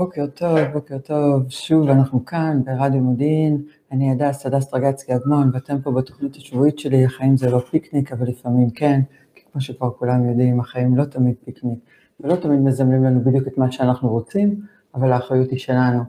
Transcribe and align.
בוקר 0.00 0.26
טוב, 0.26 0.58
בוקר 0.72 0.98
טוב. 0.98 1.50
שוב 1.50 1.88
אנחנו 1.88 2.24
כאן 2.24 2.60
ברדיו 2.64 3.00
מודיעין. 3.00 3.62
אני 3.92 4.10
הדס, 4.10 4.46
הדס 4.46 4.70
טרגצקי 4.70 5.14
אגמון, 5.14 5.50
ואתם 5.54 5.80
פה 5.82 5.90
בתוכנית 5.90 6.36
השבועית 6.36 6.78
שלי, 6.78 7.04
החיים 7.04 7.36
זה 7.36 7.50
לא 7.50 7.58
פיקניק, 7.58 8.12
אבל 8.12 8.26
לפעמים 8.26 8.70
כן, 8.70 9.00
כי 9.34 9.42
כמו 9.52 9.60
שכבר 9.60 9.90
כולם 9.90 10.28
יודעים, 10.28 10.60
החיים 10.60 10.96
לא 10.96 11.04
תמיד 11.04 11.34
פיקניק, 11.44 11.78
ולא 12.20 12.36
תמיד 12.36 12.60
מזמנים 12.60 13.04
לנו 13.04 13.24
בדיוק 13.24 13.48
את 13.48 13.58
מה 13.58 13.72
שאנחנו 13.72 14.08
רוצים, 14.08 14.60
אבל 14.94 15.12
האחריות 15.12 15.50
היא 15.50 15.58
שלנו, 15.58 16.02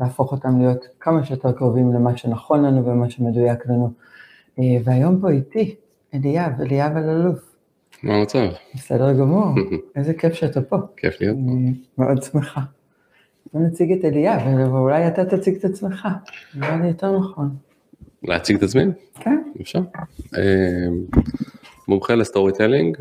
להפוך 0.00 0.32
אותם 0.32 0.58
להיות 0.58 0.84
כמה 1.00 1.24
שיותר 1.24 1.52
קרובים 1.52 1.92
למה 1.92 2.16
שנכון 2.16 2.64
לנו 2.64 2.86
ומה 2.86 3.10
שמדויק 3.10 3.66
לנו. 3.66 3.90
אה, 4.58 4.64
והיום 4.84 5.20
פה 5.20 5.30
איתי, 5.30 5.74
אליאב, 6.14 6.60
אליאב 6.60 6.96
אללוף. 6.96 7.56
מה 8.02 8.14
המצב? 8.14 8.38
בסדר 8.74 9.12
גמור, 9.12 9.46
איזה 9.96 10.14
כיף 10.14 10.32
שאתה 10.34 10.62
פה. 10.62 10.76
כיף 10.96 11.20
להיות 11.20 11.36
פה. 11.36 12.02
מאוד 12.04 12.22
שמחה. 12.22 12.60
בוא 13.54 13.62
נציג 13.62 13.92
את 13.92 14.04
אליאב, 14.04 14.40
ואולי 14.72 15.08
אתה 15.08 15.24
תציג 15.24 15.54
את 15.54 15.64
עצמך, 15.64 16.08
נראה 16.54 16.76
לי 16.76 16.88
יותר 16.88 17.18
נכון. 17.18 17.48
להציג 18.22 18.56
את 18.56 18.62
עצמי? 18.62 18.82
כן. 19.14 19.42
אפשר. 19.60 19.80
אה, 20.36 20.88
מומחה 21.88 22.14
ל 22.14 22.52
storytelling, 22.52 22.96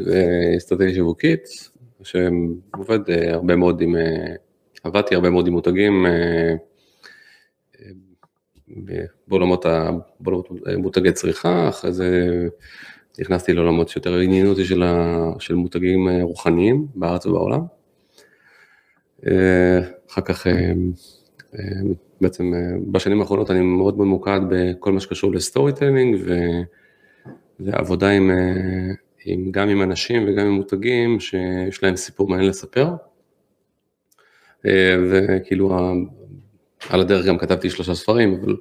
אסטרטגיה 0.58 0.94
שיווקית, 0.94 1.42
שעובד 2.04 3.09
אה, 3.09 3.34
הרבה 3.34 3.55
מאוד 3.55 3.81
עם, 3.81 3.95
אה, 3.95 4.36
עבדתי 4.84 5.16
הרבה 5.16 5.30
מאוד 5.30 5.48
עם 5.48 5.54
מותגים 5.54 6.05
בעולמות 9.28 9.66
מותגי 10.78 11.12
צריכה, 11.12 11.70
אחרי 11.70 11.92
זה 11.94 12.30
נכנסתי 13.20 13.54
לעולמות 13.54 13.90
שיותר 13.90 14.20
עניינו 14.20 14.50
אותי 14.50 14.66
של, 14.66 14.84
של 15.40 15.56
מותגים 15.56 16.09
רוחניים 16.09 16.88
בארץ 16.95 17.26
ובעולם. 17.26 17.62
אחר 20.13 20.22
כך 20.22 20.48
בעצם 22.22 22.52
בשנים 22.91 23.22
האחרונות 23.22 23.52
אני 23.52 23.62
מאוד 23.62 23.99
ממוקד 23.99 24.39
בכל 24.50 24.92
מה 24.92 25.00
שקשור 25.00 25.31
ל 25.31 25.73
storytelling 25.73 26.17
ועבודה 27.59 28.09
עם, 28.09 28.31
עם, 29.25 29.52
גם 29.52 29.70
עם 29.70 29.81
אנשים 29.81 30.25
וגם 30.28 30.45
עם 30.45 30.52
מותגים 30.52 31.20
שיש 31.20 31.83
להם 31.83 31.95
סיפור 31.95 32.30
מעניין 32.30 32.50
לספר. 32.50 32.89
וכאילו 35.11 35.78
על 36.89 37.02
הדרך 37.02 37.25
גם 37.25 37.38
כתבתי 37.38 37.70
שלושה 37.70 37.95
ספרים, 37.95 38.39
אבל... 38.42 38.55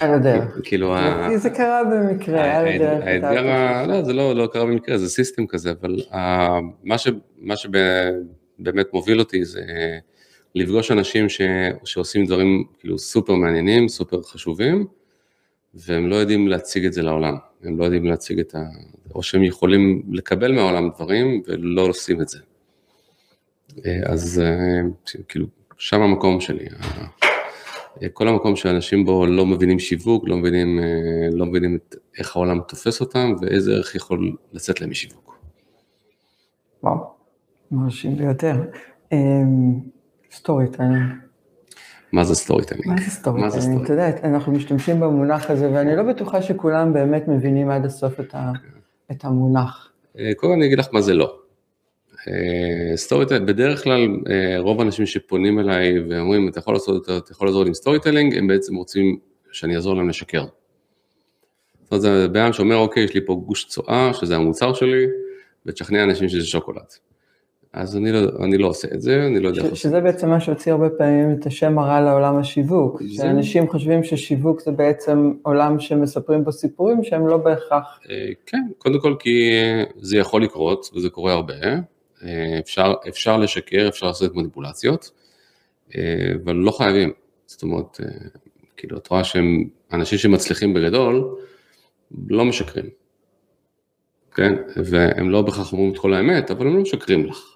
על 0.00 0.14
הדרך. 0.14 0.60
כאילו... 0.62 0.94
זה 1.36 1.50
קרה 1.50 1.82
במקרה, 1.84 2.56
על 2.58 2.68
הדרך. 2.68 3.04
האתגר, 3.06 3.86
לא, 3.86 4.02
זה 4.02 4.12
לא, 4.12 4.34
לא 4.34 4.48
קרה 4.52 4.64
במקרה, 4.64 4.98
זה 4.98 5.08
סיסטם 5.08 5.46
כזה, 5.46 5.70
אבל 5.80 5.96
מה, 6.84 6.98
ש, 6.98 7.08
מה 7.38 7.54
שבאמת 7.56 8.92
מוביל 8.92 9.18
אותי 9.18 9.44
זה 9.44 9.62
לפגוש 10.54 10.90
אנשים 10.90 11.28
ש, 11.28 11.40
שעושים 11.84 12.26
דברים 12.26 12.64
כאילו 12.78 12.98
סופר 12.98 13.34
מעניינים, 13.34 13.88
סופר 13.88 14.22
חשובים, 14.22 14.86
והם 15.74 16.08
לא 16.08 16.16
יודעים 16.16 16.48
להציג 16.48 16.84
את 16.86 16.92
זה 16.92 17.02
לעולם, 17.02 17.34
הם 17.62 17.78
לא 17.78 17.84
יודעים 17.84 18.04
להציג 18.04 18.40
את 18.40 18.54
ה... 18.54 18.58
או 19.14 19.22
שהם 19.22 19.44
יכולים 19.44 20.02
לקבל 20.12 20.52
מהעולם 20.52 20.90
דברים 20.90 21.42
ולא 21.46 21.82
עושים 21.82 22.20
את 22.20 22.28
זה. 22.28 22.38
אז 24.06 24.42
כאילו, 25.28 25.46
שם 25.78 26.02
המקום 26.02 26.40
שלי. 26.40 26.66
כל 28.12 28.28
המקום 28.28 28.56
שאנשים 28.56 29.04
בו 29.04 29.26
לא 29.26 29.46
מבינים 29.46 29.78
שיווק, 29.78 30.28
לא 30.28 30.36
מבינים, 30.36 30.80
לא 31.32 31.46
מבינים 31.46 31.76
את, 31.76 31.96
איך 32.18 32.36
העולם 32.36 32.60
תופס 32.68 33.00
אותם 33.00 33.34
ואיזה 33.40 33.72
ערך 33.72 33.94
יכול 33.94 34.36
לצאת 34.52 34.80
להם 34.80 34.90
משיווק. 34.90 35.38
וואו, 36.82 36.96
מרשים 37.70 38.16
ביותר. 38.16 38.54
סטורי 40.34 40.66
טיילינג. 40.68 41.12
מה 42.12 42.24
זה 42.24 42.34
סטורי 42.34 42.64
טיילינג? 42.64 42.88
מה 42.88 43.00
זה 43.00 43.10
סטורי 43.10 43.42
טיילינג? 43.50 43.84
אתה 43.84 43.92
יודע, 43.92 44.08
אנחנו 44.24 44.52
משתמשים 44.52 45.00
במונח 45.00 45.50
הזה, 45.50 45.70
ואני 45.72 45.96
לא 45.96 46.02
בטוחה 46.02 46.42
שכולם 46.42 46.92
באמת 46.92 47.28
מבינים 47.28 47.70
עד 47.70 47.84
הסוף 47.84 48.20
את, 48.20 48.34
ה, 48.34 48.52
את 49.10 49.24
המונח. 49.24 49.92
קודם 50.36 50.52
אני 50.52 50.66
אגיד 50.66 50.78
לך 50.78 50.88
מה 50.92 51.00
זה 51.00 51.14
לא. 51.14 51.38
storytelling, 52.96 53.48
בדרך 53.48 53.84
כלל 53.84 54.08
רוב 54.58 54.80
האנשים 54.80 55.06
שפונים 55.06 55.58
אליי 55.58 55.98
ואומרים, 56.08 56.48
אתה 56.48 56.58
יכול 56.58 56.74
לעשות, 56.74 57.04
אתה 57.04 57.32
יכול 57.32 57.48
לעזור 57.48 57.62
לי 57.62 57.68
עם 57.68 57.74
storytelling, 57.74 58.36
הם 58.38 58.46
בעצם 58.46 58.74
רוצים 58.74 59.18
שאני 59.52 59.76
אעזור 59.76 59.96
להם 59.96 60.08
לשקר. 60.08 60.44
זאת 61.82 61.92
אומרת, 61.92 62.02
זה 62.02 62.28
בן 62.28 62.52
שאומר, 62.52 62.76
אוקיי, 62.76 63.04
יש 63.04 63.14
לי 63.14 63.26
פה 63.26 63.42
גוש 63.46 63.64
צואה, 63.64 64.10
שזה 64.14 64.36
המוצר 64.36 64.74
שלי, 64.74 65.06
ותשכנע 65.66 66.04
אנשים 66.04 66.28
שזה 66.28 66.46
שוקולד. 66.46 66.84
אז 67.74 67.96
אני 67.96 68.12
לא, 68.12 68.18
אני 68.44 68.58
לא 68.58 68.66
עושה 68.66 68.88
את 68.94 69.02
זה, 69.02 69.26
אני 69.26 69.40
לא 69.40 69.48
יודע 69.48 69.62
לעשות. 69.62 69.76
שזה 69.76 70.00
בעצם 70.00 70.28
מה 70.28 70.40
שהוציא 70.40 70.72
הרבה 70.72 70.90
פעמים 70.90 71.36
את 71.38 71.46
השם 71.46 71.78
הרע 71.78 72.00
לעולם 72.00 72.36
השיווק, 72.36 73.02
זה... 73.02 73.14
שאנשים 73.14 73.68
חושבים 73.68 74.04
ששיווק 74.04 74.60
זה 74.60 74.70
בעצם 74.70 75.32
עולם 75.42 75.80
שמספרים 75.80 76.44
בו 76.44 76.52
סיפורים 76.52 77.04
שהם 77.04 77.26
לא 77.26 77.36
בהכרח. 77.36 78.00
כן, 78.46 78.62
קודם 78.78 79.00
כל 79.00 79.16
כי 79.18 79.50
זה 79.96 80.18
יכול 80.18 80.42
לקרות, 80.42 80.90
וזה 80.96 81.10
קורה 81.10 81.32
הרבה, 81.32 81.54
אפשר, 82.58 82.94
אפשר 83.08 83.36
לשקר, 83.36 83.88
אפשר 83.88 84.06
לעשות 84.06 84.36
מניפולציות, 84.36 85.10
אבל 86.44 86.54
לא 86.54 86.70
חייבים, 86.70 87.12
זאת 87.46 87.62
אומרת, 87.62 88.00
כאילו, 88.76 88.96
את 88.96 89.08
רואה 89.08 89.24
שהם 89.24 89.64
אנשים 89.92 90.18
שמצליחים 90.18 90.74
בגדול, 90.74 91.36
לא 92.28 92.44
משקרים, 92.44 92.86
כן, 94.34 94.54
והם 94.84 95.30
לא 95.30 95.42
בהכרח 95.42 95.72
אומרים 95.72 95.92
את 95.92 95.98
כל 95.98 96.14
האמת, 96.14 96.50
אבל 96.50 96.66
הם 96.66 96.76
לא 96.76 96.82
משקרים 96.82 97.26
לך. 97.26 97.53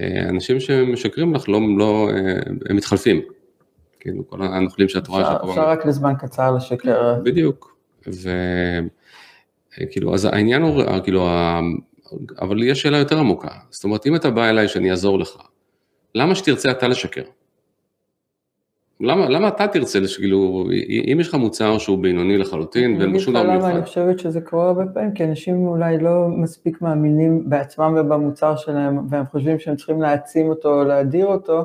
אנשים 0.00 0.60
שמשקרים 0.60 1.34
לך, 1.34 1.48
לא, 1.48 1.60
לא, 1.78 2.08
הם 2.70 2.76
מתחלפים. 2.76 3.20
כאילו, 4.00 4.28
כל 4.28 4.42
הנוכלים 4.42 4.88
שאת 4.88 5.08
רואה... 5.08 5.36
אפשר, 5.36 5.50
אפשר 5.50 5.68
רק 5.68 5.86
לזמן 5.86 6.12
קצר 6.18 6.56
לשקר. 6.56 7.14
בדיוק. 7.22 7.76
וכאילו, 8.06 10.14
אז 10.14 10.24
העניין 10.24 10.62
הוא, 10.62 10.82
כאילו, 11.04 11.28
אבל 12.40 12.62
יש 12.62 12.82
שאלה 12.82 12.98
יותר 12.98 13.18
עמוקה. 13.18 13.50
זאת 13.70 13.84
אומרת, 13.84 14.06
אם 14.06 14.16
אתה 14.16 14.30
בא 14.30 14.48
אליי 14.48 14.68
שאני 14.68 14.90
אעזור 14.90 15.18
לך, 15.18 15.36
למה 16.14 16.34
שתרצה 16.34 16.70
אתה 16.70 16.88
לשקר? 16.88 17.22
למה, 19.00 19.28
למה 19.28 19.48
אתה 19.48 19.66
תרצה, 19.66 19.98
כאילו, 20.16 20.68
אם 21.12 21.20
יש 21.20 21.28
לך 21.28 21.34
מוצר 21.34 21.78
שהוא 21.78 21.98
בינוני 21.98 22.38
לחלוטין 22.38 22.96
ואין 23.00 23.12
בו 23.12 23.20
שום 23.20 23.34
דבר 23.34 23.42
מיוחד. 23.42 23.68
למה 23.68 23.70
אני 23.70 23.84
חושבת 23.84 24.18
שזה 24.18 24.40
קורה 24.40 24.66
הרבה 24.66 24.84
פעמים, 24.94 25.14
כי 25.14 25.24
אנשים 25.24 25.66
אולי 25.66 25.98
לא 25.98 26.28
מספיק 26.28 26.82
מאמינים 26.82 27.50
בעצמם 27.50 27.96
ובמוצר 28.00 28.56
שלהם, 28.56 28.98
והם 29.10 29.24
חושבים 29.26 29.58
שהם 29.58 29.76
צריכים 29.76 30.02
להעצים 30.02 30.48
אותו 30.48 30.80
או 30.80 30.84
להדיר 30.84 31.26
אותו, 31.26 31.64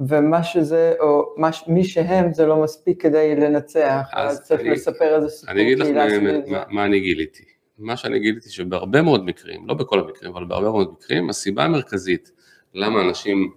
ומה 0.00 0.42
שזה, 0.42 0.94
או 1.00 1.34
מה, 1.36 1.50
מי 1.66 1.84
שהם 1.84 2.32
זה 2.32 2.46
לא 2.46 2.62
מספיק 2.62 3.02
כדי 3.02 3.36
לנצח, 3.36 4.10
אז 4.12 4.42
צריך 4.42 4.60
אני, 4.60 4.70
לספר 4.70 5.16
איזה 5.16 5.28
סיפור. 5.28 5.54
אני 5.54 5.62
אגיד 5.62 5.78
לך 5.78 5.88
מה, 5.88 6.06
מה, 6.46 6.62
מה 6.68 6.84
אני 6.84 7.00
גיליתי. 7.00 7.44
מה 7.78 7.96
שאני 7.96 8.18
גיליתי 8.18 8.50
שבהרבה 8.50 9.02
מאוד 9.02 9.24
מקרים, 9.24 9.68
לא 9.68 9.74
בכל 9.74 10.00
המקרים, 10.00 10.32
אבל 10.32 10.44
בהרבה 10.44 10.70
מאוד 10.70 10.92
מקרים, 10.92 11.30
הסיבה 11.30 11.64
המרכזית 11.64 12.32
למה 12.74 13.08
אנשים 13.08 13.50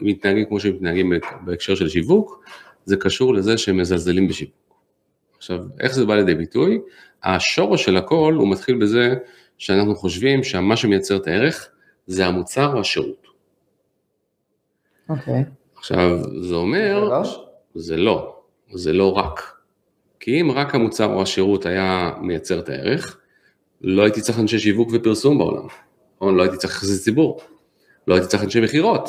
מתנהגים 0.00 0.44
כמו 0.44 0.60
שהם 0.60 0.74
מתנהגים 0.74 1.12
בהקשר 1.44 1.74
של 1.74 1.88
שיווק, 1.88 2.44
זה 2.84 2.96
קשור 2.96 3.34
לזה 3.34 3.58
שהם 3.58 3.76
מזלזלים 3.76 4.28
בשיווק. 4.28 4.54
עכשיו, 5.36 5.64
איך 5.80 5.94
זה 5.94 6.06
בא 6.06 6.14
לידי 6.14 6.34
ביטוי? 6.34 6.80
השורש 7.22 7.84
של 7.84 7.96
הכל 7.96 8.34
הוא 8.38 8.50
מתחיל 8.50 8.78
בזה 8.78 9.14
שאנחנו 9.58 9.94
חושבים 9.94 10.44
שמה 10.44 10.76
שמייצר 10.76 11.16
את 11.16 11.26
הערך 11.26 11.68
זה 12.06 12.26
המוצר 12.26 12.72
או 12.74 12.80
השירות. 12.80 13.26
אוקיי. 15.08 15.40
Okay. 15.40 15.78
עכשיו, 15.78 16.18
זה 16.42 16.54
אומר, 16.54 17.04
זה 17.04 17.10
לא? 17.10 17.50
זה 17.74 17.96
לא, 17.96 18.36
זה 18.72 18.92
לא 18.92 19.12
רק. 19.12 19.52
כי 20.20 20.40
אם 20.40 20.50
רק 20.50 20.74
המוצר 20.74 21.06
או 21.06 21.22
השירות 21.22 21.66
היה 21.66 22.12
מייצר 22.20 22.58
את 22.58 22.68
הערך, 22.68 23.18
לא 23.80 24.02
הייתי 24.02 24.20
צריך 24.20 24.38
אנשי 24.38 24.58
שיווק 24.58 24.88
ופרסום 24.92 25.38
בעולם, 25.38 25.66
נכון? 26.16 26.36
לא 26.36 26.42
הייתי 26.42 26.56
צריך 26.56 26.72
יחסי 26.72 26.98
ציבור. 26.98 27.40
לא 28.06 28.14
הייתי 28.14 28.28
צריך 28.28 28.42
אנשי 28.44 28.60
מכירות. 28.60 29.08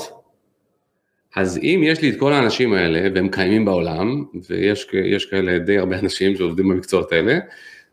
אז 1.36 1.58
אם 1.58 1.82
יש 1.84 2.02
לי 2.02 2.10
את 2.10 2.20
כל 2.20 2.34
האנשים 2.34 2.74
האלה 2.74 3.10
והם 3.16 3.30
קיימים 3.30 3.66
בעולם, 3.66 4.26
ויש 4.50 5.26
כאלה 5.26 5.60
די 5.60 5.78
הרבה 5.78 6.00
אנשים 6.00 6.36
שעובדים 6.36 6.70
במקצועות 6.70 7.12
האלה, 7.12 7.40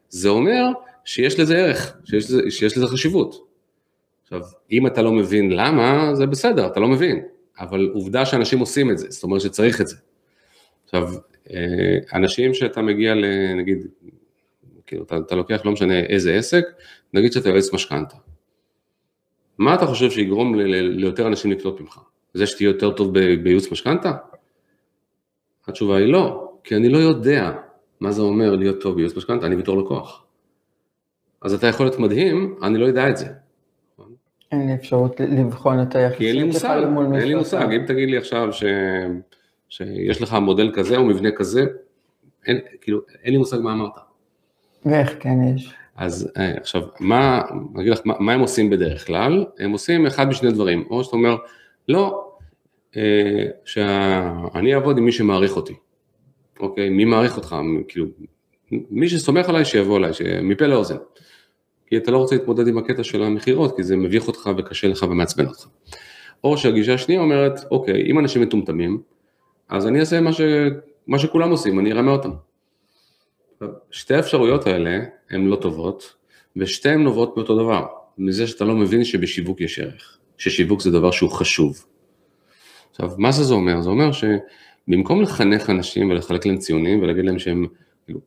זה 0.08 0.28
אומר 0.28 0.64
שיש 1.04 1.40
לזה 1.40 1.56
ערך, 1.58 1.96
שיש 2.04 2.24
לזה, 2.24 2.50
שיש 2.50 2.76
לזה 2.76 2.86
חשיבות. 2.86 3.48
עכשיו, 4.22 4.40
אם 4.72 4.86
אתה 4.86 5.02
לא 5.02 5.12
מבין 5.12 5.50
למה, 5.50 6.14
זה 6.14 6.26
בסדר, 6.26 6.66
אתה 6.66 6.80
לא 6.80 6.88
מבין, 6.88 7.22
אבל 7.60 7.90
עובדה 7.94 8.26
שאנשים 8.26 8.58
עושים 8.58 8.90
את 8.90 8.98
זה, 8.98 9.06
זאת 9.10 9.22
אומרת 9.22 9.40
שצריך 9.40 9.80
את 9.80 9.86
זה. 9.86 9.96
עכשיו, 10.84 11.08
אנשים 12.14 12.54
שאתה 12.54 12.82
מגיע 12.82 13.14
ל... 13.14 13.24
נגיד, 13.56 13.86
כאילו, 14.86 15.04
אתה, 15.04 15.16
אתה 15.16 15.34
לוקח 15.34 15.60
לא 15.64 15.72
משנה 15.72 16.00
איזה 16.00 16.34
עסק, 16.34 16.64
נגיד 17.14 17.32
שאתה 17.32 17.48
יועץ 17.48 17.72
משכנתה. 17.72 18.16
מה 19.58 19.74
אתה 19.74 19.86
חושב 19.86 20.10
שיגרום 20.10 20.54
ליותר 20.54 21.26
אנשים 21.26 21.50
לקנות 21.50 21.80
ממך? 21.80 22.00
זה 22.34 22.46
שתהיה 22.46 22.68
יותר 22.68 22.92
טוב 22.92 23.14
בייעוץ 23.42 23.72
משכנתה? 23.72 24.12
התשובה 25.68 25.96
היא 25.96 26.12
לא, 26.12 26.52
כי 26.64 26.76
אני 26.76 26.88
לא 26.88 26.98
יודע 26.98 27.52
מה 28.00 28.12
זה 28.12 28.22
אומר 28.22 28.56
להיות 28.56 28.80
טוב 28.82 28.94
בייעוץ 28.94 29.16
משכנתה, 29.16 29.46
אני 29.46 29.56
בתור 29.56 29.78
לקוח. 29.78 30.24
אז 31.42 31.54
אתה 31.54 31.66
יכול 31.66 31.86
להיות 31.86 31.98
מדהים, 31.98 32.54
אני 32.62 32.78
לא 32.78 32.86
יודע 32.86 33.08
את 33.08 33.16
זה. 33.16 33.26
אין 34.52 34.66
לי 34.66 34.74
אפשרות 34.74 35.20
לבחון 35.20 35.82
את 35.82 35.94
היחסים 35.94 36.18
כי 36.18 36.28
אין 36.28 36.36
לי 36.36 36.42
מושג, 36.44 36.82
אין 37.14 37.28
לי 37.28 37.34
מושג, 37.34 37.66
אם 37.72 37.86
תגיד 37.86 38.10
לי 38.10 38.16
עכשיו 38.16 38.52
ש... 38.52 38.64
שיש 39.68 40.22
לך 40.22 40.34
מודל 40.34 40.72
כזה 40.74 40.96
או 40.96 41.04
מבנה 41.04 41.30
כזה, 41.30 41.66
אין, 42.46 42.58
כאילו, 42.80 43.00
אין 43.22 43.32
לי 43.32 43.38
מושג 43.38 43.58
מה 43.58 43.72
אמרת. 43.72 43.92
ואיך 44.86 45.16
כן 45.20 45.54
יש? 45.54 45.74
אז 45.98 46.32
אה, 46.36 46.52
עכשיו, 46.56 46.82
מה, 47.00 47.42
אני 47.74 47.82
אגיד 47.82 47.92
לך, 47.92 48.00
מה, 48.04 48.14
מה 48.20 48.32
הם 48.32 48.40
עושים 48.40 48.70
בדרך 48.70 49.06
כלל? 49.06 49.46
הם 49.58 49.70
עושים 49.70 50.06
אחד 50.06 50.28
משני 50.28 50.50
דברים, 50.50 50.84
או 50.90 51.04
שאתה 51.04 51.16
אומר, 51.16 51.36
לא, 51.88 52.30
אה, 52.96 53.46
שאני 53.64 54.74
אעבוד 54.74 54.98
עם 54.98 55.04
מי 55.04 55.12
שמעריך 55.12 55.56
אותי, 55.56 55.74
אוקיי? 56.60 56.88
מי 56.88 57.04
מעריך 57.04 57.36
אותך? 57.36 57.56
כאילו, 57.88 58.06
מי 58.70 59.08
שסומך 59.08 59.48
עליי 59.48 59.64
שיבוא 59.64 59.98
אליי, 59.98 60.10
מפה 60.42 60.66
לאוזן. 60.66 60.96
כי 61.86 61.96
אתה 61.96 62.10
לא 62.10 62.18
רוצה 62.18 62.36
להתמודד 62.36 62.68
עם 62.68 62.78
הקטע 62.78 63.04
של 63.04 63.22
המכירות, 63.22 63.76
כי 63.76 63.82
זה 63.82 63.96
מביך 63.96 64.28
אותך 64.28 64.50
וקשה 64.56 64.88
לך 64.88 65.02
ומעצבן 65.02 65.46
אותך. 65.46 65.66
או 66.44 66.58
שהגישה 66.58 66.94
השנייה 66.94 67.20
אומרת, 67.20 67.60
אוקיי, 67.70 68.10
אם 68.10 68.18
אנשים 68.18 68.42
מטומטמים, 68.42 69.02
אז 69.68 69.86
אני 69.86 70.00
אעשה 70.00 70.20
מה, 70.20 70.32
ש... 70.32 70.40
מה 71.06 71.18
שכולם 71.18 71.50
עושים, 71.50 71.78
אני 71.78 71.92
ארמה 71.92 72.12
אותם. 72.12 72.30
שתי 73.90 74.14
האפשרויות 74.14 74.66
האלה 74.66 74.98
הן 75.30 75.46
לא 75.46 75.56
טובות, 75.56 76.14
ושתיהן 76.56 77.02
נובעות 77.02 77.36
מאותו 77.36 77.56
דבר, 77.56 77.86
מזה 78.18 78.46
שאתה 78.46 78.64
לא 78.64 78.74
מבין 78.74 79.04
שבשיווק 79.04 79.60
יש 79.60 79.78
ערך, 79.78 80.18
ששיווק 80.38 80.80
זה 80.80 80.90
דבר 80.90 81.10
שהוא 81.10 81.30
חשוב. 81.30 81.84
עכשיו, 82.90 83.10
מה 83.18 83.32
זה, 83.32 83.44
זה 83.44 83.54
אומר? 83.54 83.80
זה 83.80 83.90
אומר 83.90 84.10
שבמקום 84.12 85.22
לחנך 85.22 85.70
אנשים 85.70 86.10
ולחלק 86.10 86.46
להם 86.46 86.58
ציונים 86.58 87.02
ולהגיד 87.02 87.24
להם 87.24 87.38
שהם, 87.38 87.66
כאילו, 88.04 88.20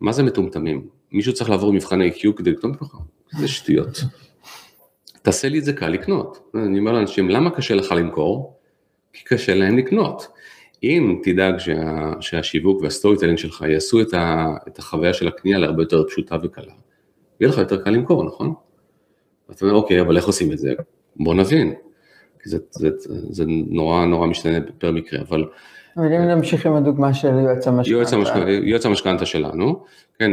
מה 0.00 0.12
זה 0.12 0.22
מטומטמים? 0.22 0.88
מישהו 1.12 1.32
צריך 1.32 1.50
לעבור 1.50 1.72
מבחן 1.72 2.02
IQ 2.02 2.32
כדי 2.36 2.50
לקנות 2.50 2.82
ממך? 2.82 2.96
זה 3.38 3.48
שטויות. 3.48 4.00
תעשה 5.22 5.48
לי 5.48 5.58
את 5.58 5.64
זה 5.64 5.72
קל 5.72 5.88
לקנות. 5.88 6.50
אני 6.54 6.78
אומר 6.78 6.92
לאנשים, 6.92 7.30
למה 7.30 7.50
קשה 7.50 7.74
לך 7.74 7.92
למכור? 7.92 8.58
כי 9.12 9.24
קשה 9.24 9.54
להם 9.54 9.78
לקנות. 9.78 10.26
אם 10.84 11.20
תדאג 11.22 11.58
שה, 11.58 12.12
שהשיווק 12.20 12.82
וה 12.82 13.18
storytelling 13.18 13.38
שלך 13.38 13.64
יעשו 13.68 14.00
את, 14.00 14.14
ה, 14.14 14.54
את 14.68 14.78
החוויה 14.78 15.14
של 15.14 15.28
הקנייה 15.28 15.58
להרבה 15.58 15.82
יותר 15.82 16.04
פשוטה 16.08 16.36
וקלה, 16.42 16.72
יהיה 17.40 17.52
לך 17.52 17.58
יותר 17.58 17.82
קל 17.82 17.90
למכור, 17.90 18.24
נכון? 18.24 18.54
אתה 19.50 19.64
אומר, 19.64 19.74
אוקיי, 19.74 20.00
אבל 20.00 20.16
איך 20.16 20.26
עושים 20.26 20.52
את 20.52 20.58
זה? 20.58 20.72
בוא 21.16 21.34
נבין. 21.34 21.74
כי 22.42 22.48
זה, 22.48 22.58
זה, 22.70 22.90
זה, 23.30 23.44
נורא 23.48 24.04
נורא 24.04 24.26
משתנה 24.26 24.58
פר 24.78 24.90
מקרה, 24.90 25.20
אבל... 25.20 25.44
אבל 25.96 26.12
אם 26.12 26.20
נמשיך 26.20 26.66
עם 26.66 26.74
הדוגמה 26.74 27.14
של 27.14 27.28
יועץ 27.86 28.12
המשכנתה. 28.12 28.50
יועץ 28.50 28.86
המשכנתה 28.86 29.26
שלנו, 29.26 29.84
כן, 30.18 30.30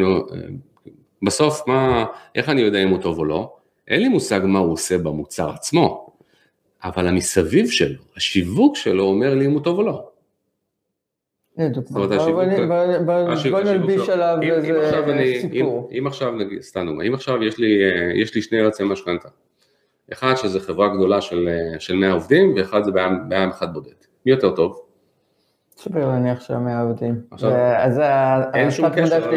בסוף 1.24 1.68
מה, 1.68 2.06
איך 2.36 2.50
אני 2.50 2.62
יודע 2.62 2.83
אם 2.83 2.89
הוא 2.89 3.01
טוב 3.01 3.18
או 3.18 3.25
לא? 3.25 3.54
אין 3.88 4.01
לי 4.01 4.07
מושג 4.07 4.42
מה 4.44 4.59
הוא 4.59 4.74
עושה 4.74 4.97
במוצר 4.97 5.50
עצמו, 5.50 6.12
אבל 6.83 7.07
המסביב 7.07 7.69
שלו, 7.69 8.01
השיווק 8.18 8.75
שלו 8.75 9.04
אומר 9.04 9.36
לי 9.36 9.45
אם 9.45 9.51
הוא 9.51 9.62
טוב 9.62 9.77
או 9.77 9.83
לא. 9.83 10.11
בוא 13.52 13.62
נלביש 13.63 14.10
עליו 14.10 14.38
איזה 14.42 15.42
סיפור. 15.42 15.90
אם 16.00 16.08
עכשיו 16.08 16.31
נגיד, 16.31 16.62
סתם 16.62 16.86
דוגמא, 16.86 17.04
אם 17.08 17.13
עכשיו 17.13 17.44
יש 18.13 18.36
לי 18.36 18.42
שני 18.42 18.58
יועצי 18.58 18.84
משכנתה, 18.84 19.30
אחד 20.13 20.36
שזה 20.36 20.60
חברה 20.60 20.88
גדולה 20.88 21.22
של 21.80 21.96
100 21.96 22.12
עובדים 22.12 22.54
ואחד 22.58 22.84
זה 22.84 22.92
בעם 23.28 23.50
אחד 23.50 23.74
בודד, 23.74 23.92
מי 24.25 24.31
יותר 24.31 24.56
טוב? 24.56 24.81
סביר 25.78 26.08
להניח 26.08 26.52
עובדים. 26.84 27.22
אז 27.78 28.02
אין 28.54 28.72
שום 28.72 28.90
קשר, 28.90 29.30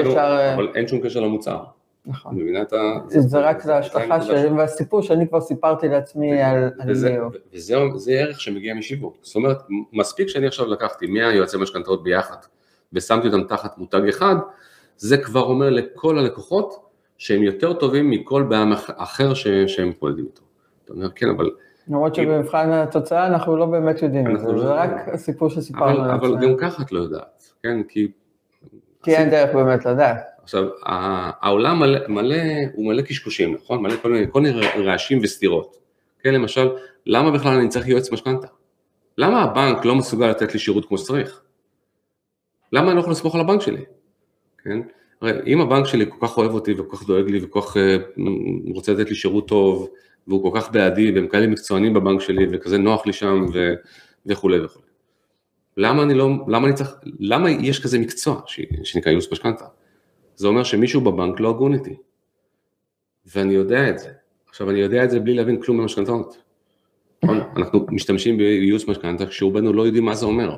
אבל 0.54 0.68
אין 0.74 0.88
שום 0.88 1.00
קשר 1.00 1.20
למוצר. 1.20 1.58
נכון. 2.06 2.34
מבינה 2.34 2.62
את 2.62 2.72
ה... 2.72 2.98
זה 3.06 3.38
רק 3.38 3.66
להשלכה 3.66 4.22
של... 4.22 4.52
והסיפור 4.56 5.02
שאני 5.02 5.28
כבר 5.28 5.40
סיפרתי 5.40 5.88
לעצמי 5.88 6.42
על 6.42 6.70
ניאו. 6.86 7.28
וזה 7.52 8.12
ערך 8.12 8.40
שמגיע 8.40 8.74
משיווק. 8.74 9.16
זאת 9.22 9.36
אומרת, 9.36 9.58
מספיק 9.92 10.28
שאני 10.28 10.46
עכשיו 10.46 10.66
לקחתי 10.66 11.06
100 11.06 11.32
יועצי 11.32 11.56
משכנתאות 11.56 12.02
ביחד, 12.02 12.36
ושמתי 12.92 13.26
אותם 13.26 13.44
תחת 13.44 13.78
מותג 13.78 14.08
אחד, 14.08 14.36
זה 14.96 15.18
כבר 15.18 15.42
אומר 15.42 15.70
לכל 15.70 16.18
הלקוחות 16.18 16.84
שהם 17.18 17.42
יותר 17.42 17.72
טובים 17.72 18.10
מכל 18.10 18.42
בעם 18.42 18.72
אחר 18.96 19.34
שהם 19.34 19.88
מתמודדים 19.88 20.24
איתו. 20.24 20.42
אתה 20.84 20.92
אומר, 20.92 21.10
כן, 21.10 21.28
אבל... 21.28 21.50
למרות 21.88 22.14
שבמבחן 22.14 22.70
התוצאה 22.72 23.26
אנחנו 23.26 23.56
לא 23.56 23.66
באמת 23.66 24.02
יודעים 24.02 24.36
את 24.36 24.40
זה, 24.40 24.52
לא 24.52 24.62
זה 24.62 24.72
רק 24.72 25.08
הסיפור 25.08 25.50
שסיפרנו. 25.50 26.14
אבל 26.14 26.36
גם 26.46 26.56
ככה 26.56 26.82
את 26.82 26.92
לא 26.92 27.00
יודעת, 27.00 27.52
כן? 27.62 27.82
כי... 27.88 28.08
כי 29.02 29.16
אין 29.16 29.30
דרך 29.30 29.54
באמת 29.54 29.86
לדעת. 29.86 30.33
עכשיו, 30.44 30.64
העולם 31.42 31.78
מלא, 31.78 31.98
מלא, 32.08 32.36
הוא 32.74 32.86
מלא 32.86 33.02
קשקושים, 33.02 33.54
נכון? 33.54 33.82
מלא 33.82 33.96
כל 34.02 34.12
מיני, 34.12 34.26
כל 34.30 34.40
מיני 34.40 34.60
רעשים 34.60 35.18
וסתירות. 35.22 35.76
כן, 36.22 36.34
למשל, 36.34 36.68
למה 37.06 37.30
בכלל 37.30 37.58
אני 37.58 37.68
צריך 37.68 37.88
יועץ 37.88 38.12
משכנתה? 38.12 38.46
למה 39.18 39.42
הבנק 39.42 39.84
לא 39.84 39.94
מסוגל 39.94 40.30
לתת 40.30 40.52
לי 40.52 40.58
שירות 40.58 40.84
כמו 40.84 40.98
שצריך? 40.98 41.40
למה 42.72 42.86
אני 42.86 42.96
לא 42.96 43.00
יכול 43.00 43.12
לסמוך 43.12 43.34
על 43.34 43.40
הבנק 43.40 43.60
שלי? 43.60 43.84
כן? 44.64 44.80
הרי 45.20 45.32
אם 45.46 45.60
הבנק 45.60 45.86
שלי 45.86 46.06
כל 46.08 46.26
כך 46.26 46.38
אוהב 46.38 46.50
אותי 46.50 46.72
וכל 46.72 46.96
כך 46.96 47.06
דואג 47.06 47.30
לי 47.30 47.44
וכל 47.44 47.60
כך 47.60 47.76
uh, 47.76 47.80
רוצה 48.74 48.92
לתת 48.92 49.08
לי 49.08 49.14
שירות 49.14 49.48
טוב 49.48 49.88
והוא 50.26 50.52
כל 50.52 50.60
כך 50.60 50.72
בעדי 50.72 51.12
והם 51.12 51.28
כאלה 51.28 51.46
מקצוענים 51.46 51.94
בבנק 51.94 52.20
שלי 52.20 52.46
וכזה 52.52 52.78
נוח 52.78 53.06
לי 53.06 53.12
שם 53.12 53.46
ו... 53.54 53.74
וכולי 54.26 54.60
וכולי. 54.60 54.86
למה 55.76 56.02
אני 56.02 56.14
לא, 56.14 56.30
למה 56.48 56.66
אני 56.66 56.74
צריך, 56.74 56.90
למה 57.20 57.50
יש 57.50 57.82
כזה 57.82 57.98
מקצוע 57.98 58.40
ש... 58.46 58.60
שנקרא 58.84 59.10
ייעוץ 59.10 59.32
משכנתה? 59.32 59.64
זה 60.36 60.48
אומר 60.48 60.64
שמישהו 60.64 61.00
בבנק 61.00 61.40
לא 61.40 61.50
הגון 61.50 61.74
איתי. 61.74 61.96
ואני 63.34 63.54
יודע 63.54 63.88
את 63.88 63.98
זה. 63.98 64.10
עכשיו, 64.48 64.70
אני 64.70 64.78
יודע 64.78 65.04
את 65.04 65.10
זה 65.10 65.20
בלי 65.20 65.34
להבין 65.34 65.60
כלום 65.60 65.78
במשכנתאות. 65.78 66.42
נכון? 67.22 67.40
אנחנו 67.56 67.86
משתמשים 67.90 68.36
בייעוץ 68.36 68.88
משכנתה 68.88 69.26
כשרובנו 69.26 69.72
לא 69.72 69.82
יודעים 69.82 70.04
מה 70.04 70.14
זה 70.14 70.26
אומר. 70.26 70.56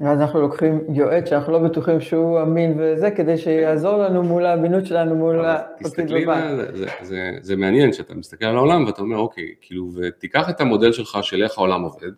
ואז 0.00 0.20
אנחנו 0.20 0.40
לוקחים 0.40 0.80
יועץ 0.94 1.28
שאנחנו 1.28 1.52
לא 1.52 1.58
בטוחים 1.58 2.00
שהוא 2.00 2.42
אמין 2.42 2.74
וזה, 2.78 3.10
כדי 3.10 3.38
שיעזור 3.38 3.96
לנו 3.96 4.22
מול 4.22 4.46
האמינות 4.46 4.86
שלנו 4.86 5.14
מול 5.14 5.44
הפקיד 5.44 6.12
בבנק. 6.12 6.74
זה, 6.74 6.86
זה, 7.02 7.30
זה 7.40 7.56
מעניין 7.56 7.92
שאתה 7.92 8.14
מסתכל 8.14 8.44
על 8.44 8.56
העולם 8.56 8.86
ואתה 8.86 9.02
אומר, 9.02 9.16
אוקיי, 9.16 9.54
כאילו, 9.60 9.90
ותיקח 9.94 10.50
את 10.50 10.60
המודל 10.60 10.92
שלך 10.92 11.18
של 11.22 11.42
איך 11.42 11.58
העולם 11.58 11.82
עובד, 11.82 12.12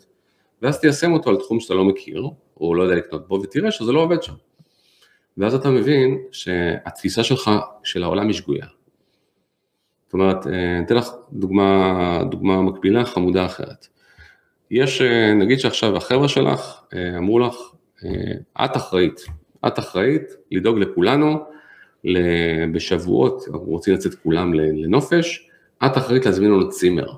ואז 0.62 0.80
תיישם 0.80 1.12
אותו 1.12 1.30
על 1.30 1.36
תחום 1.36 1.60
שאתה 1.60 1.74
לא 1.74 1.84
מכיר, 1.84 2.28
או 2.60 2.74
לא 2.74 2.82
יודע 2.82 2.94
לקנות 2.94 3.28
בו, 3.28 3.34
ותראה 3.42 3.70
שזה 3.70 3.92
לא 3.92 4.00
עובד 4.00 4.22
שם. 4.22 4.34
ואז 5.38 5.54
אתה 5.54 5.70
מבין 5.70 6.18
שהתפיסה 6.32 7.24
שלך 7.24 7.50
של 7.84 8.02
העולם 8.02 8.26
היא 8.26 8.34
שגויה. 8.34 8.66
זאת 10.04 10.12
אומרת, 10.12 10.46
אה, 10.46 10.80
אתן 10.84 10.96
לך 10.96 11.10
דוגמה, 11.32 12.22
דוגמה 12.30 12.62
מקבילה 12.62 13.04
חמודה 13.04 13.46
אחרת. 13.46 13.86
יש, 14.70 15.00
אה, 15.00 15.34
נגיד 15.34 15.58
שעכשיו 15.58 15.96
החבר'ה 15.96 16.28
שלך 16.28 16.80
אה, 16.94 17.18
אמרו 17.18 17.38
לך, 17.38 17.54
את 18.64 18.76
אחראית, 18.76 19.20
את 19.66 19.78
אחראית 19.78 20.22
לדאוג 20.50 20.78
לכולנו, 20.78 21.44
בשבועות, 22.72 23.44
אנחנו 23.46 23.66
רוצים 23.66 23.94
לצאת 23.94 24.14
כולם 24.14 24.54
לנופש, 24.54 25.48
את 25.86 25.96
אחראית 25.96 26.26
להזמין 26.26 26.50
לנו 26.50 26.70
צימר. 26.70 27.12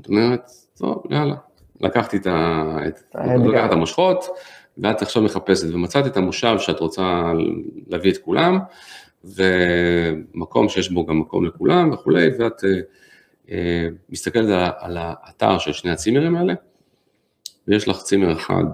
את 0.00 0.08
אומרת, 0.08 0.50
טוב, 0.78 1.02
יאללה, 1.10 1.34
לקחתי 1.80 2.16
את, 2.16 2.26
את, 2.26 3.14
את 3.64 3.72
המושכות, 3.72 4.24
ואת 4.82 5.02
עכשיו 5.02 5.22
מחפשת 5.22 5.74
ומצאת 5.74 6.06
את 6.06 6.16
המושב 6.16 6.56
שאת 6.58 6.80
רוצה 6.80 7.32
להביא 7.86 8.12
את 8.12 8.18
כולם, 8.18 8.58
ומקום 9.24 10.68
שיש 10.68 10.90
בו 10.90 11.06
גם 11.06 11.20
מקום 11.20 11.44
לכולם 11.44 11.92
וכולי, 11.92 12.28
ואת 12.38 12.64
אה, 12.64 12.70
אה, 13.50 13.88
מסתכלת 14.08 14.48
על, 14.48 14.72
על 14.78 14.96
האתר 15.00 15.58
של 15.58 15.72
שני 15.72 15.90
הצימרים 15.90 16.36
האלה, 16.36 16.54
ויש 17.68 17.88
לך 17.88 18.02
צימר 18.02 18.32
אחד 18.32 18.64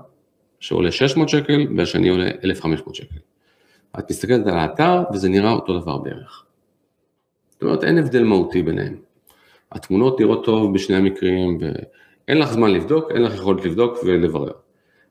שעולה 0.61 0.92
600 0.92 1.28
שקל 1.28 1.66
והשני 1.76 2.08
עולה 2.08 2.30
1,500 2.44 2.94
שקל. 2.94 3.18
את 3.99 4.11
מסתכלת 4.11 4.46
על 4.46 4.58
האתר 4.58 5.02
וזה 5.12 5.28
נראה 5.28 5.52
אותו 5.52 5.80
דבר 5.80 5.99
בערך. 5.99 6.44
זאת 7.50 7.62
אומרת, 7.62 7.84
אין 7.84 7.99
הבדל 7.99 8.25
מהותי 8.25 8.62
ביניהם. 8.62 8.96
התמונות 9.73 10.20
נראות 10.20 10.44
טוב 10.44 10.75
בשני 10.75 10.96
המקרים, 10.96 11.58
ואין 11.61 12.38
לך 12.38 12.52
זמן 12.52 12.70
לבדוק, 12.70 13.11
אין 13.11 13.23
לך 13.23 13.34
יכולת 13.34 13.64
לבדוק 13.64 13.99
ולברר. 14.04 14.52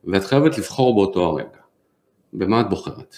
ואת 0.04 0.24
חייבת 0.24 0.58
לבחור 0.58 0.96
באותו 0.96 1.26
הרגע. 1.26 1.60
במה 2.34 2.62
את 2.62 2.70
בוחרת? 2.70 3.16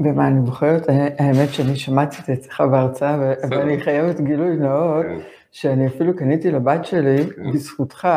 במה 0.00 0.28
אני 0.28 0.40
בוחרת? 0.40 0.86
האמת 1.18 1.48
שאני 1.52 1.76
שמעתי 1.76 2.16
את 2.20 2.26
זה 2.26 2.32
אצלך 2.32 2.60
בהרצאה, 2.60 3.18
ואני 3.50 3.80
חייבת 3.80 4.20
גילוי 4.20 4.56
נאות, 4.56 5.06
כן. 5.06 5.18
שאני 5.52 5.86
אפילו 5.86 6.16
קניתי 6.16 6.50
לבת 6.50 6.84
שלי, 6.84 7.26
כן. 7.36 7.52
בזכותך, 7.52 8.08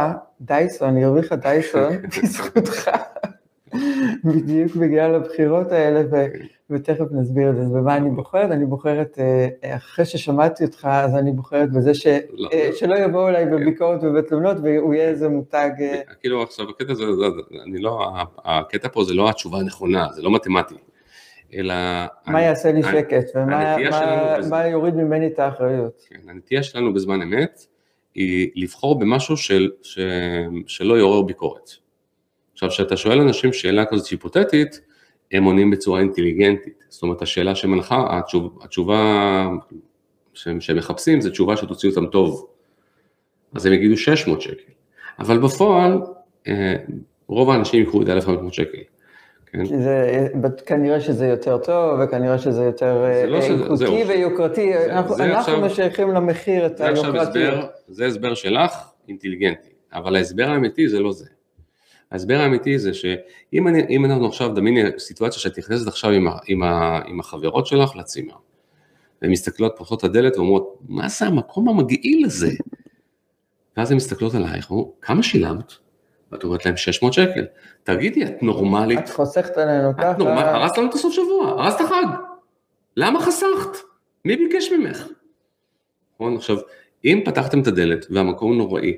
דייסון, 0.42 0.96
היא 0.96 1.06
הרוויחה 1.06 1.36
דייסון, 1.36 1.94
בזכותך, 2.24 2.92
בדיוק 4.24 4.75
בגלל 4.75 5.16
הבחירות 5.16 5.72
האלה, 5.72 6.04
כן. 6.12 6.46
ותכף 6.69 7.05
נסביר 7.11 7.49
את 7.49 7.55
זה. 7.55 7.63
במה 7.63 7.97
אני 7.97 8.09
בוחרת? 8.09 8.51
אני 8.51 8.65
בוחרת, 8.65 9.19
אה, 9.19 9.75
אחרי 9.75 10.05
ששמעתי 10.05 10.63
אותך, 10.63 10.88
אז 10.91 11.15
אני 11.15 11.31
בוחרת 11.31 11.71
בזה 11.71 11.93
ש... 11.93 12.07
לא, 12.33 12.49
אה, 12.53 12.69
שלא 12.75 12.95
יבואו 12.95 13.27
אליי 13.27 13.45
בביקורת 13.45 13.99
ובתלונות, 14.03 14.57
והוא 14.63 14.93
יהיה 14.93 15.09
איזה 15.09 15.29
מותג... 15.29 15.69
אה, 15.81 16.01
כאילו 16.21 16.43
עכשיו, 16.43 16.69
הקטע 16.69 16.91
הזה, 16.91 17.03
אני 17.63 17.79
לא, 17.81 18.07
הקטע 18.45 18.88
פה 18.91 19.03
זה 19.03 19.13
לא 19.13 19.29
התשובה 19.29 19.59
הנכונה, 19.59 20.07
זה 20.15 20.21
לא 20.21 20.31
מתמטי. 20.31 20.75
אלא... 21.53 21.73
מה 22.27 22.41
יעשה 22.41 22.71
לי 22.71 22.83
שקט, 22.83 23.25
ומה 23.35 24.67
יוריד 24.67 24.95
ממני 24.95 25.27
את 25.27 25.39
האחריות. 25.39 26.01
כן, 26.09 26.29
הנטייה 26.29 26.63
שלנו 26.63 26.93
בזמן 26.93 27.21
אמת 27.21 27.65
היא 28.15 28.51
לבחור 28.55 28.99
במשהו 28.99 29.38
של, 29.38 29.71
ש, 29.81 29.99
שלא 30.67 30.97
יעורר 30.97 31.21
ביקורת. 31.21 31.69
עכשיו, 32.53 32.69
כשאתה 32.69 32.97
שואל 32.97 33.21
אנשים 33.21 33.53
שאלה 33.53 33.85
כזאת 33.85 34.07
היפותטית, 34.07 34.81
הם 35.31 35.43
עונים 35.43 35.71
בצורה 35.71 36.00
אינטליגנטית. 36.00 36.83
זאת 36.89 37.03
אומרת, 37.03 37.21
השאלה 37.21 37.55
שמנחה, 37.55 38.17
התשוב, 38.17 38.59
התשובה 38.63 39.48
שהם, 40.33 40.62
שהם 40.62 40.77
מחפשים 40.77 41.21
זה 41.21 41.31
תשובה 41.31 41.57
שתוציא 41.57 41.89
אותם 41.89 42.05
טוב. 42.05 42.48
אז 43.55 43.65
הם 43.65 43.74
יגידו 43.74 43.98
600 43.98 44.41
שקל. 44.41 44.71
אבל 45.19 45.38
בפועל, 45.38 46.01
אה, 46.48 46.75
רוב 47.27 47.50
האנשים 47.50 47.79
ייקחו 47.79 48.01
את 48.01 48.09
1,500 48.09 48.53
שקל. 48.53 48.77
כן? 49.51 49.65
זה, 49.65 50.27
כנראה 50.65 51.00
שזה 51.01 51.27
יותר 51.27 51.57
טוב, 51.57 52.00
וכנראה 52.03 52.38
שזה 52.39 52.63
יותר 52.63 52.93
לא 53.27 53.36
אה, 53.36 53.41
שזה- 53.41 53.53
איכותי 53.63 53.75
זהו. 53.77 54.07
ויוקרתי. 54.07 54.74
זה- 54.74 54.93
אנחנו 54.95 55.15
זה 55.15 55.24
אנחנו 55.25 55.39
עכשיו- 55.39 55.62
משייכים 55.65 56.12
למחיר 56.12 56.65
את 56.65 56.81
היוקרתיות. 56.81 57.65
זה 57.88 58.05
הסבר 58.05 58.33
שלך, 58.33 58.71
אינטליגנטי, 59.07 59.69
אבל 59.93 60.15
ההסבר 60.15 60.43
האמיתי 60.50 60.88
זה 60.88 61.00
לא 61.00 61.12
זה. 61.12 61.25
ההסבר 62.12 62.42
האמיתי 62.42 62.80
זה 62.80 62.94
שאם 62.94 63.68
אני, 63.68 63.98
אנחנו 64.06 64.28
עכשיו, 64.28 64.54
דמייני 64.54 64.89
סיטואציה 64.98 65.39
שאת 65.39 65.60
נכנסת 65.60 65.88
עכשיו 65.88 66.12
עם, 66.12 66.28
ה, 66.28 66.38
עם, 66.48 66.63
ה, 66.63 67.00
עם 67.08 67.20
החברות 67.20 67.68
שלך 67.68 67.96
לצימר, 67.96 68.36
והן 69.22 69.32
מסתכלות, 69.32 69.74
פותחות 69.78 70.00
את 70.00 70.04
הדלת 70.04 70.38
ואומרות, 70.38 70.80
מה 70.88 71.10
זה 71.10 71.25
המקום 71.25 71.70
המגעיל 71.70 72.25
הזה? 72.25 72.51
ואז 73.78 73.92
הן 73.92 73.98
מסתכלות 73.98 74.36
עלייך, 74.36 74.72
אומרות, 74.72 74.92
כמה 75.01 75.24
שילמת? 75.24 75.74
ואת 76.32 76.44
אומרת 76.44 76.66
להם 76.66 76.78
600 76.78 77.13
שקל. 77.13 77.46
תגידי, 77.84 78.25
את 78.25 78.44
נורמלית? 78.44 79.00
את 79.00 79.10
חוסכת 79.10 79.58
עלינו 79.58 79.89
את 79.92 80.18
נורמלית? 80.18 80.46
ככה. 80.46 80.56
הרסת 80.56 80.78
לנו 80.78 80.89
את 80.89 80.94
הסוף 80.94 81.13
שבוע, 81.13 81.50
הרסת 81.50 81.80
חג. 81.80 82.06
למה 82.98 83.22
חסכת? 83.22 83.78
מי 84.25 84.36
ביקש 84.36 84.72
ממך? 84.72 85.08
נכון, 86.16 86.36
עכשיו, 86.36 86.58
אם 87.06 87.22
פתחתם 87.25 87.62
את 87.62 87.68
הדלת 87.68 88.06
והמקום 88.10 88.58
נוראי, 88.58 88.98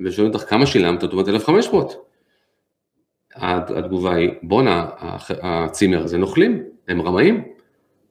ושואלים 0.00 0.32
אותך 0.34 0.50
כמה 0.50 0.66
שילמת, 0.66 1.04
את 1.04 1.12
אומרת 1.12 1.28
1,500. 1.28 2.11
הת- 3.34 3.70
התגובה 3.70 4.14
היא, 4.14 4.30
בואנה, 4.42 4.86
הצימר 5.42 6.06
זה 6.06 6.18
נוכלים, 6.18 6.62
הם 6.88 7.02
רמאים, 7.02 7.44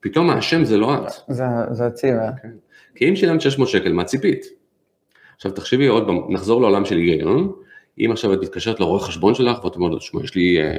פתאום 0.00 0.30
האשם 0.30 0.64
זה 0.64 0.76
לא 0.76 0.94
את. 0.94 1.10
זה- 1.28 1.44
זה 1.70 1.86
הצימר. 1.86 2.28
כי 2.94 3.08
אם 3.08 3.16
שילמת 3.16 3.40
600 3.40 3.68
שקל, 3.68 3.92
מה 3.92 4.04
ציפית? 4.04 4.46
עכשיו 5.36 5.52
תחשבי 5.52 5.86
עוד 5.86 6.06
פעם, 6.06 6.18
נחזור 6.28 6.60
לעולם 6.60 6.84
של 6.84 6.96
היגיון, 6.96 7.52
אם 7.98 8.08
עכשיו 8.12 8.32
את 8.32 8.38
מתקשרת 8.42 8.80
לרואה 8.80 9.00
חשבון 9.00 9.34
שלך 9.34 9.64
ואת 9.64 9.76
אומרת 9.76 9.92
לו, 9.92 9.98
תשמע, 9.98 10.24
יש 10.24 10.34
לי, 10.34 10.60
אה, 10.62 10.78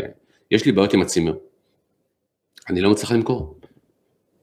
יש 0.52 0.66
לי 0.66 0.72
בעיות 0.72 0.94
עם 0.94 1.02
הצימר, 1.02 1.34
אני 2.70 2.82
לא 2.82 2.92
מצליח 2.92 3.12
למכור. 3.12 3.56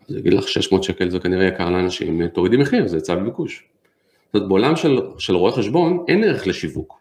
אז 0.09 0.15
הוא 0.15 0.19
יגיד 0.19 0.33
לך 0.35 0.49
600 0.49 0.83
שקל 0.83 1.11
זה 1.11 1.19
כנראה 1.21 1.45
יקר 1.47 1.71
לאנשים, 1.71 2.29
תורידי 2.29 2.57
מחיר, 2.57 2.87
זה 2.89 2.97
היצע 2.97 3.17
וביקוש. 3.21 3.65
זאת 4.27 4.35
אומרת, 4.35 4.49
בעולם 4.49 4.77
של, 4.77 4.99
של 5.19 5.37
רואה 5.37 5.53
חשבון 5.53 6.05
אין 6.09 6.25
ערך 6.25 6.47
לשיווק. 6.47 7.00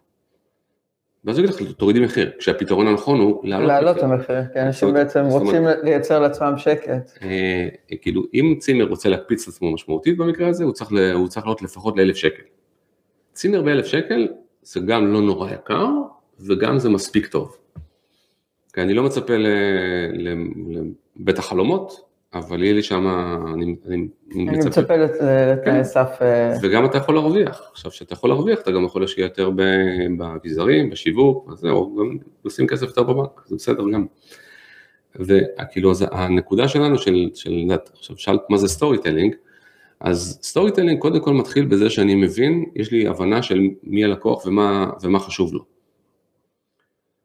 ואז 1.24 1.38
יגיד 1.38 1.50
לך, 1.50 1.62
תורידי 1.76 2.00
מחיר, 2.00 2.30
כשהפתרון 2.38 2.86
הנכון 2.86 3.20
הוא 3.20 3.40
להעלות 3.48 3.68
להעלות 3.68 3.96
את 3.98 4.02
מחיר. 4.02 4.14
המחיר, 4.14 4.52
כי 4.52 4.60
אנשים 4.60 4.88
זאת 4.88 4.94
אומרת- 4.94 5.06
בעצם 5.06 5.24
רוצים 5.24 5.62
לייצר 5.82 6.18
לעצמם 6.18 6.54
שקט. 6.56 7.10
אה, 7.22 7.68
כאילו, 8.02 8.22
אם 8.34 8.54
צימר 8.58 8.84
רוצה 8.88 9.08
להקפיץ 9.08 9.42
את 9.42 9.54
עצמו 9.54 9.72
משמעותית 9.72 10.16
במקרה 10.16 10.48
הזה, 10.48 10.64
הוא 10.64 10.72
צריך, 10.72 10.92
לעלות 10.92 11.62
לפחות 11.62 11.96
לאלף 11.96 12.16
שקל. 12.16 12.42
צימר 13.32 13.62
באלף 13.62 13.86
שקל 13.86 14.28
זה 14.62 14.80
גם 14.80 15.12
לא 15.12 15.20
נורא 15.20 15.50
יקר, 15.50 15.86
וגם 16.40 16.78
זה 16.78 16.88
מספיק 16.90 17.26
טוב. 17.26 17.56
כי 18.72 18.80
אני 18.80 18.94
לא 18.94 19.02
מצפה 19.02 19.34
לבית 20.12 21.38
החלומות, 21.38 22.09
אבל 22.34 22.62
יהיה 22.62 22.74
לי 22.74 22.82
שם, 22.82 23.06
אני, 23.54 23.76
אני, 23.88 24.08
אני 24.34 24.44
מצפה 24.44 24.96
לת- 24.96 25.10
לתנאי 25.20 25.64
כן. 25.64 25.84
סף, 25.84 26.18
אה, 26.22 26.54
וגם 26.62 26.84
אתה 26.84 26.98
יכול 26.98 27.14
להרוויח. 27.14 27.62
עכשיו, 27.72 27.90
כשאתה 27.90 28.12
יכול 28.12 28.30
להרוויח, 28.30 28.60
אתה 28.60 28.70
גם 28.70 28.84
יכול 28.84 29.02
להשקיע 29.02 29.24
יותר 29.24 29.50
ב- 29.50 29.62
באביזרים, 30.18 30.90
בשיווק, 30.90 31.48
אז 31.52 31.58
זהו, 31.58 31.96
גם 31.96 32.16
לשים 32.44 32.66
כסף 32.66 32.86
יותר 32.86 33.02
בבנק, 33.02 33.40
זה 33.46 33.56
בסדר 33.56 33.82
גם. 33.92 34.06
וכאילו, 35.16 35.90
אז 35.90 36.04
הנקודה 36.10 36.68
שלנו 36.68 36.98
של, 36.98 37.30
של, 37.34 37.52
עכשיו 37.92 38.16
שאלת 38.18 38.40
מה 38.50 38.56
זה 38.58 38.68
storytelling, 38.68 39.34
אז 40.00 40.38
storytelling 40.42 40.98
קודם 41.00 41.20
כל 41.20 41.32
מתחיל 41.32 41.64
בזה 41.64 41.90
שאני 41.90 42.14
מבין, 42.14 42.64
יש 42.76 42.92
לי 42.92 43.06
הבנה 43.08 43.42
של 43.42 43.60
מי 43.82 44.04
הלקוח 44.04 44.46
ומה, 44.46 44.90
ומה 45.02 45.18
חשוב 45.18 45.54
לו. 45.54 45.64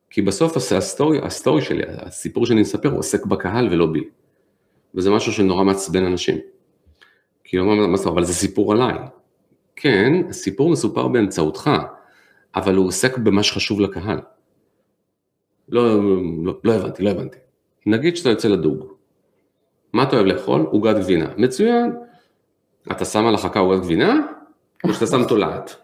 כי 0.09 0.21
בסוף 0.21 0.57
הס- 0.57 0.71
ה 0.73 0.80
story, 0.80 1.19
ה 1.21 1.28
story 1.28 1.61
שלי, 1.61 1.83
הסיפור 1.87 2.45
שאני 2.45 2.61
מספר, 2.61 2.89
הוא 2.89 2.99
עוסק 2.99 3.25
בקהל 3.25 3.67
ולא 3.71 3.85
בי. 3.85 4.03
וזה 4.95 5.09
משהו 5.11 5.31
שנורא 5.31 5.63
מעצבן 5.63 6.05
אנשים. 6.05 6.37
כאילו, 7.43 7.65
מה, 7.65 7.97
זאת 7.97 8.05
אומרת, 8.05 8.17
אבל 8.17 8.23
זה 8.23 8.33
סיפור 8.33 8.73
עליי. 8.73 8.93
כן, 9.75 10.13
הסיפור 10.29 10.69
מסופר 10.69 11.07
באמצעותך, 11.07 11.71
אבל 12.55 12.75
הוא 12.75 12.87
עוסק 12.87 13.17
במה 13.17 13.43
שחשוב 13.43 13.81
לקהל. 13.81 14.19
לא, 15.69 16.03
לא, 16.43 16.59
לא 16.63 16.73
הבנתי, 16.73 17.03
לא 17.03 17.09
הבנתי. 17.09 17.37
נגיד 17.85 18.17
שאתה 18.17 18.29
יוצא 18.29 18.47
לדוג, 18.47 18.85
מה 19.93 20.03
אתה 20.03 20.15
אוהב 20.15 20.25
לאכול? 20.25 20.61
עוגת 20.61 20.95
גבינה. 20.95 21.27
מצוין. 21.37 21.95
אתה 22.91 23.05
שם 23.05 23.25
על 23.25 23.35
החכה 23.35 23.59
עוגת 23.59 23.81
גבינה, 23.81 24.19
או 24.83 24.93
שאתה 24.93 25.07
שם 25.07 25.23
תולעת? 25.27 25.75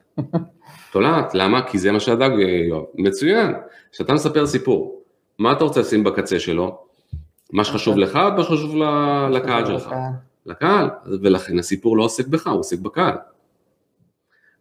תולעת, 0.94 1.34
למה? 1.34 1.68
כי 1.68 1.78
זה 1.78 1.92
מה 1.92 2.00
שהדג 2.00 2.30
יאהב. 2.40 2.84
מצוין. 2.96 3.54
כשאתה 3.92 4.14
מספר 4.14 4.46
סיפור, 4.48 5.04
מה 5.40 5.52
אתה 5.52 5.64
רוצה 5.64 5.80
לשים 5.80 6.04
בקצה 6.04 6.40
שלו? 6.40 6.84
מה 7.52 7.64
שחשוב 7.64 7.98
לך, 7.98 8.16
מה 8.16 8.44
שחשוב 8.44 8.76
לקהל 9.32 9.66
שלך. 9.66 9.96
לקהל, 10.46 10.90
ולכן 11.06 11.60
הסיפור 11.60 11.98
לא 11.98 12.04
עוסק 12.04 12.28
בך, 12.28 12.48
הוא 12.48 12.60
עוסק 12.60 12.80
בקהל. 12.80 13.16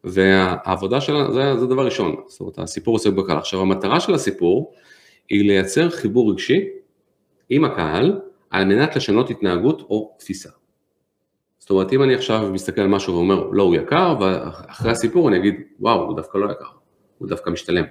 והעבודה 0.04 1.00
שלנו, 1.00 1.32
זה, 1.32 1.56
זה 1.59 1.66
דבר 1.66 1.85
ראשון, 1.85 2.16
זאת 2.26 2.40
אומרת, 2.40 2.59
הסיפור 2.59 2.94
עוסק 2.94 3.12
בקהל. 3.12 3.38
עכשיו, 3.38 3.61
המטרה 3.61 4.00
של 4.00 4.14
הסיפור 4.14 4.75
היא 5.28 5.44
לייצר 5.44 5.90
חיבור 5.90 6.32
רגשי 6.32 6.68
עם 7.50 7.64
הקהל, 7.64 8.20
על 8.50 8.64
מנת 8.64 8.97
לשנות 8.97 9.30
התנהגות 9.30 9.80
או 9.80 10.16
תפיסה. 10.18 10.49
זאת 11.59 11.70
אומרת, 11.70 11.92
אם 11.92 12.02
אני 12.02 12.14
עכשיו 12.14 12.50
מסתכל 12.52 12.80
על 12.80 12.88
משהו 12.88 13.14
ואומר, 13.14 13.47
לא, 13.52 13.62
הוא 13.62 13.75
יקר, 13.75 14.16
ואחרי 14.20 14.90
הסיפור 14.90 15.28
אני 15.28 15.37
אגיד, 15.37 15.54
וואו, 15.80 16.02
הוא 16.02 16.16
דווקא 16.16 16.38
לא 16.38 16.52
יקר, 16.52 16.64
הוא 17.18 17.28
דווקא 17.28 17.50
משתלם. 17.50 17.85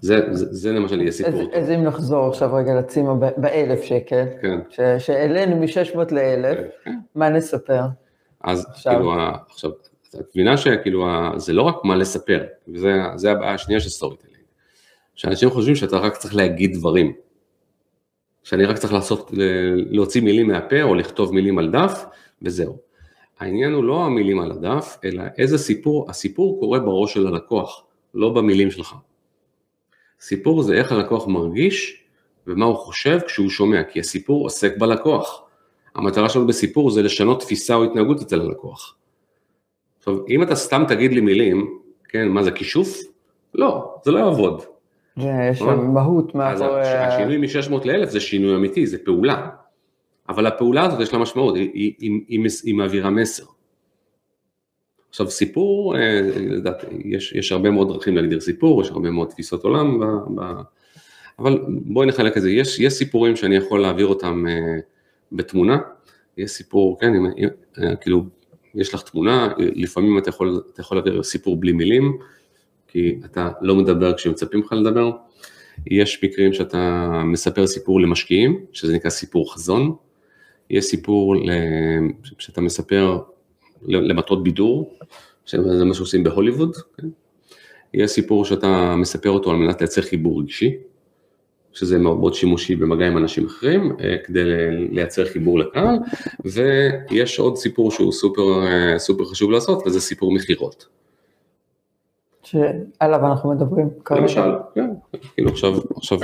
זה, 0.00 0.20
זה, 0.30 0.46
זה 0.54 0.72
למשל 0.72 1.00
יהיה 1.00 1.12
סיפור 1.12 1.40
אז. 1.40 1.62
אז 1.62 1.70
אם 1.70 1.84
נחזור 1.84 2.28
עכשיו 2.28 2.54
רגע 2.54 2.74
לצימר 2.74 3.14
ב- 3.14 3.30
באלף 3.36 3.82
שקל, 3.82 4.24
כן. 4.42 4.58
שהעלינו 4.98 5.56
מ-600 5.56 6.14
לאלף, 6.14 6.58
כן. 6.84 6.94
מה 7.14 7.28
נספר? 7.28 7.80
אז 8.40 8.66
עכשיו- 8.70 8.94
כאילו, 8.94 9.14
עכשיו, 9.50 9.70
את 10.20 10.26
מבינה 10.34 10.56
שכאילו, 10.56 11.06
זה 11.36 11.52
לא 11.52 11.62
רק 11.62 11.84
מה 11.84 11.96
לספר, 11.96 12.44
וזה 12.68 12.92
זה 13.14 13.30
הבעיה 13.32 13.54
השנייה 13.54 13.80
של 13.80 13.88
storytelling. 13.88 14.36
שאנשים 15.14 15.50
חושבים 15.50 15.74
שאתה 15.74 15.96
רק 15.96 16.16
צריך 16.16 16.36
להגיד 16.36 16.74
דברים. 16.74 17.12
שאני 18.42 18.64
רק 18.64 18.76
צריך 18.78 18.92
לעשות, 18.92 19.30
להוציא 19.76 20.20
מילים 20.22 20.48
מהפה 20.48 20.82
או 20.82 20.94
לכתוב 20.94 21.34
מילים 21.34 21.58
על 21.58 21.70
דף, 21.70 22.04
וזהו. 22.42 22.76
העניין 23.40 23.72
הוא 23.72 23.84
לא 23.84 24.04
המילים 24.04 24.40
על 24.40 24.52
הדף, 24.52 24.98
אלא 25.04 25.22
איזה 25.38 25.58
סיפור, 25.58 26.06
הסיפור 26.10 26.60
קורה 26.60 26.78
בראש 26.78 27.14
של 27.14 27.26
הלקוח, 27.26 27.84
לא 28.14 28.30
במילים 28.34 28.70
שלך. 28.70 28.94
סיפור 30.20 30.62
זה 30.62 30.74
איך 30.74 30.92
הלקוח 30.92 31.26
מרגיש 31.26 32.02
ומה 32.46 32.64
הוא 32.64 32.76
חושב 32.76 33.18
כשהוא 33.26 33.50
שומע, 33.50 33.84
כי 33.84 34.00
הסיפור 34.00 34.44
עוסק 34.44 34.78
בלקוח. 34.78 35.42
המטרה 35.94 36.28
שלנו 36.28 36.46
בסיפור 36.46 36.90
זה 36.90 37.02
לשנות 37.02 37.40
תפיסה 37.40 37.74
או 37.74 37.84
התנהגות 37.84 38.22
אצל 38.22 38.40
הלקוח. 38.40 38.96
עכשיו, 39.98 40.26
אם 40.28 40.42
אתה 40.42 40.54
סתם 40.54 40.84
תגיד 40.88 41.12
לי 41.12 41.20
מילים, 41.20 41.78
כן, 42.08 42.28
מה 42.28 42.42
זה 42.42 42.50
כישוף? 42.50 42.98
לא, 43.54 43.94
זה 44.04 44.10
לא 44.10 44.18
יעבוד. 44.18 44.62
יש. 45.16 45.58
שם 45.58 45.90
מהות 45.94 46.36
אז 46.36 46.60
מאחורי... 46.60 46.82
השינוי 46.82 47.36
מ-600 47.36 47.84
ל-1000 47.84 48.06
זה 48.06 48.20
שינוי 48.20 48.56
אמיתי, 48.56 48.86
זה 48.86 48.98
פעולה. 49.04 49.48
אבל 50.28 50.46
הפעולה 50.46 50.84
הזאת 50.84 51.00
יש 51.00 51.12
לה 51.12 51.18
משמעות, 51.18 51.54
היא, 51.54 51.70
היא, 51.74 52.20
היא, 52.28 52.46
היא 52.64 52.74
מעבירה 52.74 53.10
מסר. 53.10 53.44
עכשיו 55.16 55.30
סיפור, 55.30 55.96
אה, 55.96 56.20
לדעת, 56.40 56.84
יש, 57.04 57.32
יש 57.32 57.52
הרבה 57.52 57.70
מאוד 57.70 57.88
דרכים 57.88 58.16
להגדיר 58.16 58.40
סיפור, 58.40 58.82
יש 58.82 58.90
הרבה 58.90 59.10
מאוד 59.10 59.28
תפיסות 59.28 59.64
עולם, 59.64 60.00
ב, 60.00 60.04
ב, 60.40 60.52
אבל 61.38 61.58
בואי 61.68 62.06
נחלק 62.06 62.36
את 62.36 62.42
זה, 62.42 62.50
יש, 62.50 62.80
יש 62.80 62.92
סיפורים 62.92 63.36
שאני 63.36 63.56
יכול 63.56 63.80
להעביר 63.80 64.06
אותם 64.06 64.44
אה, 64.48 64.78
בתמונה, 65.32 65.78
יש 66.36 66.50
סיפור, 66.50 67.00
כן, 67.00 67.14
אם, 67.14 67.26
אם, 67.26 67.48
אה, 67.78 67.96
כאילו, 67.96 68.24
יש 68.74 68.94
לך 68.94 69.02
תמונה, 69.02 69.48
לפעמים 69.58 70.18
אתה 70.18 70.28
יכול, 70.28 70.62
אתה 70.72 70.80
יכול 70.80 70.96
להעביר 70.96 71.22
סיפור 71.22 71.56
בלי 71.56 71.72
מילים, 71.72 72.18
כי 72.88 73.18
אתה 73.24 73.50
לא 73.60 73.74
מדבר 73.74 74.16
כשמצפים 74.16 74.60
לך 74.60 74.72
לדבר, 74.72 75.10
יש 75.86 76.24
מקרים 76.24 76.52
שאתה 76.52 77.10
מספר 77.24 77.66
סיפור 77.66 78.00
למשקיעים, 78.00 78.64
שזה 78.72 78.92
נקרא 78.92 79.10
סיפור 79.10 79.54
חזון, 79.54 79.94
יש 80.70 80.84
סיפור 80.84 81.36
שאתה 82.38 82.60
מספר 82.60 83.18
למטרות 83.82 84.42
בידור, 84.42 84.98
שזה 85.46 85.84
מה 85.84 85.94
שעושים 85.94 86.24
בהוליווד, 86.24 86.76
כן? 86.76 87.08
יש 87.94 88.10
סיפור 88.10 88.44
שאתה 88.44 88.94
מספר 88.96 89.30
אותו 89.30 89.50
על 89.50 89.56
מנת 89.56 89.80
לייצר 89.80 90.02
חיבור 90.02 90.40
רגשי, 90.40 90.76
שזה 91.72 91.98
מאוד 91.98 92.18
מאוד 92.18 92.34
שימושי 92.34 92.76
במגע 92.76 93.06
עם 93.06 93.16
אנשים 93.16 93.46
אחרים, 93.46 93.96
אה, 94.00 94.16
כדי 94.24 94.44
לייצר 94.90 95.24
חיבור 95.24 95.58
לקהל, 95.58 95.96
ויש 96.44 97.38
עוד 97.38 97.56
סיפור 97.56 97.90
שהוא 97.90 98.12
סופר, 98.12 98.66
אה, 98.66 98.98
סופר 98.98 99.24
חשוב 99.24 99.50
לעשות, 99.50 99.82
וזה 99.86 100.00
סיפור 100.00 100.34
מכירות. 100.34 100.86
שעליו 102.42 103.26
אנחנו 103.26 103.50
מדברים 103.50 103.88
כרגע. 104.04 104.20
למשל, 104.20 104.50
כן, 104.74 104.90
כאילו 105.34 105.50
עכשיו, 105.50 105.74
עכשיו 105.96 106.18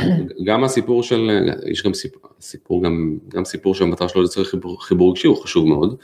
גם 0.45 0.65
הסיפור 0.65 1.03
של, 1.03 1.51
יש 1.67 1.83
גם 1.83 1.95
סיפור, 1.95 2.31
סיפור 2.41 2.83
גם, 2.83 3.19
גם 3.29 3.45
סיפור 3.45 3.75
שהמטרה 3.75 4.09
שלו 4.09 4.23
חיבור, 4.45 4.85
חיבור 4.85 5.11
רגשי, 5.11 5.27
הוא 5.27 5.37
חשוב 5.37 5.69
מאוד, 5.69 5.97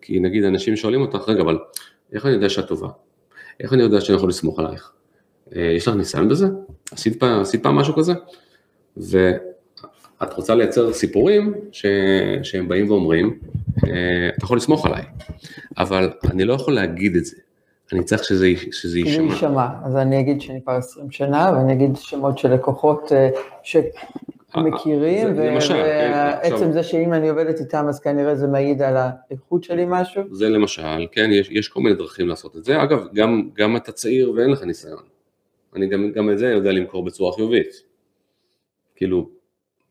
כי 0.00 0.20
נגיד 0.20 0.44
אנשים 0.44 0.76
שואלים 0.76 1.00
אותך, 1.00 1.28
רגע, 1.28 1.42
אבל 1.42 1.58
איך 2.12 2.26
אני 2.26 2.32
יודע 2.32 2.48
שאת 2.48 2.68
טובה? 2.68 2.88
איך 3.60 3.72
אני 3.72 3.82
יודע 3.82 4.00
שאני 4.00 4.16
יכול 4.16 4.28
לסמוך 4.28 4.58
עלייך? 4.58 4.92
אה, 5.56 5.62
יש 5.62 5.88
לך 5.88 5.94
ניסיון 5.94 6.28
בזה? 6.28 6.46
עשית 6.90 7.20
פעם, 7.20 7.40
עשית 7.40 7.62
פעם 7.62 7.76
משהו 7.76 7.94
כזה? 7.94 8.12
ואת 8.96 10.32
רוצה 10.36 10.54
לייצר 10.54 10.92
סיפורים 10.92 11.54
ש... 11.72 11.86
שהם 12.42 12.68
באים 12.68 12.90
ואומרים, 12.90 13.38
אה, 13.86 14.28
אתה 14.36 14.44
יכול 14.44 14.56
לסמוך 14.56 14.86
עליי, 14.86 15.02
אבל 15.78 16.12
אני 16.30 16.44
לא 16.44 16.52
יכול 16.52 16.74
להגיד 16.74 17.16
את 17.16 17.24
זה, 17.24 17.36
אני 17.92 18.04
צריך 18.04 18.24
שזה, 18.24 18.48
שזה 18.72 18.98
יישמע. 18.98 19.12
שזה 19.12 19.34
יישמע, 19.34 19.66
אז 19.84 19.96
אני 19.96 20.20
אגיד 20.20 20.40
שאני 20.40 20.62
כבר 20.62 20.72
20 20.72 21.10
שנה, 21.10 21.52
ואני 21.54 21.72
אגיד 21.72 21.96
שמות 21.96 22.38
של 22.38 22.54
לקוחות 22.54 23.12
אה, 23.12 23.28
שמכירים, 24.54 25.28
ועצם 25.36 26.56
כן, 26.58 26.72
זה 26.72 26.82
שאם 26.82 27.12
אני 27.12 27.28
עובדת 27.28 27.60
איתם, 27.60 27.86
אז 27.88 28.00
כנראה 28.00 28.34
זה 28.34 28.46
מעיד 28.46 28.82
על 28.82 28.94
האיכות 28.96 29.64
שלי 29.64 29.84
משהו. 29.88 30.22
זה 30.30 30.48
למשל, 30.48 31.06
כן, 31.12 31.30
יש, 31.32 31.48
יש 31.50 31.68
כל 31.68 31.80
מיני 31.80 31.94
דרכים 31.94 32.28
לעשות 32.28 32.56
את 32.56 32.64
זה. 32.64 32.82
אגב, 32.82 33.04
גם, 33.14 33.48
גם 33.54 33.76
אתה 33.76 33.92
צעיר 33.92 34.32
ואין 34.32 34.50
לך 34.50 34.62
ניסיון. 34.62 35.02
אני 35.76 35.86
גם, 35.86 36.12
גם 36.12 36.30
את 36.30 36.38
זה 36.38 36.46
יודע 36.46 36.72
למכור 36.72 37.04
בצורה 37.04 37.32
חיובית. 37.32 37.82
כאילו, 38.96 39.30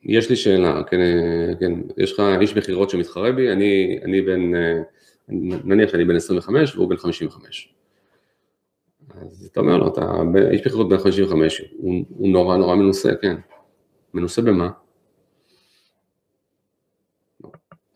יש 0.04 0.30
לי 0.30 0.36
שאלה, 0.36 0.84
כן, 0.84 1.00
כן, 1.60 1.74
יש 1.98 2.14
לך 2.14 2.22
איש 2.42 2.58
מכירות 2.58 2.90
שמתחרה 2.90 3.32
בי, 3.32 3.52
אני, 3.52 4.00
אני 4.04 4.22
בן, 4.22 4.52
נניח 5.64 5.92
שאני 5.92 6.06
בן 6.06 6.16
25 6.16 6.76
והוא 6.76 6.90
בן 6.90 6.98
55. 6.98 7.74
אז 9.22 9.50
אתה 9.52 9.60
אומר 9.60 9.78
לו, 9.78 9.88
אתה 9.88 10.12
איש 10.52 10.68
מכירות 10.68 10.90
בן 10.90 10.98
55, 10.98 11.62
הוא, 11.78 12.06
הוא 12.10 12.30
נורא 12.30 12.58
נורא 12.58 12.76
מנוסה, 12.76 13.16
כן. 13.22 13.36
מנוסה 14.14 14.42
במה? 14.42 14.70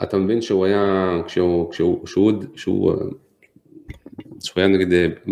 אתה 0.03 0.18
מבין 0.18 0.41
שהוא 0.41 0.65
היה, 0.65 1.18
כשהוא, 1.25 1.72
כשהוא, 1.72 2.06
כשהוא, 2.06 2.34
כשהוא, 2.53 2.94
כשהוא 4.39 4.62
היה 4.62 4.68
נגיד 4.68 4.88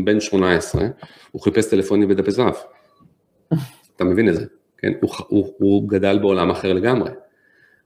בן 0.06 0.20
18, 0.20 0.88
הוא 1.32 1.42
חיפש 1.42 1.70
טלפונים 1.70 2.08
בדפי 2.10 2.32
זהב. 2.32 2.54
אתה 3.96 4.04
מבין 4.04 4.30
את 4.30 4.36
זה, 4.36 4.46
כן? 4.78 4.92
הוא, 5.02 5.12
הוא, 5.28 5.54
הוא 5.58 5.90
גדל 5.90 6.20
בעולם 6.20 6.50
אחר 6.50 6.74
לגמרי. 6.74 7.12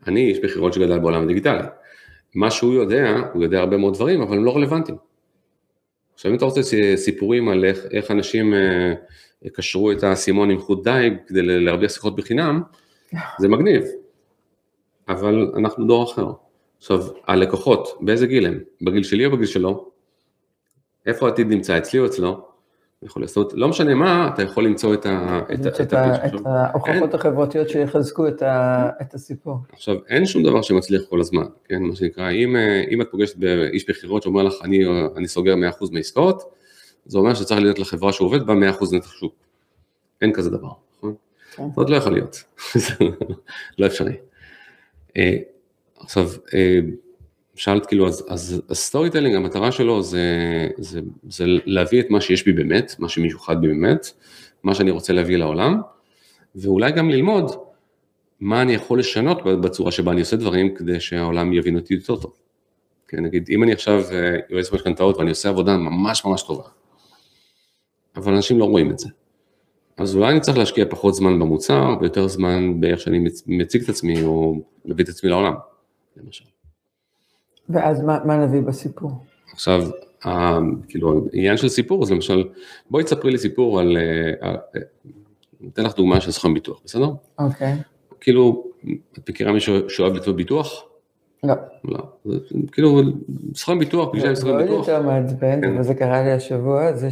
אני 0.08 0.30
איש 0.30 0.40
מכירות 0.44 0.74
שגדל 0.74 1.00
בעולם 1.00 1.24
הדיגיטלי. 1.24 1.64
מה 2.36 2.52
שהוא 2.52 2.74
יודע, 2.74 3.16
הוא 3.34 3.44
יודע 3.44 3.60
הרבה 3.60 3.78
מאוד 3.78 3.94
דברים, 3.94 4.22
אבל 4.22 4.38
הם 4.38 4.46
לא 4.46 4.56
רלוונטיים. 4.56 4.98
עכשיו 6.14 6.32
אם 6.32 6.38
אתה 6.38 6.46
רוצה 6.46 6.62
סיפורים 6.96 7.50
על 7.50 7.66
איך, 7.66 7.80
איך 7.92 8.12
אנשים 8.12 8.54
אה, 8.54 8.94
קשרו 9.54 9.92
את 9.92 10.04
האסימון 10.04 10.50
עם 10.50 10.60
חוט 10.60 10.84
דייג 10.84 11.14
כדי 11.28 11.42
להרוויח 11.42 11.92
שיחות 11.92 12.16
בחינם, 12.16 12.62
זה 13.40 13.48
מגניב, 13.48 13.84
אבל 15.10 15.52
אנחנו 15.58 15.86
דור 15.86 16.12
אחר. 16.12 16.32
עכשיו, 16.78 17.04
הלקוחות, 17.28 17.98
באיזה 18.02 18.28
גיל 18.28 18.46
הם? 18.46 18.60
בגיל 18.82 19.04
שלי 19.04 19.26
או 19.26 19.32
בגיל 19.32 19.46
שלו? 19.46 19.90
איפה 21.06 21.26
העתיד 21.26 21.48
נמצא, 21.48 21.78
אצלי 21.78 22.00
או 22.00 22.06
אצלו? 22.06 22.48
יכול 23.04 23.22
לעשות, 23.22 23.54
לא 23.54 23.68
משנה 23.68 23.96
מה, 23.96 24.30
אתה 24.34 24.44
יכול 24.44 24.66
למצוא 24.66 24.94
את 24.94 25.06
ה... 25.06 25.40
את 25.82 25.94
ההוכחות 26.46 27.14
החברתיות 27.14 27.70
שיחזקו 27.70 28.28
את 29.02 29.14
הסיפור. 29.14 29.58
עכשיו, 29.72 29.96
אין 30.10 30.26
שום 30.26 30.44
דבר 30.44 30.62
שמצליח 30.62 31.02
כל 31.10 31.20
הזמן, 31.20 31.46
כן, 31.66 31.84
מה 31.84 31.96
שנקרא, 31.96 32.32
אם 32.92 33.02
את 33.02 33.08
פוגשת 33.12 33.38
באיש 33.38 33.90
מכירות 33.90 34.24
שאומר 34.24 34.44
לך, 34.44 34.54
אני 35.16 35.28
סוגר 35.28 35.56
100% 35.82 35.86
מעסקאות, 35.92 36.44
זה 37.06 37.18
אומר 37.18 37.34
שצריך 37.34 37.62
להיות 37.62 37.80
לחברה 37.80 38.14
שעובד 38.14 38.46
בה 38.46 38.54
100% 38.54 38.96
נתח 38.96 39.12
שוק. 39.12 39.34
אין 40.22 40.34
כזה 40.34 40.50
דבר, 40.50 40.72
כן. 41.56 41.64
זאת 41.76 41.90
לא 41.90 41.96
יכול 41.96 42.14
להיות, 42.14 42.44
לא 43.80 43.86
אפשרי. 43.86 44.14
אה, 45.18 45.38
עכשיו, 46.00 46.30
אה, 46.54 46.80
שאלת 47.56 47.86
כאילו, 47.86 48.08
אז, 48.08 48.62
ה 48.70 49.10
storytelling, 49.10 49.36
המטרה 49.36 49.72
שלו 49.72 50.04
זה, 50.04 50.28
זה, 50.78 51.00
זה 51.30 51.46
להביא 51.48 52.00
את 52.00 52.10
מה 52.10 52.22
שיש 52.22 52.46
בי 52.46 52.52
באמת, 52.52 52.96
מה 53.00 53.10
שמיוחד 53.10 53.62
בי 53.62 53.68
באמת, 53.68 54.08
מה 54.64 54.76
שאני 54.76 54.92
רוצה 54.92 55.14
להביא 55.14 55.38
לעולם, 55.38 55.82
ואולי 56.56 56.92
גם 56.92 57.10
ללמוד 57.10 57.52
מה 58.40 58.62
אני 58.62 58.74
יכול 58.74 59.00
לשנות 59.00 59.44
בצורה 59.44 59.92
שבה 59.92 60.12
אני 60.12 60.20
עושה 60.20 60.36
דברים 60.36 60.76
כדי 60.76 61.00
שהעולם 61.00 61.54
יבין 61.54 61.76
אותי 61.76 61.94
יותר 61.94 62.16
טוב. 62.16 62.34
כן, 63.08 63.24
נגיד, 63.24 63.50
אם 63.50 63.64
אני 63.64 63.74
עכשיו 63.74 64.04
אה, 64.12 64.36
יועץ 64.50 64.74
משכנתאות 64.74 65.18
ואני 65.18 65.30
עושה 65.30 65.50
עבודה 65.50 65.78
ממש 65.78 66.26
ממש 66.26 66.44
טובה, 66.44 66.64
אבל 68.16 68.34
אנשים 68.34 68.60
לא 68.60 68.66
רואים 68.66 68.92
את 68.92 69.00
זה. 69.00 69.10
אז 69.98 70.16
אולי 70.16 70.32
אני 70.32 70.40
צריך 70.40 70.58
להשקיע 70.58 70.86
פחות 70.90 71.14
זמן 71.14 71.40
במוצר 71.40 71.96
ויותר 72.02 72.28
זמן 72.28 72.80
באיך 72.80 73.00
שאני 73.00 73.30
מציג 73.48 73.84
את 73.84 73.90
עצמי 73.90 74.24
או 74.24 74.56
מביא 74.86 75.04
את 75.04 75.10
עצמי 75.10 75.30
לעולם, 75.30 75.54
למשל. 76.18 76.46
ואז 77.70 78.02
מה, 78.02 78.20
מה 78.26 78.46
נביא 78.46 78.62
בסיפור? 78.62 79.12
עכשיו, 79.54 79.84
כאילו, 80.88 81.28
העניין 81.34 81.58
של 81.58 81.70
סיפור, 81.70 82.04
אז 82.04 82.12
למשל, 82.12 82.44
בואי 82.90 83.04
תספרי 83.04 83.32
לי 83.32 83.38
סיפור 83.38 83.80
על, 83.80 83.98
אה, 83.98 84.48
אה, 84.50 84.56
אני 85.62 85.70
אתן 85.70 85.84
לך 85.84 85.96
דוגמה 85.96 86.22
של 86.22 86.32
סוכן 86.32 86.54
ביטוח, 86.54 86.82
בסדר? 86.86 87.10
אוקיי. 87.40 87.76
כאילו, 88.22 88.64
את 89.20 89.30
מכירה 89.30 89.52
מישהו 89.52 89.90
שאוהב 89.90 90.14
לתבוע 90.14 90.34
ביטוח? 90.34 90.86
לא. 91.44 91.54
לא. 91.86 92.00
כאילו, 92.72 93.02
סוכן 93.56 93.80
ביטוח, 93.80 94.10
פגישה 94.12 94.30
עם 94.30 94.36
סוכן 94.36 94.58
ביטוח. 94.58 94.86
זה 94.86 94.98
עוד 94.98 95.02
יותר 95.04 95.22
מעצבן, 95.22 95.62
כן. 95.62 95.80
וזה 95.80 95.94
קרה 95.94 96.24
לי 96.24 96.32
השבוע, 96.32 96.94
זה 96.94 97.12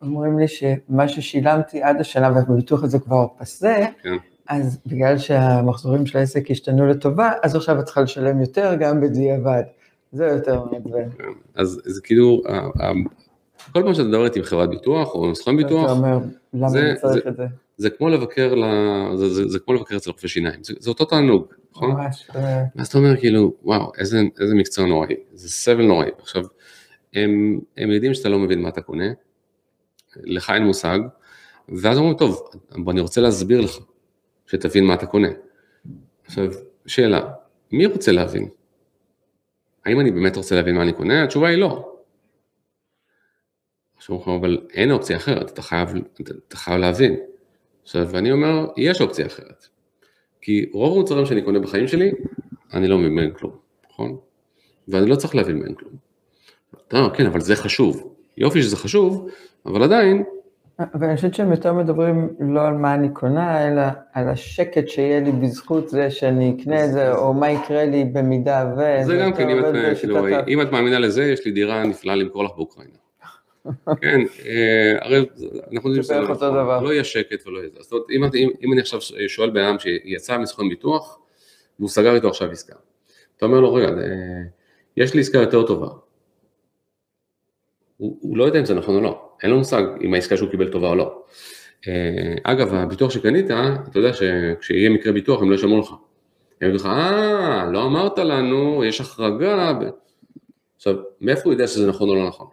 שאומרים 0.00 0.38
לי 0.38 0.48
שמה 0.48 1.08
ששילמתי 1.08 1.82
עד 1.82 2.00
השנה, 2.00 2.32
והביטוח 2.34 2.84
הזה 2.84 2.98
כבר 2.98 3.26
פסה, 3.38 3.86
כן. 4.02 4.16
אז 4.48 4.78
בגלל 4.86 5.18
שהמחזורים 5.18 6.06
של 6.06 6.18
העסק 6.18 6.50
השתנו 6.50 6.86
לטובה, 6.86 7.32
אז 7.42 7.56
עכשיו 7.56 7.80
את 7.80 7.84
צריכה 7.84 8.00
לשלם 8.00 8.40
יותר 8.40 8.74
גם 8.80 9.00
בדיעבד. 9.00 9.62
זה 10.12 10.26
יותר 10.26 10.64
מעצבן. 10.64 11.10
כן, 11.18 11.24
אז 11.54 11.80
זה 11.84 12.00
כאילו, 12.02 12.42
כל 13.72 13.82
פעם 13.82 13.94
שאת 13.94 14.06
מדברת 14.06 14.36
עם 14.36 14.42
חברת 14.42 14.70
ביטוח 14.70 15.14
או 15.14 15.34
סוכן 15.34 15.56
ביטוח, 15.56 15.84
אתה 15.84 15.92
אומר, 15.92 16.18
למה 16.54 16.78
אני 16.80 16.96
צריך 16.96 17.26
את 17.26 17.36
זה? 17.36 17.46
זה 17.76 17.90
כמו 17.90 18.08
לבקר, 18.08 18.54
זה, 19.16 19.28
זה, 19.28 19.48
זה 19.48 19.58
כמו 19.58 19.74
לבקר 19.74 19.96
אצל 19.96 20.10
רופא 20.10 20.28
שיניים, 20.28 20.64
זה, 20.64 20.74
זה 20.78 20.90
אותו 20.90 21.04
תענוג, 21.04 21.46
נכון? 21.72 21.90
ממש. 21.90 22.30
ואז 22.76 22.86
אתה 22.86 22.98
אומר 22.98 23.16
כאילו, 23.16 23.54
וואו, 23.62 23.92
איזה, 23.98 24.22
איזה 24.40 24.54
מקצוע 24.54 24.86
נוראי, 24.86 25.14
זה 25.34 25.48
סבל 25.48 25.86
נוראי. 25.86 26.10
עכשיו, 26.18 26.44
הם, 27.14 27.60
הם 27.76 27.90
יודעים 27.90 28.14
שאתה 28.14 28.28
לא 28.28 28.38
מבין 28.38 28.62
מה 28.62 28.68
אתה 28.68 28.80
קונה, 28.80 29.08
לך 30.16 30.50
אין 30.50 30.62
מושג, 30.62 30.98
ואז 31.68 31.98
אומרים, 31.98 32.16
טוב, 32.16 32.50
אני 32.88 33.00
רוצה 33.00 33.20
להסביר 33.20 33.60
לך. 33.60 33.78
שתבין 34.46 34.84
מה 34.84 34.94
אתה 34.94 35.06
קונה. 35.06 35.28
עכשיו, 36.24 36.44
שאלה, 36.86 37.32
מי 37.72 37.86
רוצה 37.86 38.12
להבין? 38.12 38.48
האם 39.84 40.00
אני 40.00 40.10
באמת 40.10 40.36
רוצה 40.36 40.54
להבין 40.54 40.76
מה 40.76 40.82
אני 40.82 40.92
קונה? 40.92 41.24
התשובה 41.24 41.48
היא 41.48 41.58
לא. 41.58 41.94
עכשיו, 43.96 44.36
אבל 44.36 44.66
אין 44.72 44.90
אופציה 44.90 45.16
אחרת, 45.16 45.50
אתה 45.50 45.62
חייב, 45.62 45.88
אתה 46.48 46.56
חייב 46.56 46.80
להבין. 46.80 47.16
עכשיו, 47.82 48.08
ואני 48.10 48.32
אומר, 48.32 48.66
יש 48.76 49.00
אופציה 49.00 49.26
אחרת. 49.26 49.66
כי 50.40 50.70
רוב 50.72 50.96
המוצרים 50.96 51.26
שאני 51.26 51.42
קונה 51.42 51.58
בחיים 51.58 51.88
שלי, 51.88 52.10
אני 52.72 52.88
לא 52.88 52.98
מבין 52.98 53.14
מהם 53.14 53.30
כלום, 53.30 53.58
נכון? 53.90 54.18
ואני 54.88 55.10
לא 55.10 55.16
צריך 55.16 55.34
להבין 55.34 55.58
מהם 55.58 55.74
כלום. 55.74 55.92
אתה 56.88 56.98
אומר, 56.98 57.14
כן, 57.14 57.26
אבל 57.26 57.40
זה 57.40 57.56
חשוב. 57.56 58.14
יופי 58.40 58.62
שזה 58.62 58.76
חשוב, 58.76 59.28
אבל 59.66 59.82
עדיין, 59.82 60.24
ואני 61.00 61.16
חושבת 61.16 61.34
שהם 61.34 61.50
יותר 61.50 61.72
מדברים 61.72 62.28
לא 62.40 62.66
על 62.66 62.74
מה 62.74 62.94
אני 62.94 63.08
קונה, 63.08 63.68
אלא 63.68 63.82
על 64.12 64.28
השקט 64.28 64.88
שיהיה 64.88 65.20
לי 65.20 65.32
בזכות 65.32 65.88
זה 65.88 66.10
שאני 66.10 66.56
אקנה 66.56 66.84
את 66.84 66.92
זה, 66.92 67.14
או 67.14 67.34
מה 67.34 67.50
יקרה 67.50 67.84
לי 67.84 68.04
במידה 68.04 68.72
ו... 68.76 69.04
זה 69.04 69.16
גם 69.16 69.32
כן, 69.32 69.48
אם 69.48 69.58
את, 69.58 69.98
כאילו, 70.00 70.26
אם 70.48 70.62
את 70.62 70.72
מאמינה 70.72 70.98
לזה, 70.98 71.24
יש 71.24 71.44
לי 71.44 71.50
דירה 71.50 71.84
נפלאה 71.84 72.16
למכור 72.16 72.44
לך 72.44 72.50
באוקראינה. 72.56 72.94
כן, 74.02 74.20
אה, 74.46 74.96
הרי 75.00 75.26
אנחנו 75.72 75.88
יודעים 75.88 76.02
שזה 76.02 76.20
לא, 76.20 76.82
לא 76.82 76.92
יהיה 76.92 77.04
שקט 77.04 77.46
ולא 77.46 77.58
יהיה 77.58 77.70
זה. 77.74 77.78
זאת 77.82 77.92
אומרת, 78.16 78.34
אם 78.34 78.72
אני 78.72 78.80
עכשיו 78.80 79.00
שואל 79.28 79.50
בן 79.50 79.64
אדם 79.64 79.78
שיצא 79.78 80.38
מסוכן 80.38 80.68
ביטוח, 80.68 81.18
והוא 81.78 81.88
סגר 81.88 82.14
איתו 82.14 82.28
עכשיו 82.28 82.50
עסקה. 82.50 82.74
אתה 83.36 83.46
אומר 83.46 83.60
לו, 83.60 83.74
רגע, 83.74 83.88
אה, 83.88 84.42
יש 84.96 85.14
לי 85.14 85.20
עסקה 85.20 85.38
יותר 85.38 85.66
טובה. 85.66 85.88
הוא 88.00 88.36
לא 88.36 88.44
יודע 88.44 88.60
אם 88.60 88.64
זה 88.64 88.74
נכון 88.74 88.94
או 88.94 89.00
לא. 89.00 89.28
אין 89.42 89.50
לו 89.50 89.58
מושג 89.58 89.82
אם 90.04 90.14
העסקה 90.14 90.36
שהוא 90.36 90.50
קיבל 90.50 90.68
טובה 90.68 90.88
או 90.88 90.94
לא. 90.94 91.22
אה, 91.88 92.34
אגב, 92.42 92.74
הביטוח 92.74 93.10
שקנית, 93.10 93.46
אתה 93.46 93.98
יודע 93.98 94.12
שכשיהיה 94.12 94.90
מקרה 94.90 95.12
ביטוח 95.12 95.42
הם 95.42 95.50
לא 95.50 95.54
ישלמו 95.54 95.78
לך. 95.78 95.90
הם 96.60 96.68
יגידו 96.68 96.76
לך, 96.76 96.86
אה, 96.86 97.70
לא 97.72 97.84
אמרת 97.84 98.18
לנו, 98.18 98.84
יש 98.84 99.00
החרגה. 99.00 99.78
עכשיו, 100.76 100.94
מאיפה 101.20 101.42
הוא 101.44 101.52
יודע 101.52 101.66
שזה 101.66 101.88
נכון 101.88 102.08
או 102.08 102.14
לא 102.14 102.28
נכון? 102.28 102.46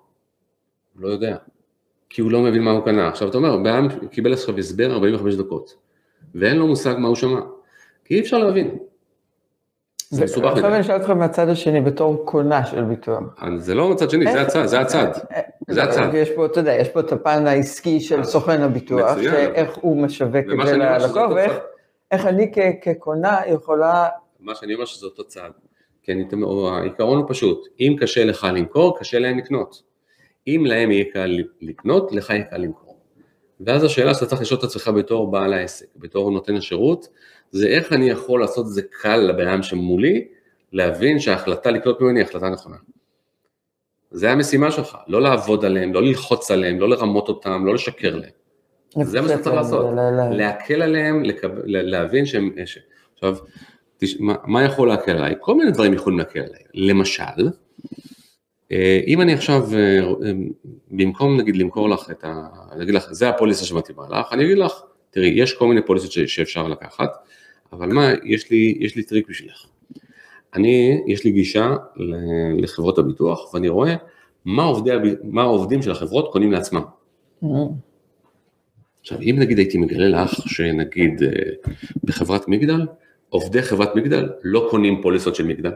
הוא 0.93 1.03
לא 1.03 1.07
יודע. 1.07 1.37
כי 2.09 2.21
הוא 2.21 2.31
לא 2.31 2.41
מבין 2.41 2.63
מה 2.63 2.71
הוא 2.71 2.85
קנה. 2.85 3.07
עכשיו, 3.07 3.29
אתה 3.29 3.37
אומר, 3.37 3.57
בעם 3.57 3.87
קיבל 4.11 4.33
עכשיו 4.33 4.57
הסבר 4.57 4.91
45 4.91 5.35
דקות, 5.35 5.75
ואין 6.35 6.57
לו 6.57 6.67
מושג 6.67 6.95
מה 6.99 7.07
הוא 7.07 7.15
שמע. 7.15 7.39
כי 8.05 8.15
אי 8.15 8.19
אפשר 8.19 8.37
להבין. 8.37 8.77
זה 10.09 10.23
מסובך 10.23 10.45
עכשיו 10.45 10.63
מדי. 10.63 10.73
אני 10.73 10.81
אשאל 10.81 10.95
אותך 10.95 11.09
מהצד 11.09 11.49
השני, 11.49 11.81
בתור 11.81 12.25
קונה 12.25 12.65
של 12.65 12.83
ביטוח. 12.83 13.23
זה 13.57 13.75
לא 13.75 13.89
מצד 13.89 14.09
שני, 14.09 14.31
זה 14.31 14.41
הצד, 14.41 14.65
זה 14.65 14.79
הצד. 14.79 15.11
זה 15.69 15.83
הצד. 15.83 16.09
יש 16.13 16.29
פה, 16.31 16.45
אתה 16.45 16.59
יודע, 16.59 16.73
יש 16.73 16.89
פה 16.89 16.99
את 16.99 17.11
הפן 17.11 17.47
העסקי 17.47 17.99
של 17.99 18.23
סוכן 18.23 18.61
הביטוח. 18.61 19.21
שאיך 19.21 19.77
הוא 19.81 20.01
משווק 20.03 20.45
את 20.61 20.67
זה 20.67 20.77
ללקוח, 20.77 21.31
ואיך. 21.35 21.53
איך 22.11 22.25
אני 22.25 22.51
כקונה 22.81 23.39
יכולה, 23.47 24.07
מה 24.39 24.55
שאני 24.55 24.73
אומר 24.73 24.85
שזה 24.85 25.05
אותו 25.05 25.23
צד. 25.23 25.49
או 26.43 26.69
העיקרון 26.75 27.17
הוא 27.17 27.25
פשוט, 27.29 27.67
אם 27.79 27.95
קשה 27.99 28.25
לך 28.25 28.47
למכור, 28.53 28.99
קשה 28.99 29.19
להם 29.19 29.37
לקנות. 29.37 29.81
אם 30.47 30.63
להם 30.67 30.91
יהיה 30.91 31.05
קל 31.13 31.37
לקנות, 31.61 32.11
לך 32.11 32.29
יהיה 32.29 32.43
קל 32.43 32.57
למכור. 32.57 32.86
ואז 33.59 33.83
השאלה 33.83 34.13
שאתה 34.13 34.25
צריך 34.25 34.41
לשאול 34.41 34.59
את 34.59 34.63
עצמך 34.63 34.87
בתור 34.87 35.31
בעל 35.31 35.53
העסק, 35.53 35.85
בתור 35.95 36.31
נותן 36.31 36.55
השירות, 36.55 37.07
זה 37.51 37.67
איך 37.67 37.93
אני 37.93 38.09
יכול 38.09 38.39
לעשות 38.41 38.65
את 38.65 38.71
זה 38.71 38.81
קל 39.01 39.17
לבן 39.17 39.47
אדם 39.47 39.63
שמולי, 39.63 40.27
להבין 40.73 41.19
שההחלטה 41.19 41.71
לקנות 41.71 42.01
ממני 42.01 42.19
היא 42.19 42.25
החלטה 42.27 42.49
נכונה. 42.49 42.75
זה 44.11 44.31
המשימה 44.31 44.71
שלך, 44.71 44.97
לא 45.07 45.21
לעבוד 45.21 45.65
עליהם, 45.65 45.93
לא 45.93 46.01
ללחוץ 46.01 46.51
עליהם, 46.51 46.79
לא 46.79 46.89
לרמות 46.89 47.27
אותם, 47.29 47.65
לא 47.65 47.73
לשקר 47.73 48.15
להם. 48.15 48.29
זה 49.03 49.21
מה 49.21 49.27
שאתה 49.27 49.43
צריך 49.43 49.55
לעשות, 49.55 49.85
להקל 50.33 50.81
עליהם, 50.81 51.23
לקב- 51.23 51.61
להבין 51.65 52.25
שהם... 52.25 52.51
עכשיו, 53.13 53.35
תש- 53.97 54.19
מה, 54.19 54.35
מה 54.43 54.63
יכול 54.63 54.87
להקל 54.87 55.11
עליי? 55.11 55.35
כל 55.39 55.55
מיני 55.55 55.71
דברים 55.71 55.93
יכולים 55.93 56.19
להקל 56.19 56.39
עליי. 56.39 56.61
למשל, 56.73 57.23
אם 59.07 59.21
אני 59.21 59.33
עכשיו, 59.33 59.63
אה, 59.73 59.99
אה, 59.99 60.31
במקום 60.91 61.37
נגיד 61.37 61.55
למכור 61.55 61.89
לך 61.89 62.11
את 62.11 62.23
ה... 62.23 62.47
אגיד 62.83 62.93
לך, 62.93 63.07
זה 63.11 63.29
הפוליסה 63.29 63.65
שמתאימה 63.65 64.03
לך, 64.09 64.33
אני 64.33 64.45
אגיד 64.45 64.57
לך, 64.57 64.73
תראי, 65.09 65.27
יש 65.27 65.53
כל 65.53 65.67
מיני 65.67 65.81
פוליסות 65.85 66.11
ש- 66.11 66.19
שאפשר 66.19 66.67
לקחת, 66.67 67.09
אבל 67.73 67.87
מה, 67.93 68.11
יש 68.23 68.51
לי, 68.51 68.77
יש 68.79 68.95
לי 68.95 69.03
טריק 69.03 69.29
בשבילך. 69.29 69.65
אני, 70.55 71.03
יש 71.07 71.23
לי 71.25 71.31
גישה 71.31 71.75
לחברות 72.57 72.97
הביטוח, 72.97 73.53
ואני 73.53 73.69
רואה 73.69 73.95
מה, 74.45 74.63
עובדי, 74.63 74.91
מה 75.23 75.41
העובדים 75.41 75.81
של 75.81 75.91
החברות 75.91 76.31
קונים 76.31 76.51
לעצמם. 76.51 76.81
עכשיו, 79.01 79.21
אם 79.21 79.35
נגיד 79.39 79.57
הייתי 79.57 79.77
מגלה 79.77 80.23
לך 80.23 80.31
שנגיד 80.49 81.23
אה, 81.23 81.29
בחברת 82.03 82.47
מגדל, 82.47 82.87
עובדי 83.29 83.61
חברת 83.61 83.95
מגדל 83.95 84.29
לא 84.43 84.67
קונים 84.69 85.01
פוליסות 85.01 85.35
של 85.35 85.47
מגדל. 85.47 85.71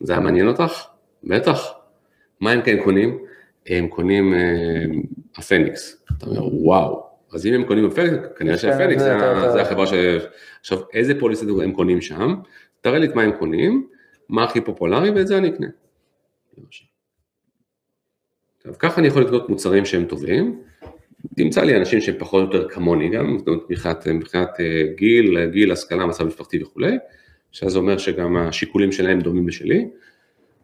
זה 0.00 0.12
היה 0.12 0.20
מעניין 0.20 0.48
אותך? 0.48 0.84
בטח. 1.24 1.79
מה 2.40 2.52
הם 2.52 2.62
כן 2.62 2.76
קונים? 2.84 3.18
הם 3.66 3.88
קונים 3.88 4.34
אה, 4.34 4.84
הפניקס. 5.36 6.04
אתה 6.16 6.26
אומר, 6.26 6.54
וואו. 6.54 7.10
אז 7.32 7.46
אם 7.46 7.54
הם 7.54 7.64
קונים 7.64 7.86
הפניקס, 7.86 8.14
כנראה 8.36 8.58
שהפניקס 8.58 9.02
זה, 9.02 9.18
זה, 9.40 9.50
זה 9.50 9.62
החברה 9.62 9.86
ש... 9.86 9.92
עכשיו, 10.60 10.78
איזה 10.92 11.20
פוליסות 11.20 11.48
הם 11.62 11.72
קונים 11.72 12.00
שם? 12.00 12.34
תראה 12.80 12.98
לי 12.98 13.06
את 13.06 13.14
מה 13.14 13.22
הם 13.22 13.32
קונים, 13.38 13.88
מה 14.28 14.44
הכי 14.44 14.60
פופולרי, 14.60 15.10
ואת 15.10 15.26
זה 15.26 15.38
אני 15.38 15.48
אקנה. 15.48 15.66
עכשיו, 18.56 18.72
ככה 18.78 19.00
אני 19.00 19.08
יכול 19.08 19.22
לקנות 19.22 19.48
מוצרים 19.48 19.84
שהם 19.84 20.04
טובים, 20.04 20.62
תמצא 21.36 21.62
לי 21.62 21.76
אנשים 21.76 22.00
שהם 22.00 22.14
פחות 22.18 22.48
או 22.48 22.58
יותר 22.58 22.68
כמוני 22.68 23.08
גם, 23.08 23.38
זאת 23.38 23.48
אומרת 23.48 23.62
מבחינת, 23.70 24.06
מבחינת 24.08 24.60
אה, 24.60 24.82
גיל, 24.96 25.46
גיל, 25.46 25.72
השכלה, 25.72 26.06
מצב 26.06 26.24
משפחתי 26.24 26.62
וכולי, 26.62 26.98
שזה 27.52 27.78
אומר 27.78 27.98
שגם 27.98 28.36
השיקולים 28.36 28.92
שלהם 28.92 29.20
דומים 29.20 29.48
לשלי. 29.48 29.88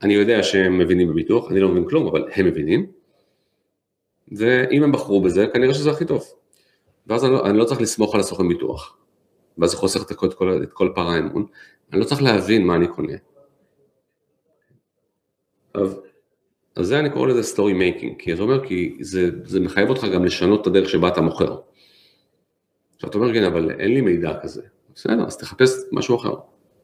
אני 0.03 0.15
יודע 0.15 0.43
שהם 0.43 0.79
מבינים 0.79 1.09
בביטוח, 1.09 1.51
אני 1.51 1.61
לא 1.61 1.69
מבין 1.69 1.89
כלום, 1.89 2.07
אבל 2.07 2.29
הם 2.35 2.47
מבינים. 2.47 2.87
ואם 4.33 4.83
הם 4.83 4.93
בחרו 4.93 5.21
בזה, 5.21 5.47
כנראה 5.47 5.75
שזה 5.75 5.91
הכי 5.91 6.05
טוב. 6.05 6.25
ואז 7.07 7.25
אני 7.25 7.33
לא, 7.33 7.47
אני 7.47 7.59
לא 7.59 7.65
צריך 7.65 7.81
לסמוך 7.81 8.15
על 8.15 8.21
הסוכן 8.21 8.49
ביטוח. 8.49 8.97
ואז 9.59 9.71
זה 9.71 9.77
חוסך 9.77 10.03
את 10.03 10.17
כל, 10.17 10.29
את 10.63 10.73
כל, 10.73 10.93
פער 10.95 11.09
האמון. 11.09 11.47
אני 11.93 12.01
לא 12.01 12.05
צריך 12.05 12.23
להבין 12.23 12.67
מה 12.67 12.75
אני 12.75 12.89
קונה. 12.89 13.13
עכשיו, 15.75 15.93
אז 16.77 16.87
זה 16.87 16.99
אני 16.99 17.11
קורא 17.11 17.29
לזה 17.29 17.43
story 17.43 17.73
making, 17.73 18.15
כי 18.19 18.37
זה 18.37 18.43
אומר, 18.43 18.67
כי 18.67 18.97
זה, 19.01 19.31
זה 19.45 19.61
מחייב 19.61 19.89
אותך 19.89 20.05
גם 20.15 20.25
לשנות 20.25 20.63
את 20.63 20.67
הדרך 20.67 20.89
שבה 20.89 21.09
אתה 21.09 21.21
מוכר. 21.21 21.59
עכשיו 22.95 23.11
אתה 23.11 23.19
אומר, 23.19 23.35
כן, 23.35 23.45
אבל 23.45 23.71
אין 23.71 23.95
לי 23.95 24.01
מידע 24.01 24.41
כזה. 24.43 24.63
בסדר, 24.95 25.27
אז 25.27 25.37
תחפש 25.37 25.71
משהו 25.93 26.17
אחר. 26.17 26.35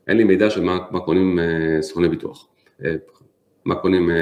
אין 0.08 0.16
לי 0.16 0.24
מידע 0.24 0.50
של 0.50 0.60
מה, 0.60 0.78
מה 0.90 1.00
קונים 1.00 1.38
אה, 1.38 1.82
סוכני 1.82 2.08
ביטוח. 2.08 2.48
אה, 2.84 2.94
מה 3.64 3.74
קונים 3.74 4.10
אה, 4.10 4.16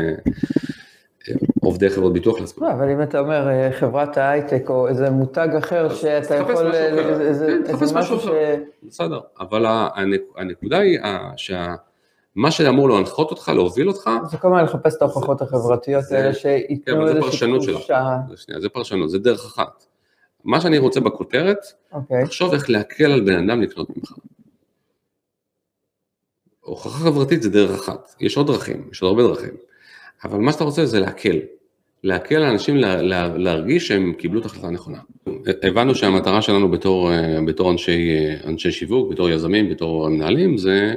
אה, 1.28 1.34
עובדי 1.60 1.90
חברות 1.90 2.12
ביטוח 2.12 2.40
לעצמם. 2.40 2.66
לא, 2.66 2.72
אבל 2.72 2.90
אם 2.90 3.02
אתה 3.02 3.18
אומר 3.20 3.48
אה, 3.48 3.72
חברת 3.72 4.16
ההייטק 4.16 4.70
או 4.70 4.88
איזה 4.88 5.10
מותג 5.10 5.48
אחר 5.58 5.94
שאתה 5.94 6.34
יכול. 6.34 6.66
איזה- 6.74 7.20
איזה 7.20 7.46
כן, 7.66 7.72
תחפש 7.72 7.92
משהו 7.92 8.20
ש... 8.20 8.24
אחר. 8.26 8.54
בסדר, 8.82 9.20
אבל 9.40 9.64
הנק, 9.68 10.20
הנקודה 10.36 10.78
היא 10.78 10.98
אה, 10.98 11.30
שמה 11.36 12.50
שאמור 12.50 12.88
להנחות 12.90 13.30
אותך, 13.30 13.52
להוביל 13.54 13.88
אותך, 13.88 14.10
זה 14.30 14.36
כל 14.36 14.48
הזמן 14.48 14.64
לחפש 14.64 14.96
את 14.96 15.02
ההוכחות 15.02 15.42
החברתיות 15.42 16.04
האלה 16.10 16.32
כן, 16.32 16.38
שייתנו 16.38 16.96
אבל 16.96 17.06
זה 17.06 17.10
איזושהי 17.12 17.30
פרשנות 17.30 17.62
שלך. 17.62 17.76
תחושה. 17.78 18.16
זה 18.30 18.36
שנייה, 18.36 18.60
זה 18.60 18.68
פרשנות, 18.68 19.10
זה 19.10 19.18
דרך 19.18 19.44
אחת. 19.44 19.84
מה 20.44 20.60
שאני 20.60 20.78
רוצה 20.78 21.00
בכותרת, 21.00 21.58
אוקיי. 21.92 22.24
תחשוב 22.24 22.52
איך 22.52 22.70
להקל 22.70 23.12
על 23.12 23.20
בן 23.20 23.48
אדם 23.50 23.62
לקנות 23.62 23.88
ממך. 23.96 24.12
הוכחה 26.70 27.04
חברתית 27.04 27.42
זה 27.42 27.50
דרך 27.50 27.70
אחת, 27.70 28.14
יש 28.20 28.36
עוד 28.36 28.46
דרכים, 28.46 28.88
יש 28.92 29.02
עוד 29.02 29.18
הרבה 29.18 29.34
דרכים, 29.34 29.54
אבל 30.24 30.38
מה 30.38 30.52
שאתה 30.52 30.64
רוצה 30.64 30.86
זה 30.86 31.00
להקל, 31.00 31.38
להקל 32.04 32.38
לאנשים 32.38 32.76
לה, 32.76 33.02
לה, 33.02 33.36
להרגיש 33.38 33.88
שהם 33.88 34.12
קיבלו 34.12 34.40
את 34.40 34.44
ההחלטה 34.44 34.66
הנכונה. 34.66 34.98
הבנו 35.62 35.94
שהמטרה 35.94 36.42
שלנו 36.42 36.70
בתור, 36.70 37.12
אה, 37.12 37.38
בתור 37.46 37.70
אנשי, 37.70 38.10
אה, 38.10 38.48
אנשי 38.48 38.72
שיווק, 38.72 39.12
בתור 39.12 39.30
יזמים, 39.30 39.70
בתור 39.70 40.08
מנהלים, 40.08 40.58
זה 40.58 40.94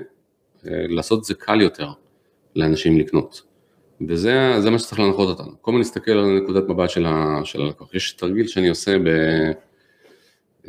אה, 0.68 0.86
לעשות 0.90 1.20
את 1.20 1.24
זה 1.24 1.34
קל 1.34 1.62
יותר 1.62 1.88
לאנשים 2.56 2.98
לקנות. 2.98 3.42
וזה 4.08 4.56
זה 4.60 4.70
מה 4.70 4.80
שצריך 4.80 5.00
להנחות 5.00 5.30
אותנו. 5.30 5.52
כל 5.62 5.72
הזמן 5.72 5.80
להסתכל 5.80 6.12
על 6.12 6.40
נקודת 6.40 6.64
מבט 6.70 6.90
של, 6.90 7.06
ה, 7.06 7.40
של 7.44 7.62
הלקוח. 7.62 7.94
יש 7.94 8.12
תרגיל 8.12 8.48
שאני 8.48 8.70
עושה 8.70 8.98
ב, 9.00 9.10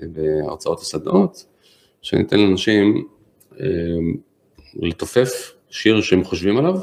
בהרצאות 0.02 0.80
הסדנאות, 0.80 1.44
שאני 2.02 2.22
אתן 2.22 2.40
לאנשים 2.40 3.06
לתופף 4.76 5.52
שיר 5.70 6.00
שהם 6.00 6.24
חושבים 6.24 6.56
עליו, 6.56 6.76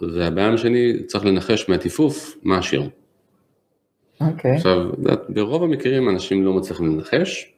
והבעיה 0.00 0.52
השני 0.52 1.06
צריך 1.06 1.24
לנחש 1.24 1.68
מהטיפוף 1.68 2.36
מה 2.42 2.58
השיר. 2.58 2.88
אוקיי. 4.20 4.56
עכשיו, 4.56 4.92
את 4.92 4.98
יודעת, 4.98 5.20
ברוב 5.28 5.62
המקרים 5.62 6.08
אנשים 6.08 6.44
לא 6.44 6.52
מצליחים 6.52 6.86
לנחש, 6.86 7.52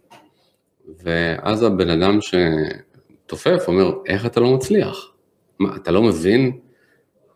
ואז 1.03 1.63
הבן 1.63 1.91
אדם 1.91 2.19
שתופף 2.21 3.65
אומר, 3.69 3.93
איך 4.07 4.27
אתה 4.27 4.41
לא 4.41 4.55
מצליח? 4.55 5.13
מה, 5.59 5.77
אתה 5.77 5.91
לא 5.91 6.03
מבין? 6.03 6.59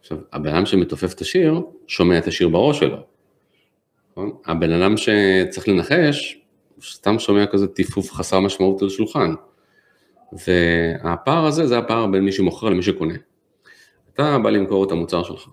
עכשיו, 0.00 0.18
הבן 0.32 0.54
אדם 0.54 0.66
שמתופף 0.66 1.14
את 1.14 1.20
השיר, 1.20 1.60
שומע 1.86 2.18
את 2.18 2.26
השיר 2.26 2.48
בראש 2.48 2.80
שלו. 2.80 2.98
נכון? 4.10 4.36
הבן 4.46 4.72
אדם 4.72 4.94
שצריך 4.96 5.68
לנחש, 5.68 6.40
סתם 6.82 7.18
שומע 7.18 7.46
כזה 7.46 7.66
טיפוף 7.66 8.12
חסר 8.12 8.40
משמעות 8.40 8.82
על 8.82 8.88
השולחן. 8.88 9.34
והפער 10.32 11.46
הזה, 11.46 11.66
זה 11.66 11.78
הפער 11.78 12.06
בין 12.06 12.24
מי 12.24 12.32
שמוכר 12.32 12.68
למי 12.68 12.82
שקונה. 12.82 13.14
אתה 14.14 14.38
בא 14.38 14.50
למכור 14.50 14.84
את 14.84 14.92
המוצר 14.92 15.22
שלך. 15.22 15.48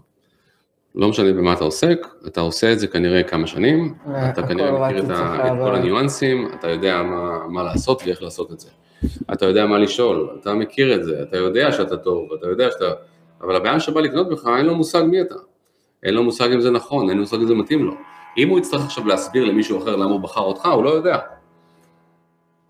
לא 0.95 1.09
משנה 1.09 1.33
במה 1.33 1.53
אתה 1.53 1.63
עוסק, 1.63 2.07
אתה 2.27 2.41
עושה 2.41 2.71
את 2.71 2.79
זה 2.79 2.87
כנראה 2.87 3.23
כמה 3.23 3.47
שנים, 3.47 3.95
אתה 4.05 4.41
הכל 4.41 4.47
כנראה 4.47 4.89
מכיר 4.89 5.05
את, 5.05 5.09
ה, 5.09 5.47
את 5.47 5.51
כל 5.63 5.75
הניואנסים, 5.75 6.47
אתה 6.53 6.69
יודע 6.69 7.03
מה, 7.03 7.47
מה 7.47 7.63
לעשות 7.63 8.01
ואיך 8.05 8.21
לעשות 8.21 8.51
את 8.51 8.59
זה. 8.59 8.69
אתה 9.33 9.45
יודע 9.45 9.65
מה 9.65 9.77
לשאול, 9.77 10.37
אתה 10.41 10.53
מכיר 10.53 10.95
את 10.95 11.03
זה, 11.03 11.21
אתה 11.21 11.37
יודע 11.37 11.71
שאתה 11.71 11.97
טוב, 11.97 12.33
אתה 12.33 12.47
יודע 12.47 12.71
שאתה... 12.71 12.85
אבל 13.41 13.55
הבעיה 13.55 13.79
שבא 13.79 14.01
לקנות 14.01 14.29
בך, 14.29 14.47
אין 14.57 14.65
לו 14.65 14.75
מושג 14.75 15.03
מי 15.07 15.21
אתה. 15.21 15.35
אין 16.03 16.13
לו 16.13 16.23
מושג 16.23 16.51
אם 16.53 16.61
זה 16.61 16.71
נכון, 16.71 17.09
אין 17.09 17.17
לו 17.17 17.23
מושג 17.23 17.37
אם 17.37 17.47
זה 17.47 17.55
מתאים 17.55 17.85
לו. 17.85 17.93
אם 18.37 18.49
הוא 18.49 18.59
יצטרך 18.59 18.85
עכשיו 18.85 19.07
להסביר 19.07 19.45
למישהו 19.45 19.83
אחר 19.83 19.95
למה 19.95 20.11
הוא 20.11 20.19
בחר 20.19 20.41
אותך, 20.41 20.65
הוא 20.65 20.83
לא 20.83 20.89
יודע. 20.89 21.17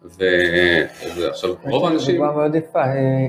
ועכשיו, 0.03 1.53
רוב 1.63 1.85
האנשים... 1.85 2.15
דוגמה 2.15 2.31
מאוד 2.31 2.55
יפה, 2.55 2.83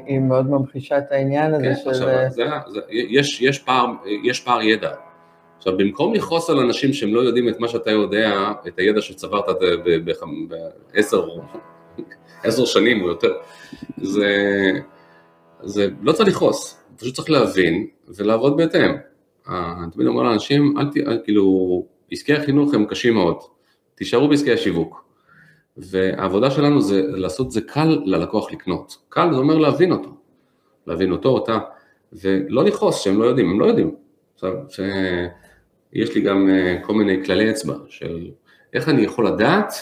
היא- 0.07 0.19
מאוד 0.19 0.51
ממחישה 0.51 0.99
את 0.99 1.13
העניין 1.13 1.55
הזה 1.55 1.65
כן, 1.65 1.75
של... 1.85 1.91
עכשיו, 1.91 2.09
זה, 2.31 2.45
זה, 2.69 2.81
יש, 2.91 3.43
יש, 3.43 3.59
פער, 3.59 3.87
יש 4.25 4.41
פער 4.41 4.63
ידע. 4.63 4.91
עכשיו, 5.57 5.77
במקום 5.77 6.15
לכעוס 6.15 6.51
על 6.51 6.59
אנשים 6.59 6.93
שהם 6.93 7.15
לא 7.15 7.21
יודעים 7.21 7.49
את 7.49 7.61
מה 7.61 7.69
שאתה 7.69 7.91
יודע, 7.91 8.53
את 8.69 8.79
הידע 8.79 9.01
שצברת 9.01 9.45
בעשר 10.93 11.29
עשר 12.43 12.65
שנים 12.65 13.03
או 13.03 13.09
יותר, 13.09 13.33
זה, 14.03 14.31
זה 15.63 15.89
לא 16.03 16.13
צריך 16.13 16.29
לכעוס, 16.29 16.81
פשוט 16.97 17.15
צריך 17.15 17.31
להבין 17.31 17.87
ולעבוד 18.17 18.57
בהתאם. 18.57 18.95
אה, 19.49 19.75
אני 19.83 19.91
תמיד 19.93 20.07
אומר 20.07 20.23
לאנשים, 20.23 20.75
אל 20.79 20.85
ת... 20.91 21.25
כאילו, 21.25 21.87
עסקי 22.13 22.33
החינוך 22.35 22.75
הם 22.75 22.85
קשים 22.85 23.15
מאוד, 23.15 23.37
תישארו 23.95 24.29
בעסקי 24.29 24.53
השיווק. 24.53 25.04
והעבודה 25.77 26.51
שלנו 26.51 26.81
זה 26.81 27.03
לעשות 27.07 27.51
זה 27.51 27.61
קל 27.61 28.03
ללקוח 28.05 28.53
לקנות. 28.53 28.97
קל 29.09 29.29
זה 29.33 29.39
אומר 29.39 29.59
להבין 29.59 29.93
אותו. 29.93 30.11
להבין 30.87 31.13
אותו, 31.13 31.29
אותה, 31.29 31.59
ולא 32.13 32.65
לכעוס 32.65 33.01
שהם 33.01 33.19
לא 33.19 33.25
יודעים, 33.25 33.51
הם 33.51 33.61
לא 33.61 33.67
יודעים. 33.67 33.95
עכשיו, 34.35 34.53
שיש 34.69 36.15
לי 36.15 36.21
גם 36.21 36.51
אה, 36.51 36.79
כל 36.83 36.95
מיני 36.95 37.25
כללי 37.25 37.51
אצבע 37.51 37.75
של 37.89 38.31
איך 38.73 38.89
אני 38.89 39.03
יכול 39.03 39.27
לדעת 39.27 39.73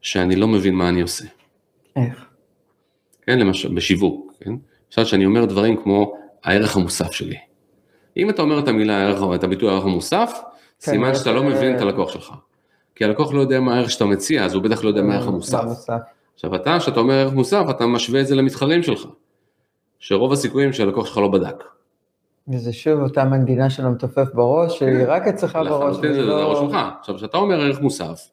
שאני 0.00 0.36
לא 0.36 0.48
מבין 0.48 0.74
מה 0.74 0.88
אני 0.88 1.00
עושה. 1.00 1.24
איך? 1.96 2.26
כן, 3.22 3.38
למשל, 3.38 3.74
בשיווק, 3.74 4.32
כן? 4.40 4.50
למשל, 4.86 5.04
שאני 5.04 5.24
אומר 5.24 5.44
דברים 5.44 5.76
כמו 5.82 6.14
הערך 6.44 6.76
המוסף 6.76 7.12
שלי. 7.12 7.36
אם 8.16 8.30
אתה 8.30 8.42
אומר 8.42 8.58
את 8.58 8.68
המילה, 8.68 9.34
את 9.34 9.44
הביטוי 9.44 9.68
הערך 9.68 9.84
המוסף, 9.84 10.32
כן, 10.80 10.90
סימן 10.90 11.14
שאתה 11.14 11.32
לא 11.32 11.44
מבין 11.44 11.76
את 11.76 11.80
הלקוח 11.80 12.12
שלך. 12.12 12.32
כי 13.02 13.06
הלקוח 13.06 13.32
לא 13.32 13.40
יודע 13.40 13.60
מה 13.60 13.74
הערך 13.74 13.90
שאתה 13.90 14.04
מציע, 14.04 14.44
אז 14.44 14.54
הוא 14.54 14.62
בטח 14.62 14.84
לא 14.84 14.88
יודע 14.88 15.02
מה 15.02 15.14
הערך 15.14 15.26
המוסף. 15.26 15.64
עכשיו 16.34 16.54
אתה, 16.54 16.76
כשאתה 16.78 17.00
אומר 17.00 17.14
ערך 17.14 17.32
מוסף, 17.32 17.64
אתה 17.70 17.86
משווה 17.86 18.20
את 18.20 18.26
זה 18.26 18.34
למתחרים 18.34 18.82
שלך. 18.82 19.06
שרוב 19.98 20.32
הסיכויים 20.32 20.72
שהלקוח 20.72 21.06
שלך 21.06 21.16
לא 21.16 21.28
בדק. 21.28 21.64
וזה 22.48 22.72
שוב 22.72 23.00
אותה 23.00 23.24
מנגינה 23.24 23.70
של 23.70 23.86
המתופף 23.86 24.34
בראש, 24.34 24.78
שהיא 24.78 25.04
רק 25.06 25.22
אצלך 25.26 25.56
בראש, 25.56 25.96
לחלוטין 25.96 26.14
זה 26.14 26.20
הראש 26.20 26.58
לא... 26.58 26.68
שלך. 26.68 26.78
עכשיו, 27.00 27.16
כשאתה 27.16 27.36
אומר 27.36 27.60
ערך 27.60 27.80
מוסף, 27.80 28.30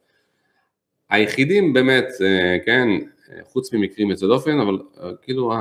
היחידים 1.10 1.74
באמת, 1.74 2.08
אה, 2.22 2.58
כן, 2.66 2.88
אה, 3.32 3.40
חוץ 3.44 3.74
ממקרים 3.74 4.10
יוצא 4.10 4.28
דופן, 4.28 4.60
אבל 4.60 4.78
אה, 5.04 5.10
כאילו, 5.22 5.54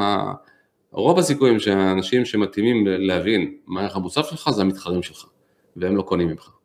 רוב 0.92 1.18
הסיכויים 1.18 1.60
שהאנשים 1.60 2.24
שמתאימים 2.24 2.86
להבין 2.86 3.54
מה 3.66 3.80
הערך 3.80 3.96
המוסף 3.96 4.30
שלך 4.30 4.50
זה 4.50 4.62
המתחרים 4.62 5.02
שלך, 5.02 5.24
והם 5.76 5.96
לא 5.96 6.02
קונים 6.02 6.28
ממך. 6.28 6.57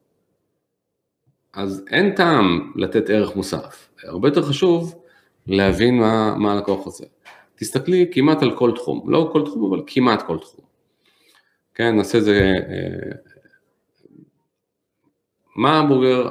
אז 1.53 1.85
אין 1.89 2.15
טעם 2.15 2.71
לתת 2.75 3.09
ערך 3.09 3.35
מוסף, 3.35 3.89
הרבה 4.03 4.27
יותר 4.27 4.41
חשוב 4.41 5.03
להבין 5.47 5.99
מה, 5.99 6.35
מה 6.37 6.53
הלקוח 6.53 6.85
רוצה. 6.85 7.05
תסתכלי 7.55 8.09
כמעט 8.11 8.43
על 8.43 8.57
כל 8.57 8.71
תחום, 8.75 9.11
לא 9.11 9.29
כל 9.33 9.45
תחום, 9.45 9.73
אבל 9.73 9.83
כמעט 9.87 10.21
כל 10.21 10.37
תחום. 10.37 10.65
כן, 11.75 11.95
נעשה 11.95 12.17
את 12.17 12.23
זה, 12.23 12.53
אה, 12.69 13.11
מה 15.55 15.71
ההמבורגר, 15.71 16.27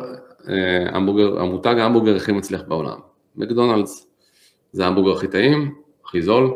אה, 0.48 0.96
המבורגר, 0.96 1.40
המותג 1.40 1.74
ההמבורגר 1.78 2.16
הכי 2.16 2.32
מצליח 2.32 2.62
בעולם? 2.68 2.98
מקדונלדס. 3.37 4.06
זה 4.72 4.85
ההמבורגר 4.85 5.16
הכי 5.16 5.28
טעים, 5.28 5.74
הכי 6.04 6.22
זול? 6.22 6.54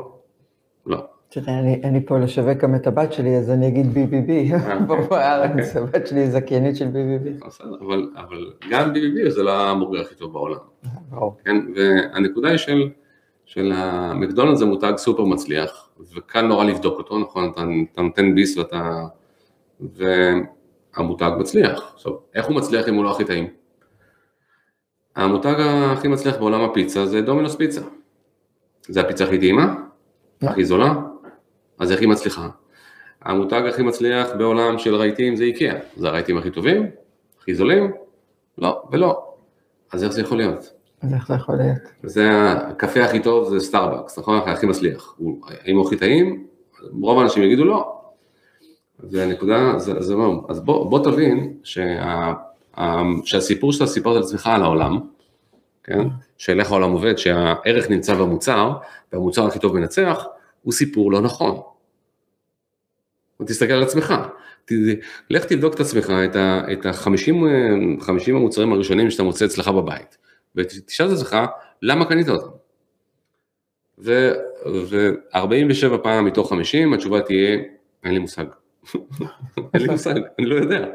לא. 0.86 1.15
תראה, 1.40 1.58
אני, 1.58 1.80
אני 1.84 2.06
פה 2.06 2.18
לשווק 2.18 2.58
גם 2.58 2.74
את 2.74 2.86
הבת 2.86 3.12
שלי, 3.12 3.36
אז 3.36 3.50
אני 3.50 3.68
אגיד 3.68 3.86
BBB. 3.86 4.54
פה 4.88 4.96
בארץ, 5.10 5.76
הבת 5.76 6.06
שלי 6.06 6.20
היא 6.20 6.30
זכיינית 6.30 6.76
של 6.76 6.88
BBB. 6.88 7.46
אבל, 7.80 8.10
אבל 8.16 8.52
גם 8.70 8.92
BBB 8.92 9.30
זה 9.30 9.42
לא 9.42 9.50
ההמבורגר 9.50 10.00
הכי 10.00 10.14
טוב 10.14 10.32
בעולם. 10.32 10.58
כן, 11.44 11.56
והנקודה 11.74 12.48
היא 12.48 12.56
של, 12.56 12.88
של 13.44 13.72
המקדונלדס 13.74 14.58
זה 14.58 14.64
מותג 14.64 14.92
סופר 14.96 15.24
מצליח, 15.24 15.88
וקל 16.14 16.40
נורא 16.40 16.64
לבדוק 16.64 16.98
אותו, 16.98 17.18
נכון? 17.18 17.50
אתה, 17.52 17.64
אתה 17.92 18.02
נותן 18.02 18.34
ביס 18.34 18.58
ואתה... 18.58 19.06
והמותג 19.80 21.30
מצליח. 21.38 21.92
עכשיו, 21.94 22.12
איך 22.34 22.46
הוא 22.46 22.56
מצליח 22.56 22.88
אם 22.88 22.94
הוא 22.94 23.04
לא 23.04 23.10
הכי 23.10 23.24
טעים? 23.24 23.46
המותג 25.16 25.54
הכי 25.92 26.08
מצליח 26.08 26.36
בעולם 26.36 26.60
הפיצה 26.60 27.06
זה 27.06 27.20
דומינוס 27.20 27.56
פיצה. 27.56 27.80
זה 28.88 29.00
הפיצה 29.00 29.24
הכי 29.24 29.38
טעימה, 29.38 29.74
לא. 30.42 30.48
הכי 30.48 30.64
זולה, 30.64 30.94
אז 31.78 31.92
איך 31.92 32.00
היא 32.00 32.08
מצליחה? 32.08 32.48
המותג 33.22 33.62
הכי 33.68 33.82
מצליח 33.82 34.28
בעולם 34.38 34.78
של 34.78 34.94
רהיטים 34.94 35.36
זה 35.36 35.44
איקאה, 35.44 35.78
זה 35.96 36.08
הרהיטים 36.08 36.38
הכי 36.38 36.50
טובים, 36.50 36.90
הכי 37.40 37.54
זולים? 37.54 37.92
לא, 38.58 38.82
ולא. 38.92 39.22
אז 39.92 40.04
איך 40.04 40.12
זה 40.12 40.20
יכול 40.20 40.38
להיות? 40.38 40.72
אז 41.02 41.14
איך 41.14 41.28
זה 41.28 41.34
יכול 41.34 41.54
להיות? 41.56 41.78
זה 42.02 42.28
הקפה 42.52 43.04
הכי 43.04 43.20
טוב 43.20 43.48
זה 43.50 43.60
סטארבקס, 43.60 44.18
נכון? 44.18 44.38
הכי 44.48 44.66
מצליח. 44.66 45.14
הוא- 45.16 45.38
האם 45.64 45.76
הוא 45.76 45.86
הכי 45.86 45.96
טעים? 45.96 46.46
רוב 47.00 47.18
האנשים 47.18 47.42
יגידו 47.42 47.64
לא. 47.64 47.92
והנקודה, 49.00 49.78
זה, 49.78 50.02
זה 50.02 50.16
מה, 50.16 50.26
אז 50.48 50.60
בוא, 50.60 50.90
בוא 50.90 51.04
תבין 51.04 51.54
שה, 51.62 52.32
שהסיפור 53.24 53.72
שאתה 53.72 53.86
סיפרת 53.86 54.16
לעצמך 54.16 54.46
על 54.46 54.62
העולם, 54.62 54.98
כן? 55.84 56.00
של 56.38 56.60
איך 56.60 56.70
העולם 56.70 56.90
עובד, 56.92 57.18
שהערך 57.18 57.90
נמצא 57.90 58.14
במוצר, 58.14 58.72
והמוצר 59.12 59.46
הכי 59.46 59.58
טוב 59.58 59.74
מנצח, 59.74 60.24
הוא 60.66 60.72
סיפור 60.72 61.12
לא 61.12 61.20
נכון. 61.20 61.60
תסתכל 63.46 63.72
על 63.72 63.82
עצמך, 63.82 64.14
ת- 64.64 64.72
לך 65.30 65.44
תבדוק 65.44 65.74
את 65.74 65.80
עצמך, 65.80 66.12
את 66.24 66.36
ה- 66.36 66.62
את 66.72 66.86
ה-50 66.86 67.32
המוצרים 68.28 68.72
הראשונים 68.72 69.10
שאתה 69.10 69.22
מוצא 69.22 69.44
אצלך 69.44 69.68
בבית, 69.68 70.18
ותשאל 70.54 71.06
את 71.06 71.12
עצמך, 71.12 71.36
למה 71.82 72.04
קנית 72.04 72.28
אותם? 72.28 72.48
ו-47 73.98 75.98
פעם 76.02 76.24
מתוך 76.24 76.48
50 76.50 76.94
התשובה 76.94 77.20
תהיה, 77.20 77.58
אין 78.04 78.12
לי 78.12 78.18
מושג. 78.18 78.44
אין 79.74 79.82
לי 79.82 79.88
מושג, 79.88 80.14
אני 80.38 80.46
לא 80.46 80.54
יודע. 80.54 80.86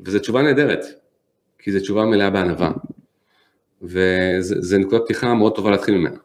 וזו 0.00 0.18
תשובה 0.18 0.42
נהדרת, 0.42 0.84
כי 1.58 1.72
זו 1.72 1.80
תשובה 1.80 2.04
מלאה 2.04 2.30
בענווה. 2.30 2.72
וזו 3.82 4.78
נקודת 4.78 5.02
פתיחה 5.04 5.34
מאוד 5.34 5.56
טובה 5.56 5.70
להתחיל 5.70 5.94
ממנה. 5.94 6.16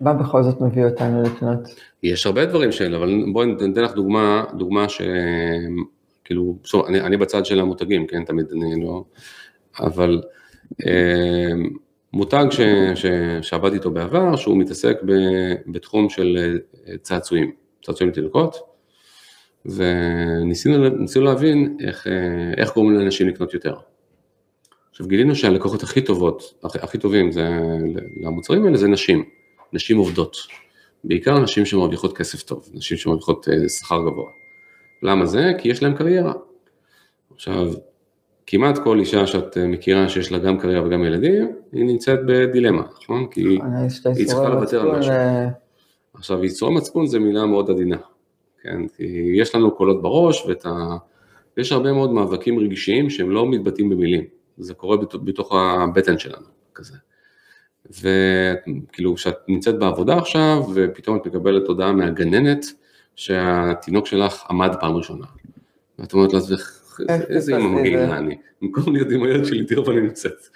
מה 0.00 0.12
בכל 0.12 0.42
זאת 0.42 0.60
מביא 0.60 0.84
אותנו 0.84 1.22
לקנות? 1.22 1.58
יש 2.02 2.26
הרבה 2.26 2.46
דברים 2.46 2.72
של, 2.72 2.94
אבל 2.94 3.24
בואי 3.32 3.46
ניתן 3.46 3.80
לך 3.82 3.92
דוגמה, 3.92 4.44
דוגמה 4.58 4.88
ש... 4.88 5.02
כאילו, 6.24 6.58
שוב, 6.64 6.86
אני, 6.86 7.00
אני 7.00 7.16
בצד 7.16 7.46
של 7.46 7.60
המותגים, 7.60 8.06
כן, 8.06 8.24
תמיד 8.24 8.46
אני 8.52 8.84
לא... 8.84 9.04
אבל 9.80 10.22
אה, 10.86 11.52
מותג 12.12 12.46
ש, 12.50 12.60
ש, 12.94 13.06
שעבדתי 13.42 13.76
איתו 13.76 13.90
בעבר, 13.90 14.36
שהוא 14.36 14.56
מתעסק 14.58 14.96
ב, 15.06 15.12
בתחום 15.66 16.08
של 16.08 16.58
אה, 16.88 16.98
צעצועים, 16.98 17.52
צעצועים 17.82 18.12
לתינוקות, 18.12 18.56
וניסינו 19.66 20.88
ניסינו 20.88 21.24
להבין 21.24 21.76
איך, 21.80 22.06
אה, 22.06 22.12
איך 22.56 22.74
גורמים 22.74 22.98
לאנשים 22.98 23.28
לקנות 23.28 23.54
יותר. 23.54 23.74
עכשיו 24.90 25.06
גילינו 25.06 25.34
שהלקוחות 25.34 25.82
הכי 25.82 26.00
טובות, 26.00 26.54
הכי, 26.64 26.78
הכי 26.82 26.98
טובים 26.98 27.32
זה, 27.32 27.48
למוצרים 28.20 28.64
האלה 28.64 28.76
זה 28.76 28.88
נשים, 28.88 29.24
נשים 29.72 29.98
עובדות. 29.98 30.36
בעיקר 31.04 31.38
נשים 31.38 31.66
שמרוויחות 31.66 32.16
כסף 32.18 32.42
טוב, 32.42 32.68
נשים 32.74 32.96
שמרוויחות 32.96 33.48
אה, 33.48 33.68
שכר 33.68 34.00
גבוה. 34.02 34.30
למה 35.02 35.26
זה? 35.26 35.52
כי 35.58 35.68
יש 35.68 35.82
להם 35.82 35.94
קריירה. 35.96 36.32
עכשיו, 37.34 37.72
כמעט 38.46 38.78
כל 38.78 38.98
אישה 38.98 39.26
שאת 39.26 39.58
אה, 39.58 39.66
מכירה 39.66 40.08
שיש 40.08 40.32
לה 40.32 40.38
גם 40.38 40.58
קריירה 40.58 40.86
וגם 40.86 41.04
ילדים, 41.04 41.52
היא 41.72 41.84
נמצאת 41.84 42.18
בדילמה, 42.26 42.82
נכון? 43.02 43.26
כי 43.26 43.58
את 44.10 44.16
היא 44.16 44.26
צריכה 44.26 44.48
לוותר 44.48 44.80
על 44.80 44.98
משהו. 44.98 45.12
אה, 45.12 45.48
עכשיו, 46.14 46.44
ייצור 46.44 46.70
מצפון 46.70 47.06
זה 47.06 47.18
מילה 47.18 47.46
מאוד 47.46 47.70
עדינה, 47.70 47.96
כן? 48.62 48.88
כי 48.88 49.32
יש 49.34 49.54
לנו 49.54 49.70
קולות 49.76 50.02
בראש 50.02 50.44
ואת 50.46 50.66
ה... 50.66 50.96
יש 51.56 51.72
הרבה 51.72 51.92
מאוד 51.92 52.10
מאבקים 52.12 52.58
רגשיים 52.58 53.10
שהם 53.10 53.30
לא 53.30 53.46
מתבטאים 53.50 53.88
במילים, 53.90 54.24
זה 54.58 54.74
קורה 54.74 54.96
בת- 54.96 55.14
בתוך 55.14 55.52
הבטן 55.54 56.18
שלנו, 56.18 56.46
כזה. 56.74 56.96
וכאילו, 57.90 59.14
כשאת 59.14 59.36
נמצאת 59.48 59.78
בעבודה 59.78 60.18
עכשיו, 60.18 60.62
ופתאום 60.74 61.16
את 61.16 61.26
מקבלת 61.26 61.68
הודעה 61.68 61.92
מהגננת, 61.92 62.66
שהתינוק 63.16 64.06
שלך 64.06 64.44
עמד 64.50 64.76
פעם 64.80 64.96
ראשונה. 64.96 65.26
ואת 65.98 66.12
אומרת 66.12 66.32
לעצמך, 66.32 66.80
איך 67.08 67.22
איזה 67.28 67.56
אימא 67.56 67.64
פספסתי 67.64 67.78
את 67.78 67.84
זה?" 67.84 67.98
מגעילה 67.98 68.18
אני, 68.18 68.38
במקום 68.62 68.94
להיות 68.94 69.10
עם 69.10 69.22
הילד 69.22 69.44
שלי, 69.44 69.64
תראו 69.64 69.92
אני 69.92 70.00
נמצאת. 70.00 70.46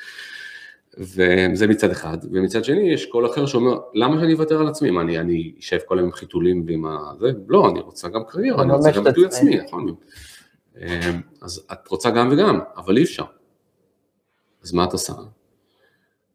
וזה 0.98 1.66
מצד 1.66 1.90
אחד, 1.90 2.18
ומצד 2.32 2.64
שני 2.64 2.92
יש 2.92 3.06
קול 3.06 3.26
אחר 3.26 3.46
שאומר, 3.46 3.78
למה 3.94 4.20
שאני 4.20 4.32
אוותר 4.32 4.60
על 4.60 4.68
עצמי? 4.68 4.90
מה, 4.90 5.00
אני, 5.00 5.18
אני 5.18 5.52
אשב 5.60 5.78
כל 5.86 5.98
היום 5.98 6.06
עם 6.06 6.12
חיתולים 6.12 6.64
ועם 6.66 6.86
ה... 6.86 6.98
זה? 7.20 7.30
לא, 7.48 7.70
אני 7.70 7.80
רוצה 7.80 8.08
גם 8.08 8.20
קריירה, 8.28 8.62
אני 8.62 8.72
רוצה 8.72 8.90
גם 8.90 9.04
ביטוי 9.04 9.26
עצמי. 9.26 9.60
עצמי, 9.60 9.66
נכון. 9.66 9.94
אה, 10.80 11.10
אז 11.42 11.66
את 11.72 11.88
רוצה 11.88 12.10
גם 12.10 12.28
וגם, 12.32 12.60
אבל 12.76 12.96
אי 12.96 13.02
אפשר. 13.02 13.24
אז 14.62 14.72
מה 14.72 14.84
את 14.84 14.92
עושה? 14.92 15.12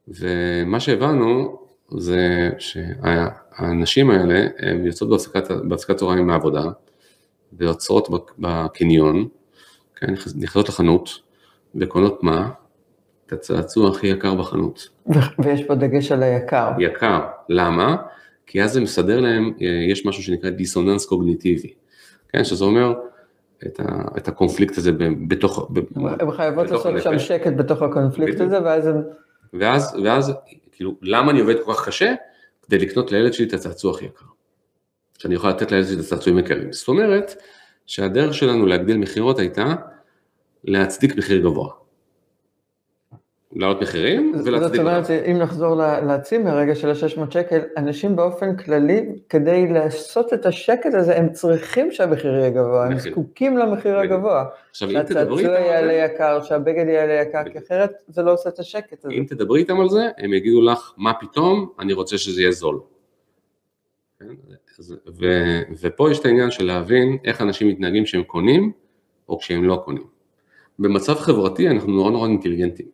ומה 0.08 0.80
שהבנו 0.80 1.60
זה 1.98 2.50
שהנשים 2.58 4.10
האלה, 4.10 4.48
הן 4.60 4.86
יוצאות 4.86 5.12
בהפסקת, 5.12 5.52
בהפסקת 5.52 5.96
צהריים 5.96 6.28
מהעבודה, 6.28 6.64
ויוצרות 7.54 8.10
בק- 8.10 8.32
בקניון, 8.40 9.28
כן, 9.96 10.12
נכנס- 10.14 10.36
נכנסות 10.36 10.70
לחנות, 10.70 11.10
וקונות 11.76 12.24
מה? 12.24 12.50
את 13.28 13.34
הצעצוע 13.34 13.90
הכי 13.90 14.08
יקר 14.08 14.36
בחנות. 14.36 14.88
ויש 15.44 15.64
פה 15.64 15.76
דגש 15.76 16.12
על 16.12 16.24
היקר. 16.24 16.70
יקר, 16.80 17.20
למה? 17.50 17.96
כי 18.46 18.64
אז 18.64 18.72
זה 18.74 18.82
מסדר 18.82 19.20
להם, 19.20 19.54
אה, 19.62 19.68
יש 19.92 20.06
משהו 20.06 20.24
שנקרא 20.24 20.50
דיסוננס 20.50 21.06
קוגניטיבי, 21.06 21.74
כן, 22.30 22.44
שזה 22.44 22.66
אומר 22.66 22.94
את, 23.66 23.80
ה, 23.80 23.84
את 24.18 24.28
הקונפליקט 24.28 24.78
הזה 24.78 24.92
בתוך, 25.28 25.72
הן 25.96 26.32
חייבות 26.32 26.72
לעשות 26.72 27.02
שם. 27.02 27.20
שקט 27.20 27.54
בתוך 27.58 27.82
הקונפליקט 27.82 28.34
בדיוק. 28.34 28.48
הזה, 28.48 28.64
ואז 28.64 28.88
הן... 28.88 29.02
ואז, 29.54 29.96
ואז, 30.04 30.34
כאילו, 30.72 30.96
למה 31.02 31.32
אני 31.32 31.40
עובד 31.40 31.56
כל 31.66 31.74
כך 31.74 31.88
קשה? 31.88 32.14
כדי 32.62 32.78
לקנות 32.78 33.12
לילד 33.12 33.34
שלי 33.34 33.48
את 33.48 33.54
הצעצוע 33.54 33.92
הכי 33.96 34.06
יקר. 34.06 34.26
שאני 35.18 35.36
יכול 35.36 35.50
לתת 35.50 35.72
לילד 35.72 35.86
שלי 35.86 35.96
את 35.96 36.00
הצעצועים 36.00 36.40
יקרים. 36.40 36.74
זאת 36.74 36.88
אומרת, 36.88 37.34
שהדרך 37.86 38.34
שלנו 38.34 38.66
להגדיל 38.66 38.98
מכירות 38.98 39.40
הייתה 39.40 39.76
להצדיק 40.64 41.16
מחיר 41.16 41.42
גבוה. 41.42 41.74
להעלות 43.54 43.82
מחירים 43.82 44.34
ולהצדיק 44.46 44.72
זאת 44.72 44.80
אומרת. 44.80 45.10
אם 45.10 45.38
נחזור 45.38 45.76
ל- 45.76 46.12
לצימר 46.12 46.58
רגע 46.58 46.76
של 46.76 46.90
ה-600 46.90 47.32
שקל, 47.32 47.60
אנשים 47.78 48.16
באופן 48.16 48.56
כללי, 48.56 49.06
כדי 49.30 49.68
לעשות 49.68 50.34
את 50.34 50.46
השקט 50.46 50.94
הזה, 50.94 51.18
הם 51.18 51.30
צריכים 51.30 51.92
שהמחיר 51.92 52.32
יהיה 52.34 52.50
גבוה, 52.50 52.86
הם. 52.86 53.00
זקוקים 53.00 53.58
למחיר. 53.58 54.00
הגבוה. 54.00 54.46
עכשיו, 54.70 54.90
אם 54.90 55.04
תדברי 55.04 55.14
שהצעצוע 55.14 55.40
איתם 55.40 55.50
על 55.54 55.64
יעלה 55.64 56.08
זה, 56.08 56.14
יקר, 56.14 56.42
שהבגד 56.44 56.86
יעלה 56.88 57.14
יקר, 57.14 57.44
כי. 57.52 57.58
אחרת 57.58 57.92
זה 58.08 58.22
לא 58.22 58.34
עושה 58.34 58.50
את 58.50 58.60
השקט 58.60 59.06
הזה. 59.06 59.14
אם 59.14 59.24
תדברי 59.28 59.60
איתם 59.60 59.80
על 59.80 59.90
זה, 59.90 60.08
הם 60.18 60.34
יגידו 60.34 60.62
לך, 60.62 60.94
מה 60.98 61.14
פתאום, 61.14 61.70
אני 61.80 61.94
רוצה 61.94 62.18
שזה 62.18 62.42
יהיה 62.42 62.52
זול. 62.52 62.80
כן? 64.20 64.26
ופה 65.82 66.12
יש 66.12 66.20
את 66.20 66.26
העניין 66.26 66.52
של 66.52 66.66
להבין 66.66 67.18
איך 67.26 67.42
אנשים 67.42 67.68
מתנהגים 67.68 68.04
כשהם 68.04 68.24
קונים, 68.24 68.72
או 69.30 69.40
כשהם 69.40 69.64
לא 69.64 69.82
קונים. 69.86 70.04
במצב 70.80 71.14
חברתי 71.14 71.70
אנחנו 71.70 71.92
נורא 71.94 72.12
נורא 72.12 72.28
אינטליגנטים, 72.28 72.86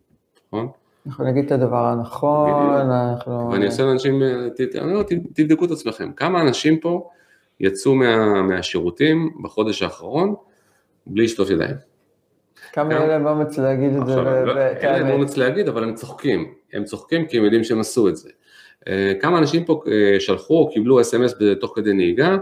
נכון? 0.53 0.67
אנחנו 1.07 1.25
נגיד 1.25 1.45
את 1.45 1.51
הדבר 1.51 1.85
הנכון, 1.85 2.49
בדיוק. 2.51 2.81
אנחנו... 2.81 3.49
ואני 3.51 3.65
עושה 3.65 3.83
לאנשים, 3.83 4.23
אה, 4.23 4.47
תבדקו 5.35 5.65
את 5.65 5.71
עצמכם, 5.71 6.11
כמה 6.11 6.41
אנשים 6.41 6.79
פה 6.79 7.09
יצאו 7.59 7.95
מה, 7.95 8.41
מהשירותים 8.41 9.29
בחודש 9.43 9.81
האחרון 9.81 10.35
בלי 11.07 11.23
לשטוף 11.23 11.49
ידיים. 11.49 11.75
כמה 12.73 12.83
גם- 12.89 12.91
יהיה 12.91 13.07
להם 13.07 13.27
אומץ 13.27 13.57
להגיד 13.57 13.95
את 13.95 14.05
זה, 14.07 14.15
לא- 14.15 14.57
אין 14.57 15.03
להם. 15.03 15.11
אומץ 15.11 15.37
להגיד, 15.37 15.67
אבל 15.67 15.83
הם 15.83 15.95
צוחקים. 15.95 16.53
הם 16.73 16.83
צוחקים 16.83 17.25
כי 17.25 17.37
הם 17.37 17.43
יודעים 17.43 17.63
שהם 17.63 17.79
עשו 17.79 18.09
את 18.09 18.15
זה. 18.15 18.29
אה, 18.87 19.13
כמה 19.21 19.37
אנשים 19.37 19.65
פה 19.65 19.83
אה, 19.87 20.19
שלחו 20.19 20.53
או 20.59 20.69
קיבלו 20.71 21.01
אס.אם.אס 21.01 21.33
תוך 21.59 21.71
כדי 21.75 21.93
נהיגה 21.93 22.37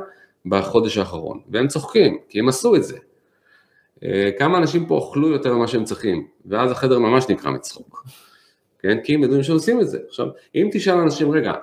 בחודש 0.45 0.97
האחרון, 0.97 1.39
והם 1.51 1.67
צוחקים, 1.67 2.17
כי 2.29 2.39
הם 2.39 2.49
עשו 2.49 2.75
את 2.75 2.83
זה. 2.83 2.97
אה, 4.03 4.29
כמה 4.39 4.57
אנשים 4.57 4.85
פה 4.85 5.09
אכלו 5.09 5.29
יותר 5.29 5.53
ממה 5.53 5.67
שהם 5.67 5.83
צריכים, 5.83 6.27
ואז 6.45 6.71
החדר 6.71 6.99
ממש 6.99 7.29
נקרע 7.29 7.51
מצחוק. 7.51 8.05
כן? 8.79 8.97
כי 9.03 9.15
הם 9.15 9.23
יודעים 9.23 9.43
שעושים 9.43 9.81
את 9.81 9.89
זה. 9.89 9.99
עכשיו, 10.07 10.27
אם 10.55 10.69
תשאל 10.73 10.97
אנשים, 10.97 11.31
רגע, 11.31 11.53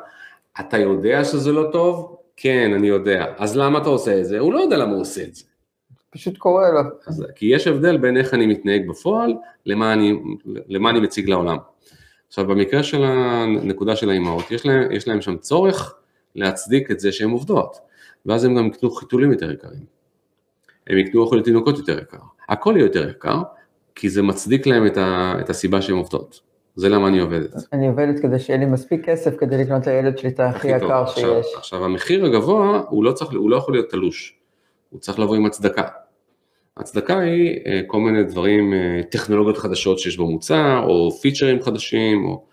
אתה 0.60 0.78
יודע 0.78 1.24
שזה 1.24 1.52
לא 1.52 1.68
טוב? 1.72 2.16
כן, 2.36 2.72
אני 2.74 2.88
יודע. 2.88 3.26
אז 3.36 3.56
למה 3.56 3.78
אתה 3.78 3.88
עושה 3.88 4.20
את 4.20 4.24
זה? 4.24 4.38
הוא 4.38 4.52
לא 4.52 4.60
יודע 4.60 4.76
למה 4.76 4.92
הוא 4.92 5.00
עושה 5.00 5.22
את 5.22 5.34
זה. 5.34 5.44
פשוט 6.10 6.38
קורה 6.38 6.70
לו. 6.70 6.80
אז, 7.06 7.26
כי 7.34 7.46
יש 7.46 7.66
הבדל 7.66 7.96
בין 7.96 8.16
איך 8.16 8.34
אני 8.34 8.46
מתנהג 8.46 8.88
בפועל 8.88 9.34
למה 9.66 9.92
אני, 9.92 10.12
למה 10.68 10.90
אני 10.90 11.00
מציג 11.00 11.28
לעולם. 11.28 11.56
עכשיו 12.28 12.46
במקרה 12.46 12.82
של 12.82 13.04
הנקודה 13.04 13.96
של 13.96 14.10
האימהות, 14.10 14.50
יש 14.50 14.66
להם, 14.66 14.92
יש 14.92 15.08
להם 15.08 15.20
שם 15.20 15.36
צורך 15.36 15.94
להצדיק 16.34 16.90
את 16.90 17.00
זה 17.00 17.12
שהן 17.12 17.30
עובדות, 17.30 17.76
ואז 18.26 18.44
הם 18.44 18.56
גם 18.56 18.66
יקנו 18.66 18.90
חיתולים 18.90 19.32
יותר 19.32 19.52
יקרים. 19.52 19.97
הם 20.88 20.98
יקנו 20.98 21.20
אוכל 21.20 21.36
לתינוקות 21.36 21.78
יותר 21.78 21.98
יקר. 21.98 22.18
הכל 22.48 22.74
יהיה 22.76 22.84
יותר 22.84 23.10
יקר, 23.10 23.42
כי 23.94 24.08
זה 24.08 24.22
מצדיק 24.22 24.66
להם 24.66 24.86
את, 24.86 24.96
ה, 24.96 25.34
את 25.40 25.50
הסיבה 25.50 25.82
שהן 25.82 25.96
עובדות. 25.96 26.40
זה 26.74 26.88
למה 26.88 27.08
אני 27.08 27.18
עובדת. 27.18 27.50
אני 27.72 27.88
עובדת 27.88 28.20
כדי 28.20 28.38
שיהיה 28.38 28.58
לי 28.58 28.66
מספיק 28.66 29.04
כסף 29.04 29.36
כדי 29.36 29.58
לקנות 29.58 29.86
לילד 29.86 30.18
שלי 30.18 30.28
את 30.28 30.40
הכי 30.40 30.68
טוב. 30.68 30.82
יקר 30.82 31.02
עכשיו, 31.02 31.42
שיש. 31.42 31.54
עכשיו 31.56 31.84
המחיר 31.84 32.24
הגבוה 32.24 32.82
הוא 32.88 33.04
לא, 33.04 33.12
צריך, 33.12 33.30
הוא 33.32 33.50
לא 33.50 33.56
יכול 33.56 33.74
להיות 33.74 33.90
תלוש, 33.90 34.38
הוא 34.90 35.00
צריך 35.00 35.18
לבוא 35.18 35.36
עם 35.36 35.46
הצדקה. 35.46 35.88
הצדקה 36.76 37.18
היא 37.18 37.58
אה, 37.66 37.80
כל 37.86 38.00
מיני 38.00 38.24
דברים, 38.24 38.74
אה, 38.74 39.00
טכנולוגיות 39.10 39.58
חדשות 39.58 39.98
שיש 39.98 40.18
במוצר, 40.18 40.84
או 40.86 41.10
פיצ'רים 41.10 41.62
חדשים, 41.62 42.24
או... 42.24 42.44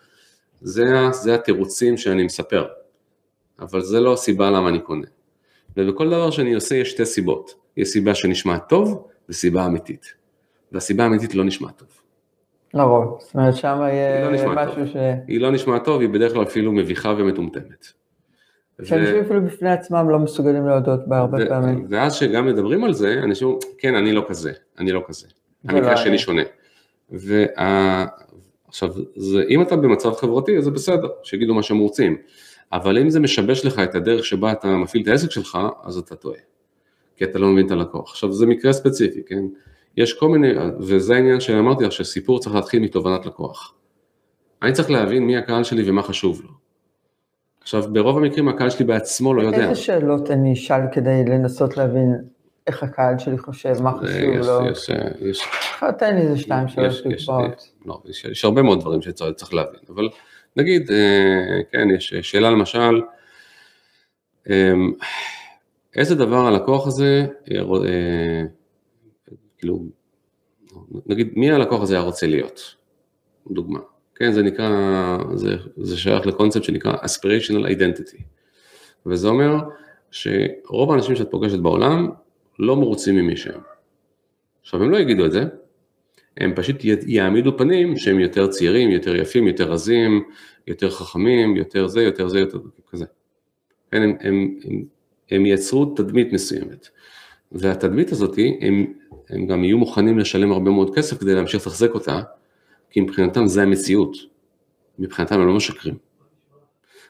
זה, 0.62 0.84
זה 1.12 1.36
התירוצים 1.36 1.98
שאני 1.98 2.24
מספר, 2.24 2.66
אבל 3.60 3.82
זה 3.82 4.00
לא 4.00 4.14
הסיבה 4.14 4.52
למה 4.52 4.70
אני 4.70 4.80
קונה. 4.80 5.08
ובכל 5.78 6.10
דבר 6.10 6.32
שאני 6.32 6.54
עושה 6.54 6.76
יש 6.76 6.92
שתי 6.92 7.06
סיבות, 7.06 7.54
יש 7.78 7.88
סיבה 7.90 8.16
שנשמע 8.16 8.58
טוב 8.58 9.08
וסיבה 9.30 9.66
אמיתית, 9.66 10.14
והסיבה 10.72 11.04
האמיתית 11.04 11.36
לא 11.36 11.44
נשמע 11.44 11.72
טוב. 11.72 11.88
לרוב. 12.74 13.18
זאת 13.22 13.36
אומרת, 13.36 13.56
שם 13.56 13.78
לא 13.80 13.86
יהיה 13.86 14.30
נשמע 14.30 14.66
משהו 14.66 14.88
ש... 14.88 14.96
היא 15.28 15.42
לא 15.42 15.52
נשמעת 15.52 15.86
טוב, 15.86 16.02
היא 16.02 16.10
בדרך 16.10 16.34
כלל 16.34 16.44
אפילו 16.44 16.72
מביכה 16.72 17.14
ומטומטמת. 17.18 17.88
ו- 18.80 18.86
שאנשים 18.86 19.22
אפילו 19.22 19.44
בפני 19.44 19.72
עצמם 19.72 20.10
לא 20.10 20.20
מסוגלים 20.20 20.68
להודות 20.68 21.08
בה 21.08 21.18
הרבה 21.18 21.38
ו- 21.42 21.48
פעמים. 21.48 21.88
ואז 21.90 22.14
שגם 22.14 22.46
מדברים 22.46 22.84
על 22.84 22.94
זה, 22.94 23.20
אנשים 23.24 23.48
אומרים, 23.48 23.62
כן, 23.78 23.96
אני 23.96 24.14
לא 24.14 24.26
כזה, 24.28 24.52
אני 24.80 24.92
לא 24.92 25.04
כזה. 25.08 25.28
זה 25.64 25.72
לא 25.72 25.78
המקרה 25.78 25.98
שלי 25.98 26.10
אני. 26.10 26.18
שונה. 26.18 26.42
ועכשיו, 27.10 28.90
אם 29.50 29.62
אתה 29.62 29.76
במצב 29.76 30.14
חברתי, 30.14 30.58
אז 30.58 30.64
זה 30.64 30.72
בסדר, 30.72 31.08
שיגידו 31.24 31.54
מה 31.54 31.64
שהם 31.64 31.78
רוצים. 31.78 32.18
אבל 32.74 32.98
אם 32.98 33.10
זה 33.10 33.20
משבש 33.20 33.66
לך 33.66 33.80
את 33.80 33.96
הדרך 33.96 34.26
שבה 34.26 34.52
אתה 34.52 34.68
מפעיל 34.68 35.04
את 35.04 35.08
העסק 35.08 35.32
שלך, 35.32 35.58
אז 35.84 35.98
אתה 35.98 36.16
טועה. 36.16 36.38
כי 37.16 37.24
אתה 37.24 37.40
לא 37.40 37.48
מבין 37.48 37.66
את 37.66 37.72
הלקוח. 37.72 38.12
עכשיו, 38.12 38.32
זה 38.32 38.46
מקרה 38.46 38.74
ספציפי, 38.74 39.22
כן? 39.28 39.44
יש 39.98 40.14
כל 40.14 40.30
מיני, 40.30 40.48
וזה 40.80 41.16
העניין 41.16 41.40
שאמרתי 41.40 41.84
לך, 41.84 41.92
שסיפור 41.92 42.40
צריך 42.40 42.56
להתחיל 42.56 42.82
מתובנת 42.82 43.26
לקוח. 43.26 43.74
אני 44.62 44.72
צריך 44.74 44.92
להבין 44.92 45.24
מי 45.28 45.38
הקהל 45.38 45.64
שלי 45.64 45.90
ומה 45.90 46.04
חשוב 46.04 46.42
לו. 46.44 46.50
עכשיו, 47.62 47.84
ברוב 47.94 48.18
המקרים 48.18 48.48
הקהל 48.48 48.70
שלי 48.70 48.86
בעצמו 48.86 49.34
לא 49.34 49.42
יודע. 49.42 49.70
איזה 49.70 49.76
שאלות 49.82 50.32
אני 50.32 50.54
אשאל 50.54 50.82
כדי 50.94 51.24
לנסות 51.28 51.78
להבין 51.78 52.16
איך 52.68 52.84
הקהל 52.84 53.18
שלי 53.20 53.38
חושב, 53.38 53.82
מה 53.82 53.92
זה- 54.02 54.08
חשוב 54.08 54.34
יש- 54.40 54.48
לו? 54.48 54.70
יש- 54.72 54.90
יש- 55.22 55.44
תן 56.00 56.16
לי 56.16 56.22
איזה 56.22 56.38
שתיים, 56.38 56.68
שלוש 56.68 57.04
יש- 57.06 57.28
דוגמאות. 57.28 57.70
לא, 57.86 58.02
יש, 58.06 58.26
יש 58.26 58.46
הרבה 58.46 58.62
מאוד 58.62 58.80
דברים 58.80 59.02
שצריך 59.02 59.54
להבין, 59.54 59.80
אבל 59.90 60.10
נגיד, 60.56 60.92
אה, 60.92 61.62
כן, 61.72 61.88
יש 61.96 62.14
שאלה 62.14 62.52
למשל, 62.52 63.02
אה, 64.50 64.74
איזה 65.96 66.16
דבר 66.16 66.48
הלקוח 66.48 66.88
הזה, 66.88 67.26
אה, 67.52 67.58
אה, 67.58 68.42
כאילו, 69.58 69.86
נגיד, 71.06 71.34
מי 71.36 71.52
הלקוח 71.52 71.82
הזה 71.82 71.96
היה 71.96 72.04
רוצה 72.04 72.28
להיות? 72.28 72.76
דוגמה. 73.52 73.80
כן, 74.16 74.32
זה 74.32 74.44
נקרא, 74.44 75.18
זה, 75.34 75.56
זה 75.78 75.98
שייך 75.98 76.26
לקונספט 76.26 76.64
שנקרא 76.64 76.94
aspirational 76.94 77.66
identity. 77.66 78.22
וזה 79.06 79.28
אומר 79.28 79.56
שרוב 80.12 80.92
האנשים 80.92 81.16
שאת 81.16 81.32
פוגשת 81.32 81.60
בעולם 81.60 82.10
לא 82.60 82.76
מרוצים 82.76 83.16
ממי 83.16 83.38
שהם. 83.38 83.62
עכשיו, 84.62 84.84
הם 84.84 84.92
לא 84.92 84.98
יגידו 84.98 85.26
את 85.26 85.32
זה, 85.32 85.44
הם 86.38 86.54
פשוט 86.56 86.76
יעמידו 87.08 87.58
פנים 87.58 87.98
שהם 87.98 88.20
יותר 88.20 88.48
צעירים, 88.48 88.92
יותר 88.92 89.16
יפים, 89.16 89.48
יותר 89.48 89.72
רזים, 89.72 90.24
יותר 90.68 90.90
חכמים, 90.90 91.56
יותר 91.56 91.88
זה, 91.88 92.02
יותר 92.02 92.28
זה, 92.28 92.40
יותר 92.40 92.60
כזה. 92.90 93.06
כן, 93.92 94.02
הם, 94.02 94.16
הם, 94.20 94.60
הם, 94.64 94.84
הם 95.32 95.46
יצרו 95.46 95.86
תדמית 95.86 96.34
מסוימת. 96.34 96.90
והתדמית 97.52 98.12
הזאת, 98.12 98.40
הם, 98.62 98.94
הם 99.30 99.48
גם 99.48 99.64
יהיו 99.64 99.78
מוכנים 99.78 100.20
לשלם 100.20 100.52
הרבה 100.52 100.72
מאוד 100.72 100.96
כסף 100.96 101.20
כדי 101.20 101.36
להמשיך 101.36 101.62
לתחזק 101.62 101.92
אותה, 101.94 102.22
כי 102.90 103.02
מבחינתם 103.02 103.48
זה 103.48 103.62
המציאות. 103.62 104.18
מבחינתם 105.00 105.40
הם 105.40 105.48
לא 105.48 105.54
משקרים. 105.54 105.96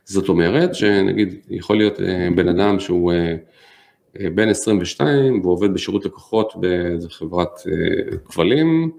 זאת 0.05 0.29
אומרת 0.29 0.75
שנגיד 0.75 1.35
יכול 1.49 1.77
להיות 1.77 2.01
אה, 2.01 2.27
בן 2.35 2.47
אדם 2.47 2.79
שהוא 2.79 3.11
אה, 3.11 3.35
אה, 4.19 4.29
בן 4.29 4.49
22 4.49 5.39
והוא 5.41 5.53
עובד 5.53 5.73
בשירות 5.73 6.05
לקוחות 6.05 6.53
באיזה 6.55 7.09
חברת 7.09 7.61
כבלים 8.25 8.91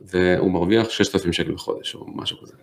והוא 0.00 0.50
מרוויח 0.50 0.90
6,000 0.90 1.32
שקל 1.32 1.52
בחודש 1.52 1.94
או 1.94 2.06
משהו 2.14 2.38
כזה. 2.42 2.54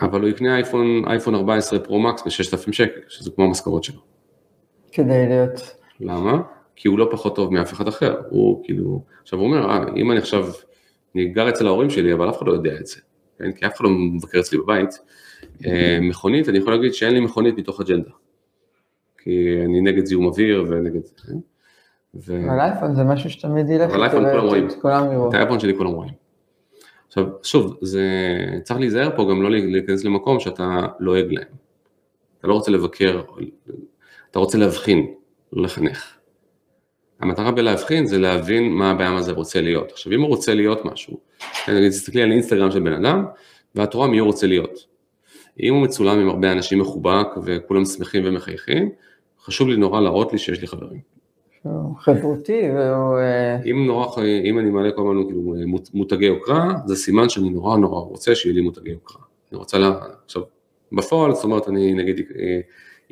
אבל 0.00 0.20
הוא 0.20 0.28
יקנה 0.28 0.56
אייפון, 0.56 1.04
אייפון 1.06 1.34
14 1.34 1.78
פרו 1.78 2.00
מקס 2.00 2.22
ב-6,000 2.22 2.72
שקל, 2.72 3.00
שזה 3.08 3.30
כמו 3.30 3.44
המשכורת 3.44 3.84
שלו. 3.84 4.00
כדי 4.98 5.28
להיות... 5.28 5.76
למה? 6.00 6.42
כי 6.76 6.88
הוא 6.88 6.98
לא 6.98 7.08
פחות 7.10 7.36
טוב 7.36 7.52
מאף 7.52 7.72
אחד 7.72 7.88
אחר, 7.88 8.20
הוא 8.30 8.64
כאילו, 8.64 9.02
עכשיו 9.22 9.38
הוא 9.38 9.46
אומר, 9.46 9.70
אה, 9.70 9.84
אם 9.96 10.10
אני 10.10 10.18
עכשיו, 10.18 10.46
אני 11.14 11.24
גר 11.28 11.48
אצל 11.48 11.66
ההורים 11.66 11.90
שלי, 11.90 12.12
אבל 12.12 12.30
אף 12.30 12.38
אחד 12.38 12.46
לא 12.46 12.52
יודע 12.52 12.74
את 12.80 12.86
זה, 12.86 13.00
כן? 13.38 13.52
כי 13.52 13.66
אף 13.66 13.76
אחד 13.76 13.84
לא 13.84 13.90
מבקר 13.90 14.40
אצלי 14.40 14.58
בבית, 14.58 14.98
אה, 15.66 15.98
מכונית, 16.02 16.48
אני 16.48 16.58
יכול 16.58 16.72
להגיד 16.72 16.94
שאין 16.94 17.14
לי 17.14 17.20
מכונית 17.20 17.58
מתוך 17.58 17.80
אג'נדה, 17.80 18.10
כי 19.18 19.58
אני 19.64 19.80
נגד 19.80 20.04
זיהום 20.04 20.26
אוויר 20.26 20.64
ונגד 20.68 21.00
כן? 21.26 21.36
ו- 22.14 22.50
אבל 22.50 22.60
אייפון 22.60 22.94
זה 22.94 23.04
משהו 23.04 23.30
שתמיד 23.30 23.70
ילך 23.70 23.90
אבל 23.90 24.02
אייפון 24.02 24.24
כולם 24.30 24.46
רואים. 24.46 24.68
את 25.28 25.34
האייפון 25.34 25.60
שלי 25.60 25.76
כולם 25.76 25.90
רואים. 25.90 26.12
עכשיו, 27.06 27.26
שוב, 27.42 27.76
זה, 27.80 28.04
צריך 28.62 28.80
להיזהר 28.80 29.16
פה 29.16 29.26
גם 29.30 29.42
לא 29.42 29.50
להיכנס 29.50 30.04
למקום 30.04 30.40
שאתה 30.40 30.86
לועג 31.00 31.32
להם. 31.32 31.46
אתה 32.38 32.48
לא 32.48 32.54
רוצה 32.54 32.70
לבקר, 32.70 33.22
אתה 34.30 34.38
רוצה 34.38 34.58
להבחין, 34.58 35.06
לא 35.52 35.62
לחנך. 35.62 36.14
המטרה 37.20 37.50
בלהבחין 37.50 38.06
זה 38.06 38.18
להבין 38.18 38.72
מה 38.72 38.90
הבעיה 38.90 39.16
הזה 39.16 39.32
רוצה 39.32 39.60
להיות. 39.60 39.92
עכשיו, 39.92 40.12
אם 40.12 40.20
הוא 40.20 40.28
רוצה 40.28 40.54
להיות 40.54 40.84
משהו, 40.84 41.18
נגיד, 41.68 41.90
תסתכלי 41.90 42.22
על 42.22 42.32
אינסטגרם 42.32 42.70
של 42.70 42.80
בן 42.80 42.92
אדם, 42.92 43.24
ואת 43.74 43.94
רואה 43.94 44.08
מי 44.08 44.18
הוא 44.18 44.26
רוצה 44.26 44.46
להיות. 44.46 44.86
אם 45.62 45.74
הוא 45.74 45.82
מצולם 45.82 46.18
עם 46.18 46.28
הרבה 46.28 46.52
אנשים 46.52 46.78
מחובק 46.78 47.26
וכולם 47.44 47.84
שמחים 47.84 48.22
ומחייכים, 48.26 48.90
חשוב 49.40 49.68
לי 49.68 49.76
נורא 49.76 50.00
להראות 50.00 50.32
לי 50.32 50.38
שיש 50.38 50.60
לי 50.60 50.66
חברים. 50.66 51.00
חברותי 52.00 52.62
והוא... 52.74 53.18
אה, 53.18 53.58
אם 53.70 53.86
נורא, 53.86 54.22
אם 54.44 54.58
אני 54.58 54.70
מעלה 54.70 54.92
כל 54.92 55.02
הזמן 55.10 55.24
כאילו 55.26 55.54
מות- 55.66 55.90
מותגי 55.94 56.26
יוקרה, 56.26 56.74
זה 56.86 56.96
סימן 56.96 57.28
שאני 57.28 57.50
נורא 57.50 57.76
נורא 57.76 58.00
רוצה 58.00 58.34
שיהיה 58.34 58.54
לי 58.54 58.60
מותגי 58.60 58.90
יוקרה. 58.90 59.22
אני 59.52 59.58
רוצה 59.58 59.78
לה... 59.78 59.98
עכשיו, 60.24 60.42
בפועל, 60.92 61.34
זאת 61.34 61.44
אומרת, 61.44 61.68
אני 61.68 61.94
נגיד, 61.94 62.20
אה, 62.38 62.60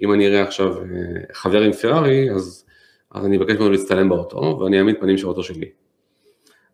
אם 0.02 0.12
אני 0.12 0.26
אראה 0.26 0.42
עכשיו 0.42 0.78
אה, 0.78 0.84
חבר 1.32 1.62
עם 1.62 1.72
פרארי, 1.72 2.30
אז, 2.30 2.64
אז 3.10 3.26
אני 3.26 3.36
אבקש 3.36 3.54
ממנו 3.54 3.70
להצטלם 3.70 4.08
באוטו, 4.08 4.58
ואני 4.60 4.78
אעמיד 4.78 4.96
פנים 5.00 5.18
של 5.18 5.26
האוטו 5.26 5.42
שלי. 5.42 5.68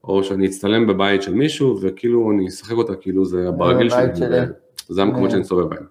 או 0.04 0.24
שאני 0.24 0.46
אצטלם 0.46 0.86
בבית 0.86 1.22
של 1.22 1.34
מישהו, 1.34 1.78
וכאילו 1.82 2.30
אני 2.30 2.48
אשחק 2.48 2.72
אותה 2.72 2.94
כאילו 2.94 3.24
זה 3.24 3.50
ברגיל 3.50 3.88
בבית 3.88 4.16
שלי, 4.16 4.26
שלי. 4.26 4.46
זה 4.88 5.02
המקומות 5.02 5.26
אה. 5.26 5.30
שאני 5.30 5.40
מסתובב 5.40 5.74
בהם. 5.74 5.86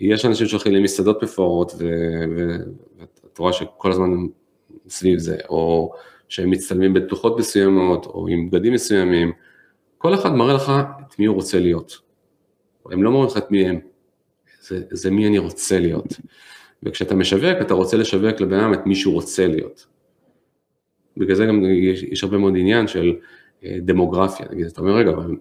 יש 0.00 0.24
אנשים 0.24 0.46
שהולכים 0.46 0.72
למסעדות 0.72 1.22
מפוארות, 1.22 1.72
ואת 2.36 3.38
רואה 3.38 3.52
שכל 3.52 3.90
הזמן 3.90 4.12
הם 4.12 4.28
סביב 4.88 5.18
זה, 5.18 5.36
או 5.48 5.92
שהם 6.28 6.50
מצטלמים 6.50 6.94
בתלוחות 6.94 7.38
מסוימות, 7.38 8.06
או 8.06 8.28
עם 8.28 8.50
בגדים 8.50 8.72
מסוימים, 8.72 9.32
כל 9.98 10.14
אחד 10.14 10.34
מראה 10.34 10.54
לך 10.54 10.72
את 11.08 11.18
מי 11.18 11.26
הוא 11.26 11.34
רוצה 11.34 11.58
להיות. 11.58 11.98
הם 12.90 13.02
לא 13.02 13.10
מראים 13.10 13.26
לך 13.26 13.36
את 13.36 13.50
מי 13.50 13.68
הם, 13.68 13.80
זה, 14.70 14.82
זה 14.90 15.10
מי 15.10 15.26
אני 15.26 15.38
רוצה 15.38 15.78
להיות. 15.78 16.20
וכשאתה 16.82 17.14
משווק, 17.14 17.56
אתה 17.60 17.74
רוצה 17.74 17.96
לשווק 17.96 18.40
לבן 18.40 18.58
אדם 18.58 18.74
את 18.74 18.86
מי 18.86 18.94
שהוא 18.94 19.14
רוצה 19.14 19.46
להיות. 19.46 19.86
בגלל 21.16 21.34
זה 21.34 21.46
גם 21.46 21.64
יש, 21.64 22.02
יש 22.02 22.24
הרבה 22.24 22.38
מאוד 22.38 22.54
עניין 22.56 22.86
של 22.86 23.16
אה, 23.64 23.76
דמוגרפיה, 23.82 24.46
נגיד, 24.50 24.66
אתה 24.66 24.80
אומר, 24.80 24.92
רגע, 24.92 25.10
אבל 25.10 25.36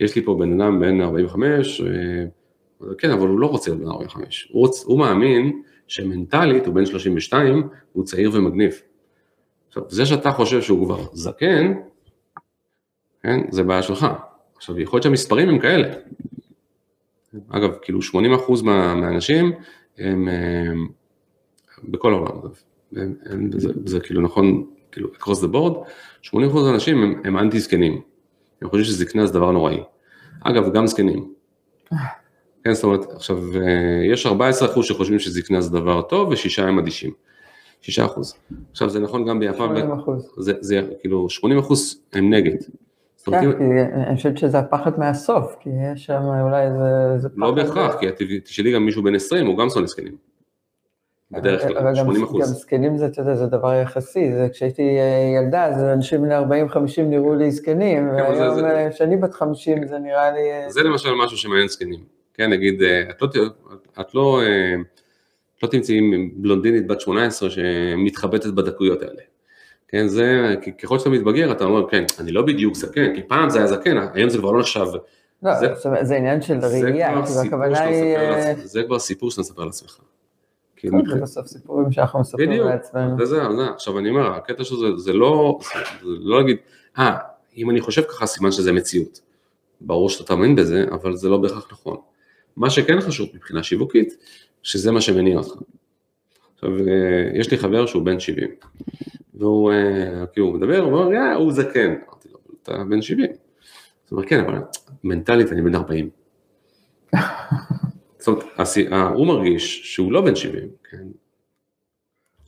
יש 0.00 0.16
לי 0.16 0.24
פה 0.24 0.36
בן 0.40 0.60
אדם 0.60 0.80
בן 0.80 1.00
45, 1.00 1.80
אה, 1.80 1.86
כן, 2.98 3.10
אבל 3.10 3.28
הוא 3.28 3.38
לא 3.38 3.46
רוצה 3.46 3.70
להיות 3.70 3.82
בן 3.82 3.90
45, 3.90 4.48
הוא, 4.52 4.60
רוצ, 4.60 4.84
הוא 4.84 4.98
מאמין 4.98 5.62
שמנטלית 5.86 6.66
הוא 6.66 6.74
בן 6.74 6.86
32, 6.86 7.68
הוא 7.92 8.04
צעיר 8.04 8.30
ומגניב. 8.32 8.82
עכשיו, 9.68 9.82
זה 9.88 10.06
שאתה 10.06 10.32
חושב 10.32 10.62
שהוא 10.62 10.86
כבר 10.86 11.04
זקן, 11.12 11.72
כן, 13.22 13.40
זה 13.50 13.62
בעיה 13.62 13.82
שלך. 13.82 14.06
עכשיו, 14.56 14.80
יכול 14.80 14.96
להיות 14.96 15.02
שהמספרים 15.02 15.48
הם 15.48 15.58
כאלה. 15.58 15.88
אגב, 17.48 17.70
כאילו 17.82 18.00
80% 18.00 18.64
מה, 18.64 18.94
מהאנשים 18.94 19.52
הם, 19.98 20.28
הם 20.28 20.88
בכל 21.84 22.12
העולם, 22.12 22.38
הם, 22.96 23.14
הם, 23.26 23.50
זה, 23.52 23.72
זה 23.84 24.00
כאילו 24.00 24.20
נכון, 24.20 24.66
כאילו 24.92 25.08
across 25.08 25.44
the 25.44 25.54
board, 25.54 25.74
80% 26.26 26.34
מהאנשים 26.34 27.02
הם, 27.02 27.20
הם 27.24 27.38
אנטי 27.38 27.60
זקנים. 27.60 28.00
הם 28.62 28.68
חושבים 28.68 28.84
שזקנה 28.84 29.26
זה 29.26 29.32
דבר 29.32 29.50
נוראי. 29.50 29.82
אגב, 30.40 30.72
גם 30.72 30.86
זקנים. 30.86 31.32
כן, 32.64 32.72
זאת 32.72 32.84
אומרת, 32.84 33.12
עכשיו, 33.12 33.38
אה, 33.56 34.12
יש 34.12 34.26
14% 34.26 34.30
שחושבים 34.82 35.18
שזקנה 35.18 35.60
זה 35.60 35.70
דבר 35.70 36.02
טוב, 36.02 36.28
ושישה 36.28 36.68
הם 36.68 36.78
אדישים. 36.78 37.10
שישה 37.80 38.04
אחוז. 38.04 38.34
עכשיו, 38.70 38.90
זה 38.90 39.00
נכון 39.00 39.28
גם 39.28 39.38
ביפן, 39.40 39.56
80 39.56 39.92
אחוז. 39.92 40.32
זה, 40.38 40.52
זה 40.60 40.80
כאילו 41.00 41.30
80 41.30 41.58
אחוז 41.58 42.00
הם 42.12 42.34
נגד. 42.34 42.56
כן, 43.30 43.52
כי 43.58 43.64
אני 44.06 44.16
חושבת 44.16 44.38
שזה 44.38 44.58
הפחד 44.58 44.98
מהסוף, 44.98 45.56
כי 45.60 45.70
יש 45.94 46.04
שם 46.06 46.22
אולי 46.42 46.62
איזה... 46.66 47.28
לא 47.36 47.46
פחד- 47.46 47.54
בהכרח, 47.56 47.96
כי 48.00 48.06
תשאלי 48.44 48.72
גם 48.72 48.84
מישהו 48.84 49.02
בן 49.02 49.14
20, 49.14 49.46
הוא 49.46 49.58
גם 49.58 49.68
שונא 49.70 49.86
זקנים. 49.86 50.16
בדרך 51.30 51.62
אבל 51.64 51.74
כלל, 51.74 51.82
גם- 51.88 51.94
80 51.94 52.16
גם 52.20 52.24
אחוז. 52.28 52.44
זקנים 52.52 52.98
זה, 52.98 53.06
אתה 53.06 53.20
יודע, 53.20 53.34
זה 53.34 53.46
דבר 53.46 53.74
יחסי, 53.74 54.32
זה 54.32 54.48
כשהייתי 54.52 54.82
אה, 54.98 55.38
ילדה, 55.42 55.64
אז 55.64 55.82
אנשים 55.84 56.22
בני 56.22 56.38
40-50 56.38 56.42
נראו 57.02 57.34
לי 57.34 57.50
זקנים, 57.50 58.08
כן, 58.16 58.24
אבל 58.24 58.34
והיום 58.38 58.64
אה, 58.64 58.90
כשאני 58.90 59.16
בת 59.16 59.34
50 59.34 59.86
זה 59.86 59.98
נראה 59.98 60.30
לי... 60.30 60.52
אה, 60.52 60.70
זה 60.70 60.82
למשל 60.82 61.10
משהו 61.24 61.36
שמעניין 61.38 61.68
זקנים. 61.68 62.00
כן, 62.34 62.50
נגיד, 62.50 62.82
את 63.10 63.22
לא, 63.22 63.28
את 64.00 64.14
לא, 64.14 64.40
את 65.56 65.62
לא 65.62 65.68
תמצאי 65.68 66.00
בלונדינית 66.36 66.86
בת 66.86 67.00
18 67.00 67.50
שמתחבטת 67.50 68.46
בדקויות 68.50 69.02
האלה. 69.02 69.20
כן, 69.94 70.08
זה, 70.08 70.54
כי 70.62 70.72
ככל 70.72 70.98
שאתה 70.98 71.10
מתבגר, 71.10 71.52
אתה 71.52 71.64
אומר, 71.64 71.88
כן, 71.90 72.04
אני 72.18 72.32
לא 72.32 72.42
בדיוק 72.42 72.74
זקן, 72.74 73.14
כי 73.14 73.22
פעם 73.22 73.50
זה 73.50 73.58
היה 73.58 73.66
זקן, 73.66 73.96
היום 74.14 74.30
זה 74.30 74.38
כבר 74.38 74.50
לא 74.52 74.60
נחשב. 74.60 74.86
לא, 75.42 75.54
זה- 75.60 75.66
אומרת, 75.84 76.06
זה 76.06 76.16
עניין 76.16 76.42
של 76.42 76.60
זה 76.60 76.66
ראייה, 76.66 77.18
הכוונה 77.46 77.80
היא... 77.80 78.16
אה. 78.16 78.54
זה 78.64 78.82
כבר 78.82 78.98
סיפור 78.98 79.30
שאתה 79.30 79.40
מספר 79.40 79.64
לעצמך. 79.64 79.98
זה 80.82 80.90
מבחינת- 80.92 81.22
בסוף 81.22 81.46
סיפורים 81.46 81.92
שאנחנו 81.92 82.20
מספרים 82.20 82.50
בדיוק, 82.50 82.66
לעצמנו. 82.66 83.16
וזה, 83.18 83.36
זה, 83.56 83.66
עכשיו 83.74 83.98
אני 83.98 84.10
אומר, 84.10 84.32
הקטע 84.32 84.64
של 84.64 84.76
זה, 84.76 84.86
זה 84.96 85.12
לא, 85.12 85.58
זה 86.02 86.08
לא 86.20 86.38
להגיד, 86.40 86.56
אה, 86.98 87.16
אם 87.56 87.70
אני 87.70 87.80
חושב 87.80 88.02
ככה, 88.02 88.26
סימן 88.26 88.52
שזה 88.52 88.72
מציאות. 88.72 89.20
ברור 89.80 90.08
שאתה 90.10 90.24
תאמין 90.24 90.56
בזה, 90.56 90.84
אבל 90.92 91.16
זה 91.16 91.28
לא 91.28 91.38
בהכרח 91.38 91.68
נכון. 91.72 91.96
מה 92.56 92.70
שכן 92.70 93.00
חשוב 93.00 93.28
מבחינה 93.34 93.62
שיווקית, 93.62 94.16
שזה 94.62 94.92
מה 94.92 95.00
שמניע 95.00 95.38
אותך. 95.38 95.54
עכשיו, 96.64 96.86
אה, 96.88 97.30
יש 97.34 97.50
לי 97.50 97.58
חבר 97.58 97.86
שהוא 97.86 98.02
בן 98.02 98.20
70, 98.20 98.50
והוא, 99.34 99.72
כאילו, 100.32 100.46
הוא 100.46 100.54
מדבר, 100.54 100.78
הוא 100.78 100.92
אומר, 100.92 101.12
יא, 101.12 101.34
הוא 101.34 101.52
זקן. 101.52 101.94
אמרתי 102.06 102.28
לו, 102.32 102.38
אתה 102.62 102.84
בן 102.84 103.02
70. 103.02 103.26
זאת 104.04 104.12
אומרת, 104.12 104.28
כן, 104.28 104.44
אבל 104.44 104.58
מנטלית 105.04 105.52
אני 105.52 105.62
בן 105.62 105.74
40. 105.74 106.08
זאת 108.18 108.28
אומרת, 108.28 108.44
אה, 108.92 109.08
הוא 109.08 109.26
מרגיש 109.26 109.94
שהוא 109.94 110.12
לא 110.12 110.20
בן 110.20 110.36
70, 110.36 110.68
כן? 110.90 111.04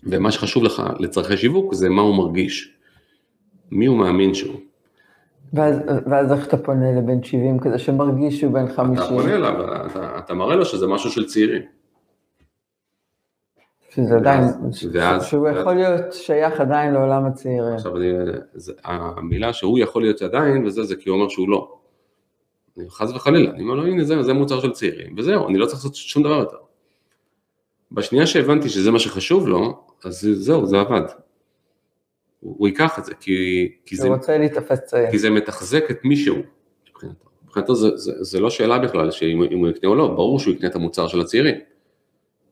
ומה 0.04 0.30
שחשוב 0.30 0.64
לך 0.64 0.82
לצרכי 0.98 1.36
שיווק 1.36 1.74
זה 1.74 1.88
מה 1.88 2.02
הוא 2.02 2.16
מרגיש, 2.16 2.74
מי 3.70 3.86
הוא 3.86 3.98
מאמין 3.98 4.34
שהוא. 4.34 4.60
ואז, 5.52 5.76
ואז 6.06 6.32
איך 6.32 6.48
אתה 6.48 6.56
פונה 6.56 6.92
לבן 6.92 7.22
70 7.22 7.58
כזה 7.58 7.78
שמרגיש 7.78 8.40
שהוא 8.40 8.52
בן 8.52 8.68
50? 8.68 8.94
אתה 8.94 9.08
פונה 9.08 9.34
אליו, 9.34 9.86
אתה, 9.86 10.18
אתה 10.18 10.34
מראה 10.34 10.56
לו 10.56 10.64
שזה 10.64 10.86
משהו 10.86 11.10
של 11.10 11.26
צעירים. 11.26 11.76
שזה 13.97 14.16
עדיין, 14.16 14.40
ואז- 14.44 14.88
ואז- 14.92 15.24
שהוא 15.26 15.42
ואז- 15.49 15.57
יכול 15.61 15.74
להיות 15.74 16.12
שייך 16.12 16.61
עדיין 16.61 16.92
לעולם 16.94 17.26
הצעירים. 17.26 17.74
עכשיו, 17.74 17.97
אני, 17.97 18.09
זה, 18.55 18.72
המילה 18.84 19.53
שהוא 19.53 19.78
יכול 19.78 20.03
להיות 20.03 20.22
עדיין, 20.22 20.66
וזה, 20.66 20.84
זה 20.84 20.97
כי 20.97 21.09
הוא 21.09 21.18
אומר 21.18 21.28
שהוא 21.28 21.49
לא. 21.49 21.78
אני, 22.78 22.90
חס 22.90 23.11
וחלילה, 23.11 23.51
אני 23.51 23.62
אומר 23.62 23.74
לו, 23.74 23.86
הנה 23.86 24.05
זה, 24.05 24.22
זה 24.22 24.32
מוצר 24.32 24.61
של 24.61 24.72
צעירים, 24.72 25.14
וזהו, 25.18 25.49
אני 25.49 25.59
לא 25.59 25.66
צריך 25.66 25.78
לעשות 25.78 25.94
שום 25.94 26.22
דבר 26.22 26.34
יותר. 26.38 26.57
בשנייה 27.92 28.26
שהבנתי 28.26 28.68
שזה 28.68 28.90
מה 28.90 28.99
שחשוב 28.99 29.49
לו, 29.49 29.84
אז 30.05 30.28
זהו, 30.34 30.66
זה 30.66 30.80
עבד. 30.80 31.03
הוא, 32.40 32.55
הוא 32.59 32.68
ייקח 32.68 32.99
את 32.99 33.05
זה, 33.05 33.14
כי, 33.20 33.32
כי 33.86 33.97
זה. 33.97 34.09
כי 35.11 35.18
זה 35.18 35.30
מתחזק 35.30 35.90
את 35.90 36.05
מישהו, 36.05 36.36
מבחינתו. 36.90 37.26
מבחינתו 37.44 37.74
זה, 37.74 37.97
זה, 37.97 38.12
זה 38.20 38.40
לא 38.40 38.51
שאלה 38.51 38.78
בכלל 38.78 39.11
שאם 39.11 39.42
אם 39.42 39.59
הוא 39.59 39.68
יקנה 39.68 39.90
או 39.90 39.94
לא, 39.94 40.09
ברור 40.09 40.38
שהוא 40.38 40.55
יקנה 40.55 40.68
את 40.68 40.74
המוצר 40.74 41.09
של 41.09 41.20
הצעירים. 41.20 41.55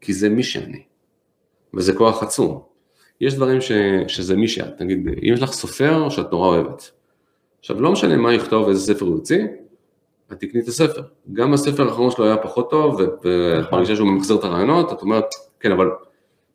כי 0.00 0.12
זה 0.12 0.28
מי 0.28 0.42
שאני. 0.42 0.82
וזה 1.76 1.92
כוח 1.94 2.22
עצום. 2.22 2.62
יש 3.20 3.34
דברים 3.34 3.60
ש, 3.60 3.72
שזה 4.08 4.36
מי 4.36 4.48
שאת, 4.48 4.80
נגיד, 4.80 5.08
אם 5.08 5.32
יש 5.34 5.42
לך 5.42 5.52
סופר 5.52 6.08
שאת 6.08 6.32
נורא 6.32 6.48
אוהבת. 6.48 6.90
עכשיו, 7.60 7.80
לא 7.80 7.92
משנה 7.92 8.16
מה 8.16 8.34
יכתוב, 8.34 8.68
איזה 8.68 8.94
ספר 8.94 9.06
הוא 9.06 9.16
יוציא, 9.16 9.44
את 10.32 10.40
תקני 10.40 10.60
את 10.60 10.68
הספר. 10.68 11.02
גם 11.32 11.54
הספר 11.54 11.88
האחרון 11.88 12.10
שלו 12.10 12.24
היה 12.24 12.36
פחות 12.36 12.70
טוב, 12.70 13.00
ואת 13.00 13.72
מרגישה 13.72 13.96
שהוא 13.96 14.08
ממחזר 14.08 14.34
את 14.34 14.44
הרעיונות, 14.44 14.92
את 14.92 15.02
אומרת, 15.02 15.24
כן, 15.60 15.72
אבל 15.72 15.90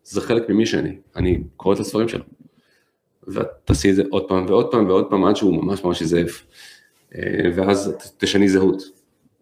זה 0.03 0.21
חלק 0.21 0.49
ממי 0.49 0.65
שאני, 0.65 0.97
אני 1.15 1.43
קורא 1.57 1.75
את 1.75 1.79
הספרים 1.79 2.07
שלו. 2.07 2.23
ואת 3.27 3.47
תעשי 3.65 3.89
את 3.89 3.95
זה 3.95 4.03
עוד 4.09 4.27
פעם 4.27 4.45
ועוד 4.47 4.71
פעם 4.71 4.87
ועוד 4.87 5.09
פעם 5.09 5.25
עד 5.25 5.35
שהוא 5.35 5.63
ממש 5.63 5.83
ממש 5.83 6.01
יזייף. 6.01 6.45
אה, 7.15 7.21
ואז 7.55 7.95
תשני 8.17 8.49
זהות. 8.49 8.83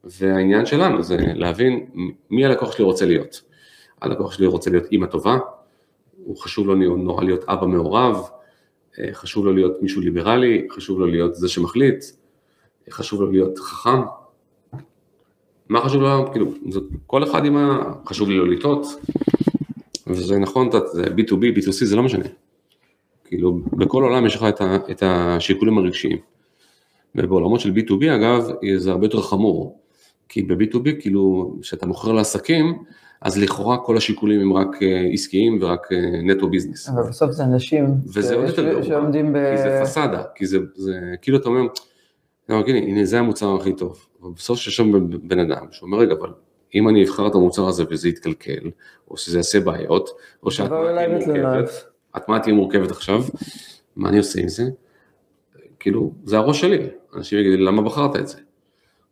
והעניין 0.03 0.65
שלנו 0.65 1.03
זה 1.03 1.17
להבין 1.19 1.85
מי 2.29 2.45
הלקוח 2.45 2.71
שלי 2.71 2.85
רוצה 2.85 3.05
להיות. 3.05 3.41
הלקוח 4.01 4.31
שלי 4.31 4.45
רוצה 4.45 4.69
להיות 4.69 4.85
אימא 4.91 5.05
טובה, 5.05 5.37
הוא 6.27 6.37
חשוב 6.37 6.67
לו 6.67 6.75
נורא 6.97 7.23
להיות 7.23 7.43
אבא 7.43 7.67
מעורב, 7.67 8.29
אה, 8.99 9.09
חשוב 9.13 9.45
לו 9.45 9.53
להיות 9.53 9.81
מישהו 9.81 10.01
ליברלי, 10.01 10.67
חשוב 10.71 10.99
לו 10.99 11.07
להיות 11.07 11.35
זה 11.35 11.49
שמחליט, 11.49 12.05
חשוב 12.89 13.21
לו 13.21 13.31
להיות 13.31 13.59
חכם. 13.59 13.99
מה 15.69 15.81
חשוב 15.81 16.01
לו? 16.01 16.31
כאילו, 16.31 16.53
זה, 16.69 16.79
כל 17.07 17.23
אחד 17.23 17.45
עם 17.45 17.57
ה... 17.57 17.93
חשוב 18.05 18.29
לי 18.29 18.37
לא 18.37 18.47
לטעות, 18.47 18.85
וזה 20.07 20.37
נכון, 20.37 20.69
זה 20.91 21.03
B2B, 21.03 21.57
B2C, 21.57 21.71
זה 21.71 21.95
לא 21.95 22.03
משנה. 22.03 22.25
כאילו, 23.25 23.59
בכל 23.73 24.03
עולם 24.03 24.25
יש 24.25 24.35
לך 24.35 24.43
את, 24.43 24.61
ה, 24.61 24.75
את 24.91 25.03
השיקולים 25.05 25.77
הרגשיים. 25.77 26.17
ובעולמות 27.15 27.59
של 27.59 27.69
B2B 27.69 28.15
אגב, 28.15 28.47
זה 28.77 28.91
הרבה 28.91 29.05
יותר 29.05 29.21
חמור. 29.21 29.81
כי 30.29 30.43
ב-B2B, 30.43 31.01
כאילו, 31.01 31.55
כשאתה 31.61 31.85
מוכר 31.85 32.11
לעסקים, 32.11 32.83
אז 33.21 33.37
לכאורה 33.37 33.77
כל 33.77 33.97
השיקולים 33.97 34.41
הם 34.41 34.53
רק 34.53 34.83
אה, 34.83 35.09
עסקיים 35.13 35.57
ורק 35.61 35.91
אה, 35.91 36.21
נטו 36.23 36.49
ביזנס. 36.49 36.89
אבל 36.89 37.03
בסוף 37.03 37.31
זה 37.31 37.43
אנשים 37.43 37.85
וזה 38.13 38.35
עוד 38.35 38.47
יותר 38.47 38.69
גרוע, 38.69 38.83
שעומדים 38.83 39.33
ב... 39.33 39.37
כי 39.55 39.57
זה 39.57 39.79
פסאדה, 39.83 40.23
כי 40.35 40.45
זה, 40.45 40.57
זה 40.75 40.99
כאילו 41.21 41.37
אתה 41.37 41.49
אומר, 41.49 41.61
אתה 42.45 42.53
אומר, 42.53 42.65
הנה, 42.67 42.77
הנה 42.77 43.05
זה 43.05 43.19
המוצר 43.19 43.55
הכי 43.55 43.73
טוב. 43.73 44.07
אבל 44.21 44.31
בסוף 44.35 44.59
שם 44.59 45.09
בן 45.27 45.39
אדם 45.39 45.65
שאומר, 45.71 45.97
רגע, 45.97 46.13
אבל 46.13 46.29
אם 46.75 46.89
אני 46.89 47.03
אבחר 47.03 47.27
את 47.27 47.35
המוצר 47.35 47.67
הזה 47.67 47.83
וזה 47.89 48.09
יתקלקל, 48.09 48.71
או 49.11 49.17
שזה 49.17 49.37
יעשה 49.37 49.59
בעיות, 49.59 50.09
או 50.43 50.51
שאת 50.51 50.69
תהיה. 50.69 51.07
מורכבת, 51.07 51.69
מה 52.27 52.39
תהיה 52.39 52.55
מורכבת 52.55 52.91
עכשיו, 52.91 53.23
מה 53.95 54.09
אני 54.09 54.17
עושה 54.17 54.41
עם 54.41 54.47
זה? 54.47 54.63
כאילו, 55.79 56.13
זה 56.25 56.37
הראש 56.37 56.61
שלי, 56.61 56.87
אנשים 57.15 57.39
יגידו 57.39 57.63
למה 57.63 57.81
בחרת 57.81 58.15
את 58.15 58.27
זה? 58.27 58.37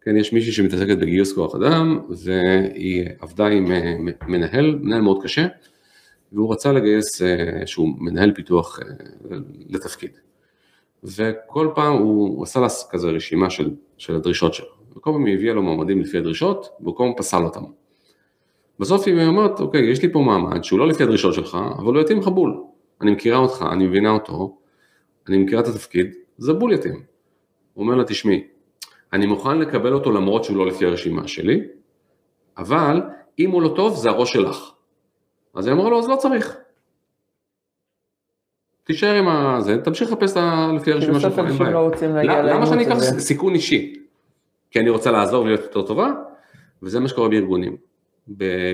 כן, 0.05 0.17
יש 0.17 0.33
מישהי 0.33 0.51
שמתעסקת 0.51 0.97
בגיוס 0.97 1.33
כוח 1.33 1.55
אדם, 1.55 1.99
והיא 2.09 3.05
עבדה 3.19 3.47
עם 3.47 3.71
אה, 3.71 3.95
מנהל, 4.27 4.75
מנהל 4.81 5.01
מאוד 5.01 5.23
קשה, 5.23 5.47
והוא 6.31 6.53
רצה 6.53 6.71
לגייס 6.71 7.21
אה, 7.21 7.67
שהוא 7.67 7.89
מנהל 7.97 8.33
פיתוח 8.33 8.79
אה, 8.79 8.85
לתפקיד. 9.69 10.11
וכל 11.03 11.69
פעם 11.75 11.93
הוא, 11.93 12.43
עשה 12.43 12.59
לה 12.59 12.67
כזה 12.89 13.07
רשימה 13.07 13.49
של, 13.49 13.71
של 13.97 14.15
הדרישות 14.15 14.53
שלו, 14.53 14.67
וכל 14.97 15.11
פעם 15.11 15.25
היא 15.25 15.35
הביאה 15.35 15.53
לו 15.53 15.63
מועמדים 15.63 16.01
לפי 16.01 16.17
הדרישות, 16.17 16.67
וכל 16.81 17.03
פעם 17.03 17.13
פסל 17.17 17.43
אותם. 17.43 17.63
בסוף 18.79 19.07
היא 19.07 19.27
אומרת, 19.27 19.59
אוקיי, 19.59 19.91
יש 19.91 20.01
לי 20.01 20.11
פה 20.11 20.19
מעמד 20.19 20.63
שהוא 20.63 20.79
לא 20.79 20.87
לפי 20.87 21.03
הדרישות 21.03 21.33
שלך, 21.33 21.57
אבל 21.77 21.93
הוא 21.93 22.01
יתאים 22.01 22.19
לך 22.19 22.27
בול. 22.27 22.57
אני 23.01 23.11
מכירה 23.11 23.37
אותך, 23.37 23.65
אני 23.71 23.87
מבינה 23.87 24.09
אותו, 24.09 24.57
אני 25.27 25.37
מכירה 25.37 25.61
את 25.61 25.67
התפקיד, 25.67 26.13
זה 26.37 26.53
בולטים. 26.53 27.03
הוא 27.73 27.83
אומר 27.83 27.95
לה, 27.95 28.03
תשמעי, 28.03 28.43
אני 29.13 29.25
מוכן 29.25 29.57
לקבל 29.57 29.93
אותו 29.93 30.11
למרות 30.11 30.43
שהוא 30.43 30.57
לא 30.57 30.67
לפי 30.67 30.85
הרשימה 30.85 31.27
שלי, 31.27 31.61
אבל 32.57 33.01
אם 33.39 33.51
הוא 33.51 33.61
לא 33.61 33.73
טוב, 33.75 33.95
זה 33.95 34.09
הראש 34.09 34.33
שלך. 34.33 34.71
אז 35.53 35.67
היא 35.67 35.73
אמרה 35.73 35.89
לו, 35.89 35.99
אז 35.99 36.09
לא 36.09 36.15
צריך. 36.15 36.57
תישאר 38.83 39.15
עם 39.15 39.27
הזה, 39.27 39.77
תמשיך 39.81 40.11
לחפש 40.11 40.37
לפי 40.75 40.91
הרשימה 40.91 41.19
שלך, 41.19 41.39
אין 41.39 41.57
בעיה. 42.13 42.41
לא 42.41 42.49
למה 42.49 42.65
שאני 42.65 42.87
אקח 42.87 42.99
סיכון 42.99 43.53
אישי? 43.53 43.95
כי 44.71 44.79
אני 44.79 44.89
רוצה 44.89 45.11
לעזור 45.11 45.43
ולהיות 45.43 45.61
יותר 45.61 45.81
טובה, 45.81 46.11
וזה 46.83 46.99
מה 46.99 47.07
שקורה 47.07 47.29
בארגונים. 47.29 47.77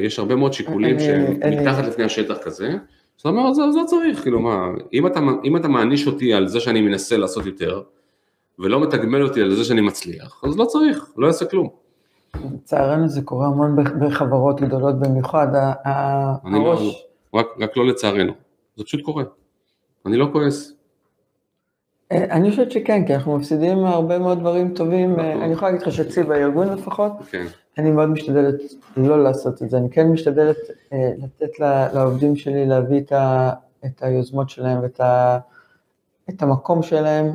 יש 0.04 0.20
הרבה 0.20 0.36
מאוד 0.36 0.54
שיקולים 0.54 1.00
שהם 1.00 1.62
מתחת 1.62 1.84
לפני 1.84 2.04
השטח 2.04 2.38
כזה, 2.44 2.74
זאת 3.18 3.26
אומרת, 3.26 3.56
זה 3.56 3.62
לא 3.76 3.84
צריך, 3.86 4.22
כאילו 4.22 4.40
מה, 4.40 4.68
אם 4.94 5.08
אתה, 5.08 5.20
אם 5.44 5.58
אתה 5.58 5.68
מעניש 5.68 6.08
אותי 6.08 6.34
על 6.34 6.48
זה 6.48 6.60
שאני 6.60 6.82
מנסה 6.82 7.18
לעשות 7.18 7.46
יותר, 7.46 7.82
ולא 8.60 8.82
מתגמל 8.82 9.24
אותי 9.24 9.42
על 9.42 9.56
זה 9.56 9.64
שאני 9.64 9.82
מצליח, 9.82 10.42
אז 10.44 10.58
לא 10.58 10.66
צריך, 10.66 11.12
לא 11.18 11.28
יעשה 11.28 11.46
כלום. 11.46 11.70
לצערנו 12.54 13.08
זה 13.08 13.22
קורה 13.22 13.48
המון 13.48 13.84
בחברות 14.00 14.62
גדולות 14.62 15.00
במיוחד, 15.00 15.48
הראש... 15.84 16.80
לא, 17.34 17.40
רק, 17.40 17.48
רק 17.60 17.78
לא 17.78 17.88
לצערנו, 17.88 18.34
זה 18.76 18.84
פשוט 18.84 19.02
קורה. 19.02 19.24
אני 20.06 20.18
לא 20.18 20.30
כועס. 20.32 20.74
אה, 22.12 22.24
אני 22.32 22.50
חושבת 22.50 22.72
שכן, 22.72 23.06
כי 23.08 23.16
אנחנו 23.16 23.38
מפסידים 23.38 23.78
הרבה 23.78 24.20
מאוד 24.20 24.40
דברים 24.40 24.74
טובים, 24.74 25.20
אה, 25.20 25.30
נכון. 25.30 25.42
אני 25.42 25.54
יכולה 25.54 25.72
להגיד 25.72 25.88
לך 25.88 25.94
שאצלי 25.94 26.24
בארגון 26.24 26.70
לפחות, 26.70 27.12
כן. 27.30 27.46
אני 27.78 27.92
מאוד 27.92 28.10
משתדלת 28.10 28.56
לא 28.98 29.24
לעשות 29.24 29.64
את 29.64 29.70
זה, 29.70 29.78
אני 29.78 29.90
כן 29.90 30.08
משתדלת 30.08 30.58
אה, 30.94 31.12
לתת 31.18 31.60
לעובדים 31.94 32.36
שלי 32.36 32.66
להביא 32.66 33.00
את, 33.00 33.12
ה, 33.12 33.52
את 33.86 34.04
היוזמות 34.04 34.50
שלהם 34.50 34.80
ואת 34.82 36.42
המקום 36.42 36.84
שלהם, 36.84 37.34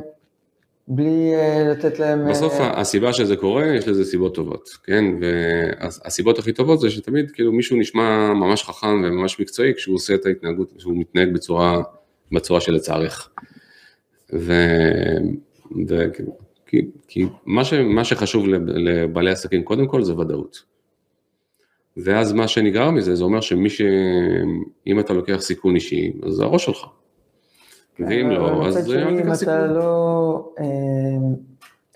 בלי 0.87 1.31
לתת 1.71 1.99
להם... 1.99 2.29
בסוף 2.29 2.53
הסיבה 2.59 3.13
שזה 3.13 3.35
קורה, 3.35 3.65
יש 3.65 3.87
לזה 3.87 4.05
סיבות 4.05 4.35
טובות, 4.35 4.69
כן? 4.83 5.05
והסיבות 5.21 6.39
הכי 6.39 6.53
טובות 6.53 6.79
זה 6.79 6.89
שתמיד 6.89 7.31
כאילו 7.31 7.51
מישהו 7.51 7.77
נשמע 7.77 8.33
ממש 8.33 8.63
חכם 8.63 9.01
וממש 9.05 9.39
מקצועי 9.39 9.73
כשהוא 9.73 9.95
עושה 9.95 10.15
את 10.15 10.25
ההתנהגות, 10.25 10.73
כשהוא 10.77 10.97
מתנהג 10.97 11.33
בצורה, 11.33 11.81
בצורה 12.31 12.61
שלצערך. 12.61 13.29
ו... 14.33 14.53
ו... 15.89 15.95
כי, 16.65 16.81
כי 17.07 17.25
מה, 17.45 17.65
ש... 17.65 17.73
מה 17.73 18.03
שחשוב 18.03 18.47
לבעלי 18.47 19.31
עסקים 19.31 19.63
קודם 19.63 19.87
כל 19.87 20.03
זה 20.03 20.15
ודאות. 20.15 20.63
ואז 21.97 22.33
מה 22.33 22.47
שנגרר 22.47 22.91
מזה, 22.91 23.15
זה 23.15 23.23
אומר 23.23 23.41
שמי 23.41 23.69
ש... 23.69 23.81
אם 24.87 24.99
אתה 24.99 25.13
לוקח 25.13 25.37
סיכון 25.39 25.75
אישי, 25.75 26.11
אז 26.23 26.33
זה 26.33 26.43
הראש 26.43 26.65
שלך. 26.65 26.85
ואם 27.99 28.29
לא, 28.29 28.67
אז 28.67 28.77
אל 28.77 28.83
תיקח 28.83 28.89
סיכון. 28.89 29.17
אם 29.17 29.33
אתה 29.33 29.67
לא 29.67 30.53
אה, 30.59 30.65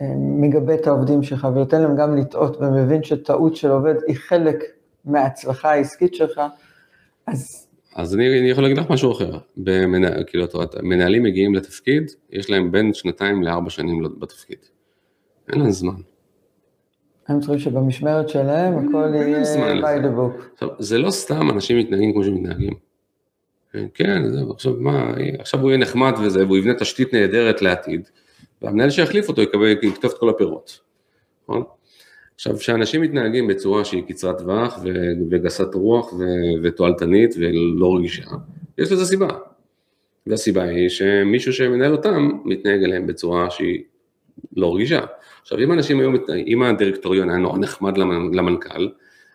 אה, 0.01 0.13
מגבה 0.17 0.73
את 0.73 0.87
העובדים 0.87 1.23
שלך 1.23 1.47
ונותן 1.53 1.81
להם 1.81 1.95
גם 1.95 2.17
לטעות 2.17 2.57
ומבין 2.61 3.03
שטעות 3.03 3.55
של 3.55 3.71
עובד 3.71 3.95
היא 4.07 4.15
חלק 4.15 4.63
מההצלחה 5.05 5.71
העסקית 5.71 6.15
שלך, 6.15 6.41
אז 7.27 7.67
אז 7.95 8.15
אני, 8.15 8.39
אני 8.39 8.49
יכול 8.49 8.63
להגיד 8.63 8.77
לך 8.77 8.89
משהו 8.89 9.11
אחר, 9.11 9.37
במנה, 9.57 10.23
כאילו, 10.23 10.45
מנהלים 10.83 11.23
מגיעים 11.23 11.55
לתפקיד, 11.55 12.11
יש 12.29 12.49
להם 12.49 12.71
בין 12.71 12.93
שנתיים 12.93 13.43
לארבע 13.43 13.69
שנים 13.69 14.03
בתפקיד. 14.19 14.57
אין 15.53 15.61
להם 15.61 15.71
זמן. 15.71 15.93
הם 17.27 17.39
צריכים 17.39 17.59
שבמשמרת 17.59 18.29
שלהם 18.29 18.73
הכל 18.77 19.11
יהיה 19.15 19.43
by 19.81 20.03
the 20.03 20.17
book. 20.17 20.43
עכשיו, 20.53 20.69
זה 20.79 20.97
לא 20.97 21.11
סתם 21.11 21.49
אנשים 21.49 21.77
מתנהגים 21.79 22.13
כמו 22.13 22.23
שמתנהגים. 22.23 22.73
כן, 23.93 24.31
זה, 24.31 24.39
עכשיו 24.53 24.73
מה, 24.79 25.13
עכשיו 25.39 25.59
הוא 25.59 25.69
יהיה 25.69 25.77
נחמד 25.77 26.13
וזה, 26.23 26.45
והוא 26.45 26.57
יבנה 26.57 26.73
תשתית 26.73 27.13
נהדרת 27.13 27.61
לעתיד, 27.61 28.09
והמנהל 28.61 28.89
שיחליף 28.89 29.29
אותו 29.29 29.41
יקבל, 29.41 29.75
יכתוב 29.83 30.11
את 30.11 30.17
כל 30.17 30.29
הפירות, 30.29 30.79
נכון? 31.43 31.63
עכשיו, 32.35 32.57
כשאנשים 32.57 33.01
מתנהגים 33.01 33.47
בצורה 33.47 33.85
שהיא 33.85 34.03
קצרת 34.07 34.37
טווח 34.37 34.79
וגסת 35.31 35.73
רוח 35.73 36.13
ותועלתנית 36.63 37.35
ולא 37.37 37.95
רגישה, 37.97 38.23
יש 38.77 38.91
לזה 38.91 39.05
סיבה. 39.05 39.27
והסיבה 40.27 40.63
היא 40.63 40.89
שמישהו 40.89 41.53
שמנהל 41.53 41.91
אותם 41.91 42.29
מתנהג 42.45 42.83
אליהם 42.83 43.07
בצורה 43.07 43.49
שהיא 43.49 43.83
לא 44.55 44.75
רגישה. 44.75 45.01
עכשיו, 45.41 45.59
אם 45.59 45.71
אנשים 45.71 45.99
היו, 45.99 46.09
אם 46.47 46.63
הדירקטוריון 46.63 47.29
היה 47.29 47.37
נורא 47.37 47.57
נחמד 47.57 47.97
למנכ"ל, 48.33 48.87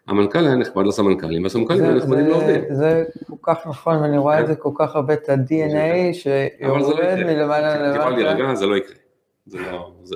המנכ"ל 0.07 0.47
היה 0.47 0.55
נחמד 0.55 0.87
לסמנכ"לים, 0.87 1.43
והסמנכ"לים 1.43 1.85
היו 1.85 1.95
נחמדים 1.95 2.27
לעובדים. 2.27 2.61
זה 2.71 3.05
כל 3.27 3.37
כך 3.43 3.67
נכון, 3.67 3.97
ואני 3.97 4.19
רואה 4.19 4.41
את 4.41 4.47
זה 4.47 4.55
כל 4.55 4.71
כך 4.75 4.97
הרבה, 4.97 5.15
את 5.15 5.29
ה-DNA 5.29 6.13
שיורד 6.15 7.25
מלמעלה 7.27 7.77
למטה. 7.77 7.99
יכולה 7.99 8.17
להירגע, 8.17 8.55
זה 8.55 8.67
לא 8.67 8.77
יקרה. 8.77 8.97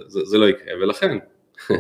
זה 0.09 0.39
לא 0.39 0.49
יקרה, 0.49 0.75
ולכן, 0.83 1.19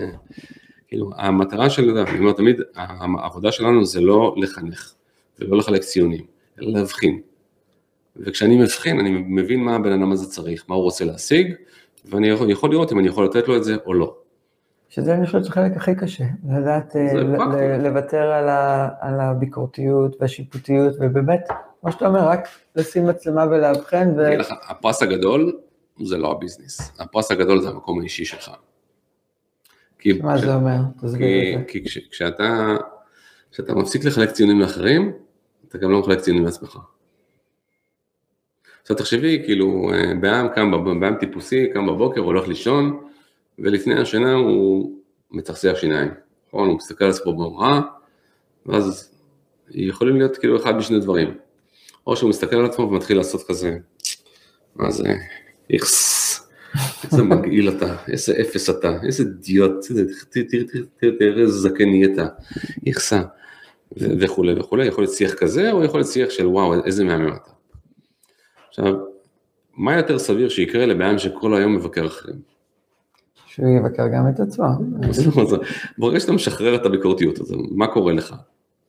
כאילו, 0.88 1.10
המטרה 1.16 1.70
של, 1.70 1.98
אני 1.98 2.18
אומר 2.18 2.32
תמיד, 2.32 2.60
העבודה 2.74 3.52
שלנו 3.52 3.84
זה 3.84 4.00
לא 4.00 4.34
לחנך, 4.36 4.94
ולא 5.38 5.58
לחלק 5.58 5.80
ציונים, 5.80 6.24
אלא 6.62 6.72
להבחין. 6.72 7.20
וכשאני 8.16 8.56
מבחין, 8.56 9.00
אני 9.00 9.10
מבין 9.10 9.60
מה 9.60 9.74
הבן 9.74 9.92
אדם 9.92 10.12
הזה 10.12 10.30
צריך, 10.30 10.64
מה 10.68 10.74
הוא 10.74 10.82
רוצה 10.84 11.04
להשיג, 11.04 11.54
ואני 12.04 12.28
יכול 12.28 12.70
לראות 12.70 12.92
אם 12.92 12.98
אני 12.98 13.08
יכול 13.08 13.24
לתת 13.24 13.48
לו 13.48 13.56
את 13.56 13.64
זה 13.64 13.76
או 13.86 13.94
לא. 13.94 14.16
שזה 14.90 15.14
אני 15.14 15.26
חושבת 15.26 15.46
החלק 15.46 15.76
הכי 15.76 15.94
קשה, 15.94 16.24
לדעת 16.50 16.96
אה, 16.96 17.78
לוותר 17.78 18.32
על, 18.32 18.48
ה, 18.48 18.88
על 19.00 19.20
הביקורתיות 19.20 20.16
והשיפוטיות, 20.20 20.94
ובאמת, 21.00 21.48
כמו 21.80 21.92
שאתה 21.92 22.06
אומר, 22.06 22.28
רק 22.28 22.48
לשים 22.76 23.06
מצלמה 23.06 23.44
ולאבחן. 23.50 24.08
ו... 24.16 24.38
לך, 24.38 24.52
הפרס 24.68 25.02
הגדול 25.02 25.58
זה 26.04 26.18
לא 26.18 26.32
הביזנס, 26.32 26.92
הפרס 26.98 27.30
הגדול 27.30 27.60
זה 27.60 27.68
המקום 27.68 28.00
האישי 28.00 28.24
שלך. 28.24 28.50
כי, 29.98 30.12
מה 30.12 30.38
זה 30.38 30.54
אומר? 30.54 30.76
כי, 31.18 31.54
כי 31.68 31.84
כש, 31.84 31.98
כשאתה, 31.98 32.76
כשאתה 33.52 33.74
מפסיק 33.74 34.04
לחלק 34.04 34.30
ציונים 34.30 34.60
לאחרים, 34.60 35.12
אתה 35.68 35.78
גם 35.78 35.90
לא 35.90 36.00
מחלק 36.00 36.20
ציונים 36.20 36.44
לעצמך. 36.44 36.78
עכשיו 38.82 38.96
תחשבי, 38.96 39.42
כאילו, 39.44 39.90
אה, 39.92 40.14
בעם 40.20 40.48
קם, 40.48 41.00
בעם 41.00 41.14
טיפוסי, 41.14 41.66
קם 41.74 41.86
בבוקר, 41.86 42.20
הולך 42.20 42.48
לישון, 42.48 43.09
ולפני 43.62 44.00
השינה 44.00 44.32
הוא 44.32 44.92
מצחצח 45.30 45.72
שיניים, 45.76 46.10
נכון? 46.48 46.68
הוא 46.68 46.76
מסתכל 46.76 47.04
על 47.04 47.10
עצמו 47.10 47.32
במראה, 47.32 47.80
ואז 48.66 49.14
יכולים 49.70 50.16
להיות 50.16 50.36
כאילו 50.36 50.56
אחד 50.56 50.76
משני 50.76 51.00
דברים. 51.00 51.34
או 52.06 52.16
שהוא 52.16 52.30
מסתכל 52.30 52.56
על 52.56 52.64
עצמו 52.64 52.84
ומתחיל 52.84 53.16
לעשות 53.16 53.42
כזה, 53.48 53.76
מה 54.76 54.90
זה, 54.90 55.14
איכס, 55.70 56.20
איזה 57.04 57.22
מגעיל 57.22 57.68
אתה, 57.68 57.96
איזה 58.08 58.34
אפס 58.40 58.70
אתה, 58.70 58.96
איזה 59.06 59.24
דיוט, 59.24 59.84
איזה 61.20 61.46
זקן 61.46 61.88
נהיית, 61.88 62.18
יחסה, 62.86 63.22
וכולי 63.96 64.60
וכולי, 64.60 64.86
יכול 64.86 65.04
להיות 65.04 65.14
שיח 65.14 65.34
כזה, 65.34 65.72
או 65.72 65.84
יכול 65.84 66.00
להיות 66.00 66.12
שיח 66.12 66.30
של 66.30 66.46
וואו, 66.46 66.84
איזה 66.84 67.04
מהמם 67.04 67.32
אתה. 67.32 67.50
עכשיו, 68.68 68.94
מה 69.76 69.96
יותר 69.96 70.18
סביר 70.18 70.48
שיקרה 70.48 70.86
לבעיה 70.86 71.18
שכל 71.18 71.54
היום 71.54 71.76
מבקר 71.76 72.06
אחרים? 72.06 72.36
שהוא 73.60 73.76
יבקר 73.76 74.08
גם 74.08 74.28
את 74.28 74.40
עצמו. 74.40 74.66
ברגע 75.98 76.20
שאתה 76.20 76.32
משחרר 76.32 76.74
את 76.74 76.86
הביקורתיות 76.86 77.40
הזו, 77.40 77.56
מה 77.70 77.86
קורה 77.86 78.12
לך? 78.12 78.34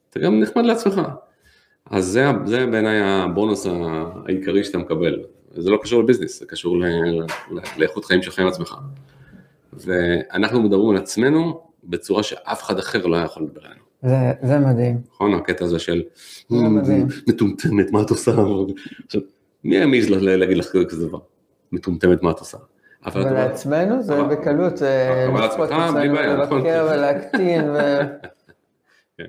אתה 0.09 0.19
גם 0.19 0.39
נחמד 0.39 0.65
לעצמך. 0.65 1.01
אז 1.91 2.05
זה, 2.05 2.25
זה 2.45 2.65
בעיניי 2.65 3.01
הבונוס 3.03 3.67
העיקרי 4.25 4.63
שאתה 4.63 4.77
מקבל. 4.77 5.19
זה 5.51 5.69
לא 5.69 5.79
קשור 5.81 6.03
לביזנס, 6.03 6.39
זה 6.39 6.45
קשור 6.45 6.77
לאיכות 7.77 8.05
חיים 8.05 8.21
שלך 8.21 8.39
עם 8.39 8.47
עצמך. 8.47 8.75
ואנחנו 9.73 10.61
מדברים 10.61 10.89
על 10.89 10.97
עצמנו 10.97 11.61
בצורה 11.83 12.23
שאף 12.23 12.63
אחד 12.63 12.79
אחר 12.79 13.05
לא 13.05 13.17
יכול 13.17 13.43
לדבר 13.43 13.61
עלינו. 13.65 13.81
זה, 14.01 14.47
זה 14.47 14.59
מדהים. 14.59 15.01
נכון, 15.13 15.33
הקטע 15.33 15.65
הזה 15.65 15.79
של 15.79 16.03
מטומטמת, 17.27 17.91
מה 17.91 18.01
את 18.01 18.09
עושה? 18.09 18.31
עכשיו, 19.05 19.21
מי 19.63 19.79
העמיז 19.79 20.09
להגיד 20.09 20.57
לך 20.57 20.71
כזה 20.89 21.07
דבר? 21.07 21.19
מטומטמת, 21.71 22.23
מה 22.23 22.31
את 22.31 22.39
עושה? 22.39 22.57
אבל 23.05 23.33
לעצמנו 23.33 24.03
זה 24.03 24.23
בקלות, 24.23 24.73
לצפות 25.43 25.69
עצמנו, 25.71 26.13
נכון. 26.43 26.57
לבקר 26.59 26.87
ולהקטין. 26.91 27.65
כן. 29.17 29.27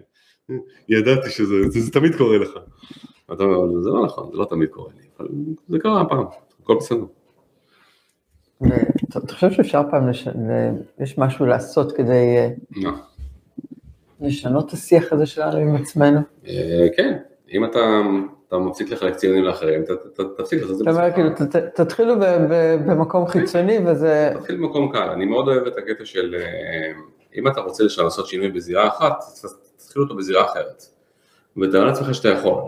ידעתי 0.88 1.30
שזה 1.30 1.92
תמיד 1.92 2.16
קורה 2.16 2.38
לך. 2.38 2.50
אתה 3.32 3.42
אומר, 3.42 3.80
זה 3.80 3.90
לא 3.90 4.04
נכון, 4.04 4.30
זה 4.32 4.38
לא 4.38 4.44
תמיד 4.44 4.68
קורה 4.68 4.90
לי. 4.96 5.02
אבל 5.18 5.28
זה 5.68 5.78
קרה 5.78 6.00
הפעם, 6.00 6.24
הכל 6.62 6.76
בסדר. 6.76 7.04
אתה 9.08 9.34
חושב 9.34 9.52
שאפשר 9.52 9.82
פעם, 9.90 10.10
יש 11.00 11.18
משהו 11.18 11.46
לעשות 11.46 11.92
כדי 11.92 12.36
לא. 12.76 12.90
לשנות 14.20 14.68
את 14.68 14.72
השיח 14.72 15.12
הזה 15.12 15.26
שלנו 15.26 15.56
עם 15.56 15.76
עצמנו? 15.76 16.20
אה, 16.46 16.86
כן, 16.96 17.18
אם 17.52 17.64
אתה 17.64 17.78
מפסיק 18.60 18.90
לחלק 18.90 19.14
ציונים 19.16 19.44
לאחרים, 19.44 19.82
תפסיק 20.36 20.60
לעשות 20.60 20.70
את 20.70 20.76
זה. 20.78 20.84
אתה 20.84 20.90
אומר, 20.90 21.12
כאילו, 21.12 21.28
תתחילו 21.74 22.14
במקום 22.86 23.26
חיצוני 23.26 23.78
וזה... 23.86 24.32
תתחיל 24.38 24.56
במקום 24.56 24.92
קל, 24.92 25.08
אני 25.08 25.24
מאוד 25.24 25.48
אוהב 25.48 25.66
את 25.66 25.78
הקטע 25.78 26.04
של, 26.04 26.34
אה, 26.38 26.92
אם 27.34 27.48
אתה 27.48 27.60
רוצה 27.60 27.84
לעשות 27.98 28.26
שינוי 28.26 28.48
בזירה 28.48 28.88
אחת, 28.88 29.24
תתחיל 29.76 30.02
אותו 30.02 30.16
בזירה 30.16 30.44
אחרת. 30.44 30.82
ותאר 31.56 31.84
לעצמך 31.84 32.14
שאתה 32.14 32.28
יכול, 32.28 32.62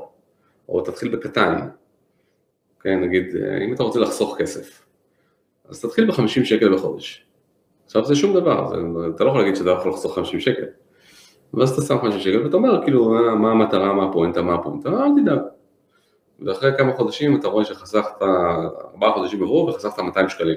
או 0.69 0.81
תתחיל 0.81 1.17
בקטן, 1.17 1.59
כן, 2.81 3.01
נגיד, 3.01 3.37
אה, 3.37 3.65
אם 3.65 3.75
אתה 3.75 3.83
רוצה 3.83 4.01
לחסוך 4.01 4.37
כסף, 4.39 4.85
אז 5.69 5.81
תתחיל 5.81 6.11
ב-50 6.11 6.45
שקל 6.45 6.75
בחודש. 6.75 7.27
עכשיו 7.85 8.05
זה 8.05 8.15
שום 8.15 8.35
דבר, 8.35 8.69
זה, 8.69 8.77
אתה 9.15 9.25
לא 9.25 9.29
יכול 9.29 9.41
להגיד 9.41 9.57
שאתה 9.57 9.71
יכול 9.71 9.91
לחסוך 9.91 10.15
50 10.15 10.41
שקל. 10.41 10.65
ואז 11.55 11.71
אתה 11.71 11.83
שם 11.83 11.99
50 12.01 12.21
שקל 12.21 12.43
ואתה 12.45 12.57
אומר 12.57 12.85
כאילו 12.85 13.11
מה 13.39 13.51
המטרה, 13.51 13.93
מה 13.93 14.05
הפואנטה, 14.05 14.43
מה 14.43 14.55
הפואנטה, 14.55 14.89
אל 14.89 15.23
תדאג. 15.23 15.39
ואחרי 16.41 16.71
כמה 16.79 16.93
חודשים 16.93 17.41
אתה 17.41 17.49
רואה 17.49 17.65
שחסכת, 17.65 18.23
ארבעה 18.93 19.13
חודשים 19.13 19.43
עברו 19.43 19.67
וחסכת 19.69 19.99
200 19.99 20.29
שקלים. 20.29 20.57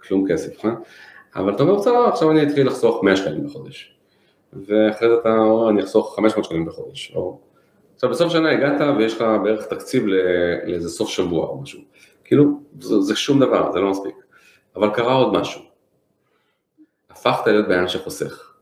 כלום 0.00 0.28
כסף, 0.28 0.64
אה? 0.64 0.70
אבל 1.36 1.54
אתה 1.54 1.62
אומר, 1.62 1.74
בסדר, 1.74 2.08
עכשיו 2.08 2.30
אני 2.30 2.42
אתחיל 2.42 2.66
לחסוך 2.66 3.04
100 3.04 3.16
שקלים 3.16 3.46
בחודש. 3.46 3.94
ואחרי 4.52 5.08
זה 5.08 5.14
אתה 5.20 5.28
אומר, 5.28 5.70
אני 5.70 5.82
אחסוך 5.82 6.16
500 6.16 6.44
שקלים 6.44 6.66
בחודש. 6.66 7.12
או... 7.14 7.38
עכשיו 7.94 8.10
בסוף 8.10 8.32
שנה 8.32 8.50
הגעת 8.50 8.96
ויש 8.98 9.14
לך 9.14 9.24
בערך 9.44 9.66
תקציב 9.66 10.06
לאיזה 10.06 10.88
סוף 10.88 11.08
שבוע 11.08 11.46
או 11.46 11.60
משהו. 11.60 11.80
כאילו, 12.24 12.44
זה, 12.80 13.00
זה 13.00 13.16
שום 13.16 13.40
דבר, 13.40 13.72
זה 13.72 13.78
לא 13.80 13.90
מספיק. 13.90 14.14
אבל 14.76 14.90
קרה 14.94 15.14
עוד 15.14 15.32
משהו. 15.32 15.62
הפכת 17.10 17.46
להיות 17.46 17.68
בן 17.68 17.88
שחוסך. 17.88 18.52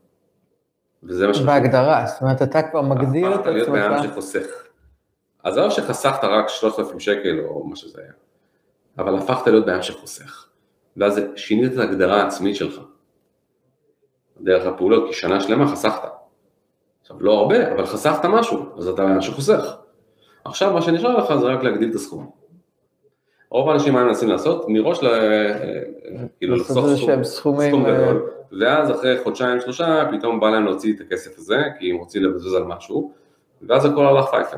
וזה 1.03 1.27
מה 1.27 1.33
ש... 1.33 1.41
בהגדרה, 1.41 2.05
זאת 2.05 2.21
אומרת, 2.21 2.41
אתה 2.41 2.61
כבר 2.61 2.81
מגדיר 2.81 3.35
את 3.35 3.39
עצמך. 3.39 3.47
הפכת 3.47 3.53
להיות 3.53 3.69
בן 3.69 4.03
שחוסך. 4.03 4.66
אז 5.43 5.53
זה 5.53 5.61
לא 5.61 5.69
שחסכת 5.69 6.23
רק 6.23 6.49
3,000 6.49 6.99
שקל 6.99 7.39
או 7.45 7.63
מה 7.63 7.75
שזה 7.75 8.01
היה, 8.01 8.11
אבל 8.97 9.15
הפכת 9.15 9.47
להיות 9.47 9.65
בן 9.65 9.81
שחוסך. 9.81 10.47
ואז 10.97 11.21
שינית 11.35 11.73
את 11.73 11.77
ההגדרה 11.77 12.21
העצמית 12.21 12.55
שלך. 12.55 12.81
דרך 14.41 14.65
הפעולות, 14.65 15.07
כי 15.07 15.13
שנה 15.13 15.39
שלמה 15.39 15.67
חסכת. 15.67 16.07
עכשיו, 17.01 17.17
לא 17.19 17.33
הרבה, 17.33 17.71
אבל 17.73 17.85
חסכת 17.85 18.25
משהו, 18.25 18.65
אז 18.77 18.87
אתה 18.87 19.05
בן 19.05 19.21
שחוסך. 19.21 19.75
עכשיו 20.45 20.73
מה 20.73 20.81
שנשאר 20.81 21.17
לך 21.17 21.35
זה 21.39 21.45
רק 21.45 21.63
להגדיל 21.63 21.89
את 21.89 21.95
הסכום. 21.95 22.29
רוב 23.49 23.69
האנשים 23.69 23.93
מה 23.93 24.01
הם 24.01 24.07
מנסים 24.07 24.29
לעשות? 24.29 24.65
מראש 24.67 25.03
ל... 25.03 25.07
כאילו 26.37 26.55
לחסוך 26.55 26.85
סכום, 27.23 27.23
סכום 27.23 27.85
אה, 27.85 27.93
גדול, 27.93 28.29
ואז 28.59 28.91
אחרי 28.91 29.23
חודשיים 29.23 29.59
שלושה 29.59 30.09
פתאום 30.11 30.39
בא 30.39 30.49
להם 30.49 30.65
להוציא 30.65 30.95
את 30.95 31.01
הכסף 31.01 31.37
הזה, 31.37 31.57
כי 31.79 31.91
הם 31.91 31.97
רוצים 31.97 32.23
לבזוז 32.23 32.53
על 32.53 32.63
משהו, 32.63 33.11
ואז 33.61 33.85
הכל 33.85 34.05
הלך 34.05 34.25
פייפן. 34.29 34.57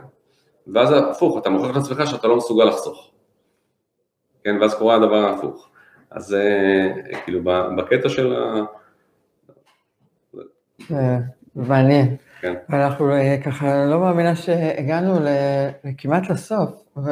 ואז 0.73 0.91
הפוך, 0.91 1.37
אתה 1.37 1.49
מוכיח 1.49 1.75
לעצמך 1.75 2.07
שאתה 2.07 2.27
לא 2.27 2.37
מסוגל 2.37 2.63
לחסוך. 2.63 3.11
כן, 4.43 4.55
ואז 4.61 4.73
קורה 4.73 4.95
הדבר 4.95 5.15
ההפוך. 5.15 5.69
אז 6.11 6.33
אה, 6.33 6.89
כאילו 7.25 7.39
בקטע 7.77 8.09
של 8.09 8.35
ה... 8.35 8.63
אה, 10.91 11.17
מעניין. 11.55 12.15
כן. 12.41 12.53
אנחנו 12.69 13.11
ככה 13.45 13.85
לא 13.85 13.99
מאמינה 13.99 14.35
שהגענו 14.35 15.19
כמעט 15.97 16.29
לסוף, 16.29 16.69
ו... 16.97 17.09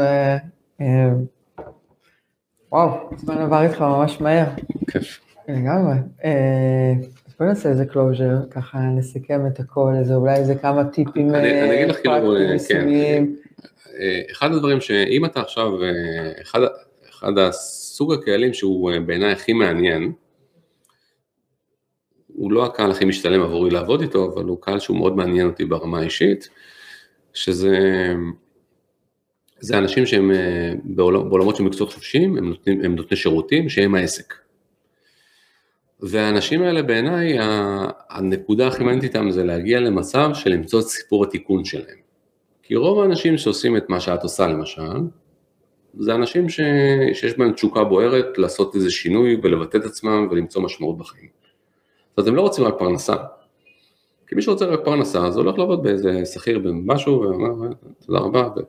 וואו, 2.71 3.09
הזמן 3.13 3.37
עבר 3.37 3.61
איתך 3.61 3.81
ממש 3.81 4.21
מהר. 4.21 4.45
כיף. 4.91 5.19
לגמרי. 5.47 5.95
אה, 6.23 6.93
אז 7.27 7.35
בוא 7.39 7.47
נעשה 7.47 7.69
איזה 7.69 7.85
closure, 7.85 8.35
ככה 8.49 8.77
נסכם 8.79 9.47
את 9.47 9.59
הכל, 9.59 9.93
איזה 9.99 10.15
אולי 10.15 10.35
איזה 10.35 10.55
כמה 10.55 10.83
טיפים 10.83 11.35
אני 11.35 11.83
אגיד 11.83 11.95
אחד 14.31 14.53
הדברים 14.53 14.81
שאם 14.81 15.25
אתה 15.25 15.41
עכשיו, 15.41 15.71
אחד, 16.41 16.59
אחד 17.09 17.37
הסוג 17.37 18.13
הקהלים 18.13 18.53
שהוא 18.53 18.91
בעיניי 19.05 19.31
הכי 19.31 19.53
מעניין, 19.53 20.11
הוא 22.27 22.51
לא 22.51 22.65
הקהל 22.65 22.91
הכי 22.91 23.05
משתלם 23.05 23.41
עבורי 23.41 23.69
לעבוד 23.69 24.01
איתו, 24.01 24.33
אבל 24.33 24.43
הוא 24.43 24.61
קהל 24.61 24.79
שהוא 24.79 24.97
מאוד 24.97 25.15
מעניין 25.15 25.47
אותי 25.47 25.65
ברמה 25.65 25.99
האישית, 25.99 26.49
שזה 27.33 27.77
זה 29.59 29.77
אנשים 29.77 30.05
שהם 30.05 30.31
אה, 30.31 30.73
בעולמות 30.83 31.55
של 31.55 31.63
מקצועות 31.63 31.93
חופשיים, 31.93 32.37
הם, 32.37 32.49
נותנים, 32.49 32.81
הם 32.83 32.95
נותני 32.95 33.17
שירותים 33.17 33.69
שהם 33.69 33.95
העסק. 33.95 34.33
והאנשים 35.99 36.61
האלה 36.61 36.81
בעיניי, 36.81 37.37
הנקודה 38.09 38.67
הכי 38.67 38.83
מעניינת 38.83 39.03
איתם 39.03 39.31
זה 39.31 39.43
להגיע 39.43 39.79
למצב 39.79 40.29
של 40.33 40.49
למצוא 40.49 40.79
את 40.79 40.85
סיפור 40.85 41.23
התיקון 41.23 41.65
שלהם. 41.65 42.06
כי 42.67 42.75
רוב 42.75 42.99
האנשים 42.99 43.37
שעושים 43.37 43.77
את 43.77 43.89
מה 43.89 43.99
שאת 43.99 44.23
עושה 44.23 44.47
למשל, 44.47 44.81
זה 45.99 46.15
אנשים 46.15 46.49
ש... 46.49 46.59
שיש 47.13 47.37
בהם 47.37 47.51
תשוקה 47.51 47.83
בוערת 47.83 48.37
לעשות 48.37 48.75
איזה 48.75 48.91
שינוי 48.91 49.37
ולבטא 49.43 49.77
את 49.77 49.85
עצמם 49.85 50.27
ולמצוא 50.31 50.61
משמעות 50.61 50.97
בחיים. 50.97 51.29
אומרת, 52.17 52.27
הם 52.27 52.35
לא 52.35 52.41
רוצים 52.41 52.63
רק 52.63 52.73
פרנסה. 52.79 53.15
כי 54.27 54.35
מי 54.35 54.41
שרוצה 54.41 54.65
רק 54.65 54.79
פרנסה, 54.85 55.25
אז 55.25 55.37
הולך 55.37 55.57
לעבוד 55.57 55.83
באיזה 55.83 56.25
שכיר 56.25 56.59
במשהו, 56.59 57.21
ואומר, 57.21 57.69
תודה 58.05 58.19
רבה, 58.19 58.49
ו... 58.57 58.59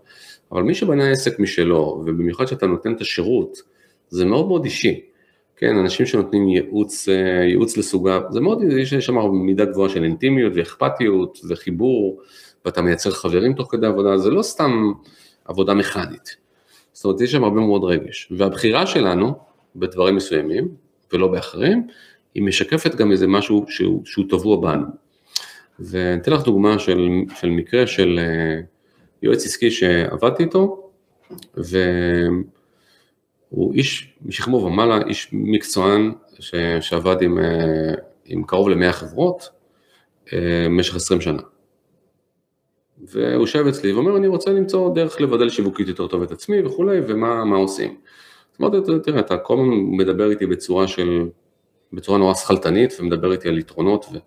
אבל 0.52 0.62
מי 0.62 0.74
שבנה 0.74 1.10
עסק 1.10 1.38
משלו, 1.38 2.02
ובמיוחד 2.06 2.46
שאתה 2.46 2.66
נותן 2.66 2.92
את 2.92 3.00
השירות, 3.00 3.58
זה 4.08 4.24
מאוד 4.24 4.48
מאוד 4.48 4.64
אישי. 4.64 5.00
כן, 5.56 5.76
אנשים 5.76 6.06
שנותנים 6.06 6.48
ייעוץ, 6.48 7.08
אה, 7.08 7.44
ייעוץ 7.44 7.76
לסוגיו, 7.76 8.22
זה 8.30 8.40
מאוד, 8.40 8.62
יש 8.62 8.94
שם 8.94 9.30
מידה 9.32 9.64
גבוהה 9.64 9.88
של 9.88 10.04
אינטימיות 10.04 10.52
ואכפתיות 10.56 11.38
וחיבור, 11.48 12.20
ואתה 12.64 12.82
מייצר 12.82 13.10
חברים 13.10 13.52
תוך 13.52 13.72
כדי 13.72 13.86
עבודה, 13.86 14.18
זה 14.18 14.30
לא 14.30 14.42
סתם 14.42 14.92
עבודה 15.44 15.74
מכנית. 15.74 16.36
זאת 16.92 17.04
אומרת, 17.04 17.20
יש 17.20 17.32
שם 17.32 17.44
הרבה 17.44 17.60
מאוד 17.60 17.84
רגש. 17.84 18.32
והבחירה 18.36 18.86
שלנו, 18.86 19.34
בדברים 19.76 20.16
מסוימים, 20.16 20.68
ולא 21.12 21.28
באחרים, 21.28 21.86
היא 22.34 22.42
משקפת 22.42 22.94
גם 22.94 23.12
איזה 23.12 23.26
משהו 23.26 23.64
שהוא, 23.68 24.02
שהוא 24.04 24.24
טבוע 24.28 24.60
בנו. 24.60 24.86
ואתן 25.80 26.32
לך 26.32 26.42
דוגמה 26.42 26.78
של, 26.78 27.08
של 27.40 27.48
מקרה 27.48 27.86
של 27.86 28.20
אה, 28.22 28.60
יועץ 29.22 29.44
עסקי 29.44 29.70
שעבדתי 29.70 30.42
איתו, 30.42 30.90
והוא 31.56 32.44
איש 33.74 34.14
משכמו 34.22 34.56
ומעלה, 34.56 34.98
איש 35.06 35.28
מקצוען 35.32 36.12
ש, 36.38 36.54
שעבד 36.80 37.22
עם, 37.22 37.38
אה, 37.38 37.94
עם 38.24 38.44
קרוב 38.44 38.68
ל-100 38.68 38.92
חברות 38.92 39.50
במשך 40.32 40.92
אה, 40.92 40.96
20 40.96 41.20
שנה. 41.20 41.42
והוא 43.06 43.42
יושב 43.42 43.66
אצלי 43.66 43.92
ואומר, 43.92 44.16
אני 44.16 44.26
רוצה 44.26 44.50
למצוא 44.50 44.94
דרך 44.94 45.20
לבדל 45.20 45.48
שיווקית 45.48 45.88
יותר 45.88 46.06
טוב 46.06 46.22
את 46.22 46.30
עצמי 46.30 46.62
וכולי, 46.62 47.00
ומה 47.08 47.56
עושים. 47.56 47.96
אז 48.52 48.60
אמרתי, 48.60 48.76
תראה, 49.02 49.20
אתה 49.20 49.38
כל 49.38 49.54
הזמן 49.54 49.74
מדבר 49.74 50.30
איתי 50.30 50.46
בצורה 50.46 50.88
של, 50.88 51.28
בצורה 51.92 52.18
נורא 52.18 52.34
שכלתנית, 52.34 52.94
ומדבר 53.00 53.32
איתי 53.32 53.48
על 53.48 53.58
יתרונות, 53.58 54.06
ו... 54.12 54.18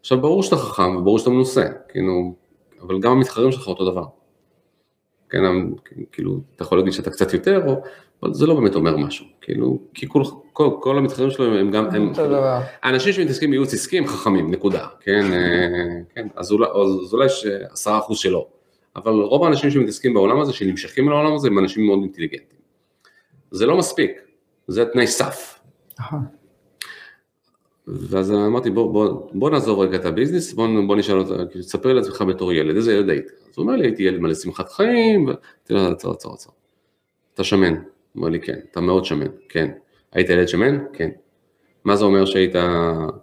עכשיו 0.00 0.20
ברור 0.20 0.42
שאתה 0.42 0.56
חכם 0.56 0.96
וברור 0.96 1.18
שאתה 1.18 1.30
מנוסה, 1.30 1.64
כאילו, 1.88 2.34
אבל 2.80 3.00
גם 3.00 3.12
המתחרים 3.12 3.52
שלך 3.52 3.66
אותו 3.66 3.90
דבר. 3.90 4.04
כן, 5.30 5.42
כאילו, 6.12 6.40
אתה 6.56 6.62
יכול 6.62 6.78
להגיד 6.78 6.92
שאתה 6.92 7.10
קצת 7.10 7.32
יותר, 7.32 7.62
או, 7.66 7.82
אבל 8.22 8.34
זה 8.34 8.46
לא 8.46 8.54
באמת 8.54 8.74
אומר 8.74 8.96
משהו, 8.96 9.26
כאילו, 9.40 9.78
כי 9.94 10.06
כל, 10.08 10.22
כל, 10.52 10.70
כל 10.80 10.98
המתחרים 10.98 11.30
שלו 11.30 11.58
הם 11.58 11.70
גם, 11.70 11.84
הם, 11.84 12.14
כאילו, 12.14 12.36
האנשים 12.82 13.12
שמתעסקים 13.12 13.50
בייעוץ 13.50 13.74
עסקי 13.74 13.98
הם 13.98 14.06
חכמים, 14.06 14.50
נקודה, 14.50 14.86
כן, 15.00 15.32
אה, 15.32 16.00
כן, 16.14 16.28
אז 16.36 16.52
אולי, 16.52 16.66
אז 16.66 17.14
אולי 17.14 17.26
עשרה 17.70 17.98
אחוז 17.98 18.18
שלא, 18.18 18.46
אבל 18.96 19.12
רוב 19.12 19.44
האנשים 19.44 19.70
שמתעסקים 19.70 20.14
בעולם 20.14 20.40
הזה, 20.40 20.52
שנמשכים 20.52 21.08
לעולם 21.08 21.34
הזה, 21.34 21.48
הם 21.48 21.58
אנשים 21.58 21.86
מאוד 21.86 21.98
אינטליגנטים. 22.02 22.58
זה 23.50 23.66
לא 23.66 23.76
מספיק, 23.76 24.10
זה 24.66 24.84
תנאי 24.84 25.06
סף. 25.06 25.60
ואז 27.86 28.32
אמרתי 28.32 28.70
בוא, 28.70 28.92
בוא, 28.92 29.30
בוא 29.32 29.50
נעזוב 29.50 29.80
רגע 29.80 29.96
את 29.96 30.04
הביזנס, 30.04 30.52
בוא, 30.52 30.68
בוא 30.86 30.96
נשאל 30.96 31.18
אותה, 31.18 31.46
כאילו, 31.50 31.64
תספר 31.64 31.92
לעצמך 31.92 32.24
בתור 32.28 32.52
ילד, 32.52 32.76
איזה 32.76 32.94
ילד 32.94 33.08
היית? 33.08 33.26
אז 33.26 33.54
הוא 33.56 33.62
אומר 33.62 33.76
לי 33.76 33.86
הייתי 33.86 34.02
ילד 34.02 34.20
מלא 34.20 34.34
שמחת 34.34 34.72
חיים, 34.72 35.28
לו 35.70 35.88
עצור 35.88 36.12
עצור 36.12 36.34
עצור, 36.34 36.52
אתה 37.34 37.44
שמן? 37.44 37.74
אומר 38.16 38.28
לי 38.28 38.40
כן, 38.40 38.58
אתה 38.70 38.80
מאוד 38.80 39.04
שמן, 39.04 39.26
כן. 39.48 39.70
היית 40.12 40.30
ילד 40.30 40.48
שמן? 40.48 40.78
כן. 40.92 41.10
מה 41.84 41.96
זה 41.96 42.04
אומר 42.04 42.24
שהיית, 42.24 42.56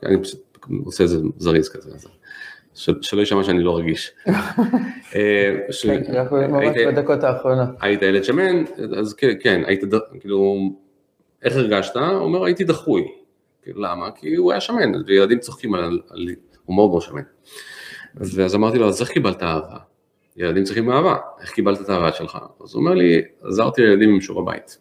אני 0.04 0.24
פשוט 0.24 0.58
עושה 0.86 1.04
איזה 1.04 1.20
זריז 1.38 1.70
כזה, 1.70 1.92
אז 1.94 2.08
שלא 3.02 3.20
יישמע 3.20 3.44
שאני 3.44 3.64
לא 3.64 3.78
רגיש. 3.78 4.12
אה, 5.16 5.58
כן, 5.84 6.04
אנחנו 6.08 6.38
ממש 6.38 6.78
בדקות 6.88 7.24
האחרונות. 7.24 7.70
היית 7.82 8.02
ילד 8.02 8.24
שמן, 8.24 8.64
אז 8.98 9.14
כן, 9.14 9.62
היית, 9.66 9.84
כאילו, 10.20 10.56
איך 11.44 11.56
הרגשת? 11.56 11.96
הוא 11.96 12.04
אומר 12.04 12.44
הייתי 12.44 12.64
דחוי. 12.64 13.08
למה? 13.68 14.12
כי 14.12 14.36
הוא 14.36 14.52
היה 14.52 14.62
שמן, 14.62 14.92
וילדים 15.08 15.40
צוחקים 15.40 15.74
על, 15.74 16.00
מאוד 16.70 16.90
מאוד 16.90 17.02
שמן. 17.02 17.22
ואז 18.16 18.56
אמרתי 18.56 18.78
לו, 18.78 18.88
אז 18.88 19.02
איך 19.02 19.10
קיבלת 19.10 19.44
אהבה? 19.44 19.78
ילדים 20.38 20.64
צריכים 20.64 20.92
אהבה, 20.92 21.16
איך 21.42 21.52
קיבלת 21.52 21.82
את 21.82 21.90
האהבה 21.90 22.12
שלך? 22.12 22.38
אז 22.64 22.74
הוא 22.74 22.80
אומר 22.80 22.94
לי, 22.94 23.22
עזרתי 23.44 23.82
לילדים 23.82 24.10
עם 24.10 24.22
שיעור 24.22 24.42
הבית. 24.42 24.78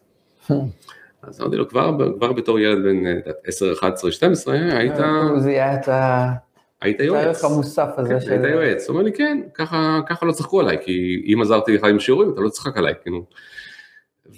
אז 1.22 1.40
אמרתי 1.40 1.56
לו, 1.56 1.68
כבר, 1.68 1.96
כבר 2.18 2.32
בתור 2.32 2.58
ילד 2.58 2.84
בן 2.84 3.20
10, 3.46 3.72
11, 3.72 4.12
12, 4.12 4.54
היית... 4.54 4.98
הוא 5.30 5.40
זיהה 5.40 5.74
את 5.74 5.88
ה... 5.88 6.32
היית 6.80 7.00
יועץ. 7.00 7.20
את 7.20 7.24
הערך 7.24 7.44
המוסף 7.44 7.88
הזה 7.96 8.14
כן, 8.14 8.20
של... 8.20 8.30
היית 8.30 8.44
יועץ. 8.44 8.88
הוא 8.88 8.94
אומר 8.94 9.04
לי, 9.04 9.12
כן, 9.12 9.40
ככה, 9.54 10.00
ככה 10.06 10.26
לא 10.26 10.32
צחקו 10.32 10.60
עליי, 10.60 10.78
כי 10.84 11.24
אם 11.32 11.42
עזרתי 11.42 11.72
לך 11.72 11.84
עם 11.84 12.00
שיעורים, 12.00 12.32
אתה 12.32 12.40
לא 12.40 12.48
צחק 12.48 12.76
עליי, 12.76 12.94
כאילו. 13.02 13.26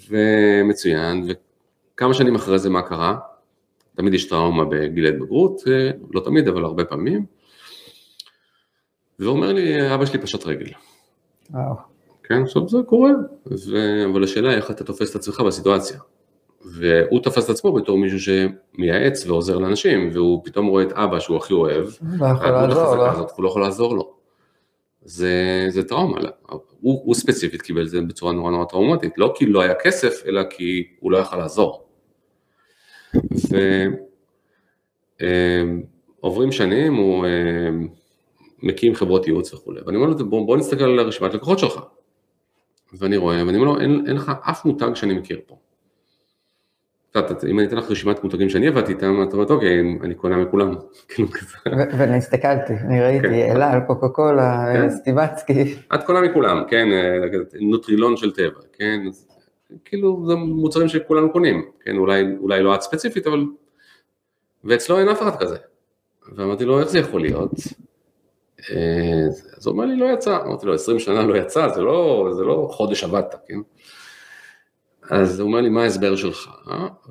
ומצוין, 0.09 1.27
וכמה 1.95 2.13
שנים 2.13 2.35
אחרי 2.35 2.59
זה 2.59 2.69
מה 2.69 2.81
קרה? 2.81 3.17
תמיד 3.95 4.13
יש 4.13 4.25
טראומה 4.25 4.65
בגיל 4.65 5.05
ההתבגרות, 5.05 5.61
אה, 5.67 5.91
לא 6.13 6.21
תמיד, 6.21 6.47
אבל 6.47 6.63
הרבה 6.63 6.85
פעמים. 6.85 7.25
והוא 9.19 9.35
אומר 9.35 9.53
לי, 9.53 9.93
אבא 9.95 10.05
שלי 10.05 10.19
פשט 10.19 10.45
רגל. 10.45 10.71
כן, 12.23 12.41
עכשיו 12.43 12.69
זה 12.69 12.77
קורה, 12.85 13.11
ו... 13.47 14.05
אבל 14.11 14.23
השאלה 14.23 14.49
היא 14.49 14.57
איך 14.57 14.71
אתה 14.71 14.83
תופס 14.83 15.11
את 15.11 15.15
עצמך 15.15 15.39
בסיטואציה. 15.39 15.99
והוא 16.65 17.19
תפס 17.23 17.45
את 17.45 17.49
עצמו 17.49 17.71
בתור 17.71 17.97
מישהו 17.97 18.19
שמייעץ 18.19 19.25
ועוזר 19.27 19.57
לאנשים, 19.57 20.09
והוא 20.13 20.41
פתאום 20.45 20.67
רואה 20.67 20.83
את 20.83 20.91
אבא 20.91 21.19
שהוא 21.19 21.37
הכי 21.37 21.53
אוהב, 21.53 21.87
לא 22.19 22.25
יכול 22.25 22.49
לעזור 22.49 22.95
לו. 22.95 23.05
הזאת, 23.05 23.31
הוא 23.35 23.43
לא 23.43 23.49
יכול 23.49 23.61
לעזור 23.61 23.95
לו. 23.95 24.13
זה, 25.01 25.65
זה 25.69 25.83
טראומה, 25.83 26.19
הוא, 26.49 27.01
הוא 27.05 27.15
ספציפית 27.15 27.61
קיבל 27.61 27.81
את 27.81 27.89
זה 27.89 28.01
בצורה 28.01 28.33
נורא 28.33 28.51
נורא 28.51 28.65
טראומטית, 28.65 29.17
לא 29.17 29.33
כי 29.35 29.45
לא 29.45 29.61
היה 29.61 29.73
כסף, 29.83 30.25
אלא 30.25 30.43
כי 30.49 30.87
הוא 30.99 31.11
לא 31.11 31.17
יכל 31.17 31.37
לעזור. 31.37 31.85
ועוברים 36.21 36.51
שנים, 36.51 36.95
הוא 36.95 37.25
אה, 37.25 37.69
מקים 38.63 38.95
חברות 38.95 39.27
ייעוץ 39.27 39.53
וכולי, 39.53 39.81
ואני 39.85 39.97
אומר 39.97 40.09
לו, 40.09 40.29
בוא, 40.29 40.47
בוא 40.47 40.57
נסתכל 40.57 40.83
על 40.83 40.99
רשימת 40.99 41.33
לקוחות 41.33 41.59
שלך. 41.59 41.79
ואני 42.93 43.17
רואה, 43.17 43.45
ואני 43.45 43.57
אומר 43.57 43.67
לו, 43.67 43.79
אין, 43.79 44.03
אין 44.07 44.15
לך 44.15 44.31
אף 44.49 44.65
מותג 44.65 44.93
שאני 44.93 45.13
מכיר 45.13 45.39
פה. 45.47 45.57
אם 47.49 47.59
אני 47.59 47.67
אתן 47.67 47.77
לך 47.77 47.91
רשימת 47.91 48.23
מותגים 48.23 48.49
שאני 48.49 48.67
עבדתי 48.67 48.91
איתם, 48.91 49.23
את 49.27 49.33
אומרת, 49.33 49.51
אוקיי, 49.51 49.79
אני 50.03 50.15
קונה 50.15 50.37
מכולם, 50.37 50.75
כאילו 51.09 51.27
כזה. 51.31 51.57
ואני 51.97 52.17
הסתכלתי, 52.17 52.73
אני 52.73 53.01
ראיתי 53.01 53.27
כן. 53.27 53.33
אלה, 53.33 53.81
קוקה 53.87 54.09
קולה, 54.09 54.65
כן. 54.73 54.89
סטיבצקי. 54.89 55.75
את 55.95 56.03
קונה 56.03 56.21
מכולם, 56.21 56.63
כן, 56.67 56.87
נוטרילון 57.61 58.17
של 58.17 58.31
טבע, 58.31 58.59
כן, 58.73 59.01
כאילו 59.85 60.23
זה 60.27 60.35
מוצרים 60.35 60.87
שכולנו 60.87 61.31
קונים, 61.31 61.65
כן, 61.81 61.97
אולי 61.97 62.63
לא 62.63 62.75
את 62.75 62.81
ספציפית, 62.81 63.27
אבל... 63.27 63.45
ואצלו 64.63 64.99
אין 64.99 65.09
אף 65.09 65.21
אחד 65.21 65.35
כזה. 65.39 65.57
ואמרתי 66.35 66.65
לו, 66.65 66.79
איך 66.79 66.89
זה 66.89 66.99
יכול 66.99 67.21
להיות? 67.21 67.51
אז 69.57 69.67
הוא 69.67 69.73
אומר 69.73 69.85
לי, 69.85 69.95
לא 69.95 70.05
יצא, 70.05 70.37
אמרתי 70.45 70.65
לו, 70.65 70.73
20 70.73 70.99
שנה 70.99 71.23
לא 71.23 71.37
יצא, 71.37 71.67
זה 71.67 71.81
לא, 71.81 72.29
זה 72.37 72.43
לא 72.43 72.67
חודש 72.71 73.03
עבדת, 73.03 73.35
כן? 73.47 73.59
אז 75.09 75.39
הוא 75.39 75.47
אומר 75.47 75.61
לי, 75.61 75.69
מה 75.69 75.83
ההסבר 75.83 76.15
שלך? 76.15 76.49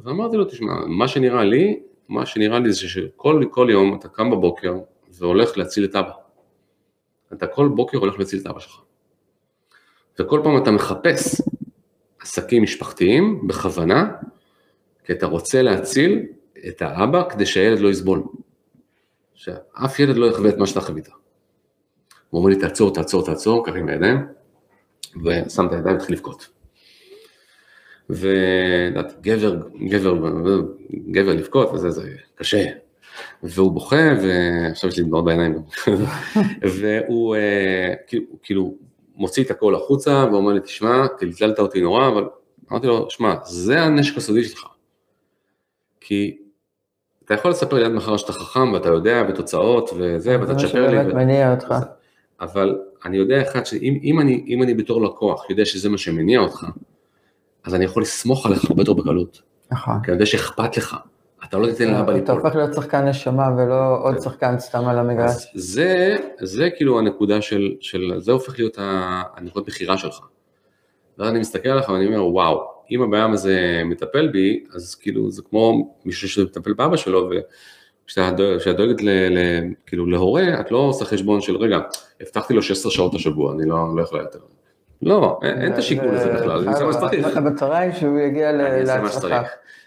ואמרתי 0.05 0.37
לו, 0.37 0.45
תשמע, 0.45 0.73
מה 0.87 1.09
שנראה 1.09 1.45
לי, 1.45 1.81
מה 2.09 2.27
שנראה 2.27 2.59
לי 2.59 2.73
זה 2.73 2.79
שכל 2.79 3.45
כל 3.51 3.69
יום 3.71 3.99
אתה 3.99 4.09
קם 4.09 4.31
בבוקר 4.31 4.75
והולך 5.11 5.59
להציל 5.59 5.85
את 5.85 5.97
אבא. 5.97 6.13
אתה 7.33 7.47
כל 7.47 7.69
בוקר 7.69 7.99
הולך 7.99 8.19
להציל 8.19 8.41
את 8.41 8.47
אבא 8.47 8.61
שלך. 8.61 8.81
וכל 10.19 10.41
פעם 10.45 10.57
אתה 10.63 10.71
מחפש 10.71 11.43
עסקים 12.21 12.63
משפחתיים 12.63 13.49
בכוונה, 13.49 14.11
כי 15.05 15.13
אתה 15.13 15.27
רוצה 15.27 15.63
להציל 15.63 16.27
את 16.69 16.83
האבא 16.83 17.29
כדי 17.29 17.47
שהילד 17.47 17.79
לא 17.79 17.89
יסבול. 17.89 18.23
שאף 19.35 19.99
ילד 19.99 20.17
לא 20.17 20.27
יחווה 20.27 20.51
את 20.51 20.57
מה 20.59 20.67
שאתה 20.67 20.81
חווית. 20.81 21.09
הוא 22.31 22.39
אומר 22.39 22.51
לי, 22.51 22.61
תעצור, 22.61 22.95
תעצור, 22.95 23.25
תעצור, 23.25 23.67
ככה 23.67 23.79
עם 23.79 23.89
הידיים, 23.89 24.27
ושם 25.25 25.67
את 25.67 25.73
הידיים 25.73 25.97
והתחיל 25.97 26.17
לבכות. 26.17 26.49
ואת 28.11 29.21
גבר, 29.21 29.57
גבר, 29.89 30.15
גבר 31.11 31.35
לבכות 31.35 31.71
וזה, 31.73 31.91
זה 31.91 32.11
קשה. 32.35 32.65
והוא 33.43 33.73
בוכה, 33.73 34.15
ועכשיו 34.23 34.91
יש 34.91 34.99
לי 34.99 35.05
דמעות 35.05 35.25
בעיניים. 35.25 35.55
והוא 36.79 37.37
אה, 37.37 37.95
כאילו, 38.07 38.25
כאילו 38.43 38.75
מוציא 39.17 39.45
את 39.45 39.51
הכל 39.51 39.75
החוצה 39.75 40.27
ואומר 40.33 40.53
לי, 40.53 40.61
תשמע, 40.61 41.07
טלטלת 41.19 41.59
אותי 41.59 41.81
נורא, 41.81 42.09
אבל 42.09 42.25
אמרתי 42.71 42.87
לו, 42.87 43.11
שמע, 43.11 43.35
זה 43.45 43.83
הנשק 43.83 44.17
הסודי 44.17 44.45
שלך. 44.45 44.67
כי 46.01 46.39
אתה 47.25 47.35
יכול 47.35 47.51
לספר 47.51 47.77
לי 47.77 47.85
עד 47.85 47.93
מחר 47.93 48.17
שאתה 48.17 48.33
חכם 48.33 48.73
ואתה 48.73 48.89
יודע 48.89 49.23
בתוצאות 49.23 49.91
וזה, 49.97 50.41
ואתה 50.41 50.55
תשפר 50.55 50.87
לי. 50.87 50.91
זה 50.91 50.97
מה 50.97 51.03
שבאמת 51.03 51.15
מניע 51.15 51.55
אותך. 51.55 51.75
אבל 52.41 52.79
אני 53.05 53.17
יודע 53.17 53.43
אחד, 53.43 53.67
שאם 53.67 53.99
אם 54.03 54.21
אני, 54.21 54.45
אם 54.47 54.63
אני 54.63 54.75
בתור 54.75 55.03
לקוח 55.03 55.51
יודע 55.51 55.65
שזה 55.65 55.89
מה 55.89 55.99
שמניע 55.99 56.41
אותך, 56.41 56.67
אז 57.65 57.75
אני 57.75 57.85
יכול 57.85 58.03
לסמוך 58.03 58.47
עליך 58.47 58.71
הרבה 58.71 58.83
יותר 58.83 58.93
בקלות. 58.93 59.43
נכון. 59.71 59.95
כי 60.03 60.11
אני 60.11 60.13
יודע 60.13 60.27
שאכפת 60.27 60.77
לך, 60.77 60.97
אתה 61.45 61.59
לא 61.59 61.67
תיתן 61.67 61.91
לאבא 61.91 62.03
אתה 62.03 62.13
ליפול. 62.13 62.35
הופך 62.35 62.57
להיות 62.57 62.75
שחקן 62.75 63.09
נשמה 63.09 63.49
ולא 63.59 64.03
עוד 64.03 64.21
שחקן 64.21 64.59
סתם 64.59 64.89
על 64.89 64.99
המגרש. 64.99 65.47
זה, 65.55 66.17
זה 66.41 66.69
כאילו 66.77 66.99
הנקודה 66.99 67.43
של, 67.43 67.75
של, 67.81 68.13
זה 68.19 68.33
הופך 68.33 68.59
להיות 68.59 68.79
הנקודת 69.37 69.67
בחירה 69.67 69.99
שלך. 69.99 70.21
ואז 71.19 71.29
אני 71.29 71.39
מסתכל 71.39 71.69
עליך 71.69 71.89
ואני 71.89 72.07
אומר, 72.07 72.25
וואו, 72.25 72.65
אם 72.91 73.03
הבן 73.03 73.15
אדם 73.15 73.27
הזה 73.27 73.83
מטפל 73.85 74.29
בי, 74.29 74.65
אז 74.75 74.95
כאילו 74.95 75.31
זה 75.31 75.43
כמו 75.43 75.95
מישהו 76.05 76.29
שמטפל 76.29 76.73
באבא 76.73 76.97
שלו, 76.97 77.31
כשאת 78.09 78.77
דואגת 78.77 79.03
ל, 79.03 79.09
ל, 79.09 79.39
כאילו 79.87 80.07
להורה, 80.07 80.61
את 80.61 80.71
לא 80.71 80.79
עושה 80.79 81.05
חשבון 81.05 81.41
של, 81.41 81.57
רגע, 81.57 81.79
הבטחתי 82.21 82.55
לו 82.55 82.63
16 82.63 82.93
שעות 82.93 83.15
השבוע, 83.15 83.53
אני 83.53 83.69
לא, 83.69 83.97
לא 83.97 84.03
יכולה 84.03 84.23
יותר. 84.23 84.39
לא, 85.03 85.41
אין, 85.43 85.73
את 85.73 85.79
השיקול 85.79 86.09
הזה 86.09 86.33
בכלל, 86.33 86.59
אני 86.59 86.73
עושה 86.73 86.85
מה 86.85 86.93
שצריך. 86.93 87.27
לך 87.27 87.37
בצהריים 87.37 87.93
שהוא 87.93 88.19
יגיע 88.19 88.53
להצלחה. 88.53 89.43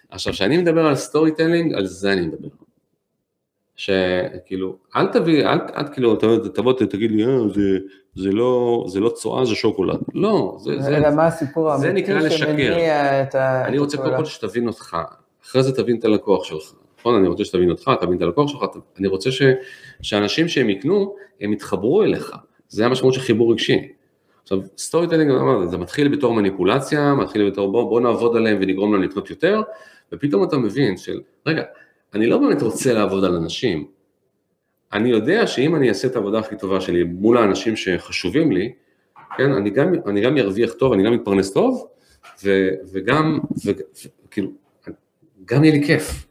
עכשיו, 0.09 0.33
כשאני 0.33 0.57
מדבר 0.57 0.85
על 0.85 0.95
storytelling, 0.95 1.73
על 1.73 1.85
זה 1.85 2.13
אני 2.13 2.21
מדבר. 2.21 2.47
שכאילו, 3.75 4.75
אל 4.95 5.07
תביא, 5.07 5.45
אל, 5.45 5.59
אל 5.77 5.93
כאילו, 5.93 6.15
תבוא, 6.15 6.37
תבוא 6.37 6.73
תגיד 6.73 7.11
לי, 7.11 7.25
אה, 7.25 7.37
זה, 7.53 7.61
זה 8.15 8.31
לא, 8.31 8.85
זה 8.87 8.99
לא 8.99 9.09
צואה, 9.09 9.45
זה 9.45 9.55
שוקולד. 9.55 9.99
לא, 10.13 10.57
זה, 10.59 10.81
זה, 10.81 10.97
אלא 10.97 11.15
מה 11.15 11.25
הסיפור 11.27 11.71
האמיתי. 11.71 12.29
שמניע 12.29 13.23
את 13.23 13.35
ה... 13.35 13.65
אני 13.65 13.77
רוצה 13.77 13.97
קודם. 13.97 14.17
כל 14.17 14.25
שתבין 14.25 14.67
אותך, 14.67 14.97
אחרי 15.43 15.63
זה 15.63 15.75
תבין 15.75 15.99
את 15.99 16.05
הלקוח 16.05 16.43
שלך. 16.43 16.73
נכון? 17.01 17.15
אני 17.15 17.27
רוצה 17.27 17.45
שתבין 17.45 17.69
אותך, 17.69 17.91
תבין 18.01 18.17
את 18.17 18.21
הלקוח 18.21 18.49
שלך, 18.49 18.65
אני 18.99 19.07
רוצה 19.07 19.31
ש, 19.31 19.41
שאנשים 20.01 20.47
שהם 20.47 20.69
יקנו, 20.69 21.15
הם 21.41 21.53
יתחברו 21.53 22.03
אליך. 22.03 22.35
זה 22.69 22.85
המשמעות 22.85 23.13
של 23.13 23.21
חיבור 23.21 23.51
רגשי. 23.51 23.87
עכשיו, 24.43 24.59
storytelling, 24.77 25.31
זה 25.69 25.77
מתחיל 25.77 26.07
בתור 26.07 26.33
מניפולציה, 26.33 27.13
מתחיל 27.13 27.49
בתור 27.49 27.71
בוא, 27.71 27.89
בוא 27.89 28.01
נעבוד 28.01 28.35
עליהם 28.35 28.57
ונגרום 28.61 28.93
להם 28.93 29.03
לקנות 29.03 29.29
יותר, 29.29 29.61
ופתאום 30.11 30.43
אתה 30.43 30.57
מבין 30.57 30.97
של, 30.97 31.21
רגע, 31.45 31.63
אני 32.13 32.27
לא 32.27 32.37
באמת 32.37 32.61
רוצה 32.61 32.93
לעבוד 32.93 33.23
על 33.23 33.35
אנשים, 33.35 33.87
אני 34.93 35.09
יודע 35.09 35.47
שאם 35.47 35.75
אני 35.75 35.89
אעשה 35.89 36.07
את 36.07 36.15
העבודה 36.15 36.39
הכי 36.39 36.57
טובה 36.57 36.81
שלי 36.81 37.03
מול 37.03 37.37
האנשים 37.37 37.75
שחשובים 37.75 38.51
לי, 38.51 38.71
כן, 39.37 39.51
אני 39.51 39.69
גם, 39.69 39.93
אני 40.07 40.21
גם 40.21 40.37
ארוויח 40.37 40.73
טוב, 40.73 40.93
אני 40.93 41.03
גם 41.03 41.13
אתפרנס 41.13 41.53
טוב, 41.53 41.87
ו, 42.43 42.69
וגם, 42.93 43.39
וכאילו, 43.65 44.49
גם 45.45 45.63
יהיה 45.63 45.75
לי 45.75 45.87
כיף, 45.87 46.25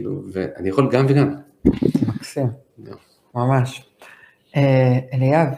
כאילו, 0.00 0.22
ואני 0.32 0.68
יכול 0.68 0.88
גם 0.92 1.06
וגם. 1.08 1.34
מקסים, 2.08 2.46
גם. 2.82 2.94
ממש. 3.34 3.90
אה, 4.56 4.98
אליאב, 5.14 5.48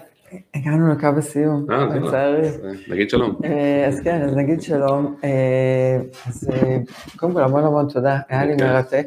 הגענו 0.55 0.93
לקו 0.93 1.07
הסיום, 1.18 1.66
אה, 1.70 1.76
לא. 1.84 1.95
לצערי. 1.95 2.49
אה, 2.49 2.70
נגיד 2.88 3.11
שלום. 3.11 3.36
אה, 3.45 3.86
אז 3.88 4.01
כן, 4.01 4.22
אז 4.22 4.36
נגיד 4.36 4.62
שלום. 4.62 5.16
אה, 5.24 5.99
אז 6.26 6.51
אה, 6.53 6.76
קודם 7.16 7.32
כל 7.32 7.43
המון 7.43 7.64
המון 7.64 7.88
תודה, 7.88 8.18
היה 8.28 8.45
לי. 8.45 8.55
מרתק. 8.55 9.07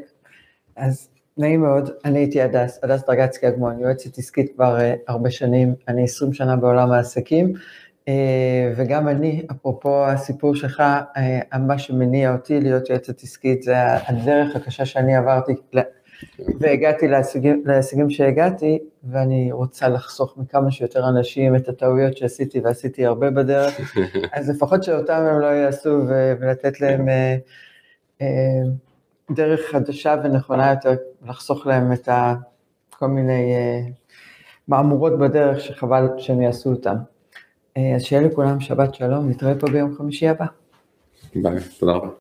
אז 0.76 1.10
נעים 1.38 1.62
מאוד, 1.62 1.90
אני 2.06 2.20
הייתי 2.20 2.42
הדס, 2.42 2.80
הדס 2.84 3.04
דרגצקי 3.08 3.48
אגמון, 3.48 3.80
יועצת 3.80 4.18
עסקית 4.18 4.52
כבר 4.56 4.80
אה, 4.80 4.94
הרבה 5.08 5.32
שנים, 5.32 5.76
אני 5.88 6.04
20 6.04 6.34
שנה 6.34 6.56
בעולם 6.56 6.92
העסקים, 6.92 7.54
וגם 8.76 9.08
אני, 9.08 9.46
אפרופו 9.52 10.06
הסיפור 10.06 10.56
שלך, 10.56 10.84
אה, 11.18 11.58
מה 11.60 11.78
שמניע 11.78 12.34
אותי 12.34 12.62
להיות 12.62 12.90
יועצת 12.90 13.24
עסקית 13.24 13.64
זה 13.64 13.76
הדרך 14.08 14.56
הקשה 14.56 14.86
שאני 14.86 15.16
עברתי, 15.16 15.54
והגעתי 16.60 17.08
להישגים, 17.08 17.64
להישגים 17.66 18.10
שהגעתי, 18.10 18.80
ואני 19.04 19.52
רוצה 19.52 19.90
לחסוך 19.90 20.38
מכמה 20.38 20.72
שיותר 20.72 21.10
אנשים 21.10 21.56
את 21.56 21.70
הטעויות 21.70 22.18
שעשיתי, 22.18 22.60
ועשיתי 22.60 23.06
הרבה 23.06 23.32
בדרך, 23.32 23.98
אז 24.34 24.50
לפחות 24.50 24.84
שאותם 24.84 25.26
הם 25.32 25.40
לא 25.40 25.48
יעשו, 25.48 26.02
ולתת 26.40 26.82
להם 26.82 27.10
אה, 27.10 27.36
אה, 28.22 28.28
דרך 29.32 29.62
חדשה 29.72 30.16
ונכונה 30.24 30.70
יותר, 30.72 30.96
לחסוך 31.26 31.68
להם 31.68 31.94
את 31.94 32.10
כל 32.90 33.08
מיני 33.08 33.54
אה, 33.56 33.80
מהמורות 34.68 35.20
בדרך 35.20 35.60
שחבל 35.60 36.08
שהם 36.18 36.42
יעשו 36.42 36.70
אותם. 36.70 36.96
אה, 37.78 37.96
אז 37.96 38.02
שיהיה 38.02 38.22
לכולם 38.22 38.60
שבת 38.60 38.96
שלום, 38.96 39.30
נתראה 39.30 39.60
פה 39.60 39.68
ביום 39.68 39.96
חמישי 39.96 40.28
הבא. 40.28 40.46
ביי, 41.36 41.58
תודה 41.80 41.92
רבה. 41.92 42.10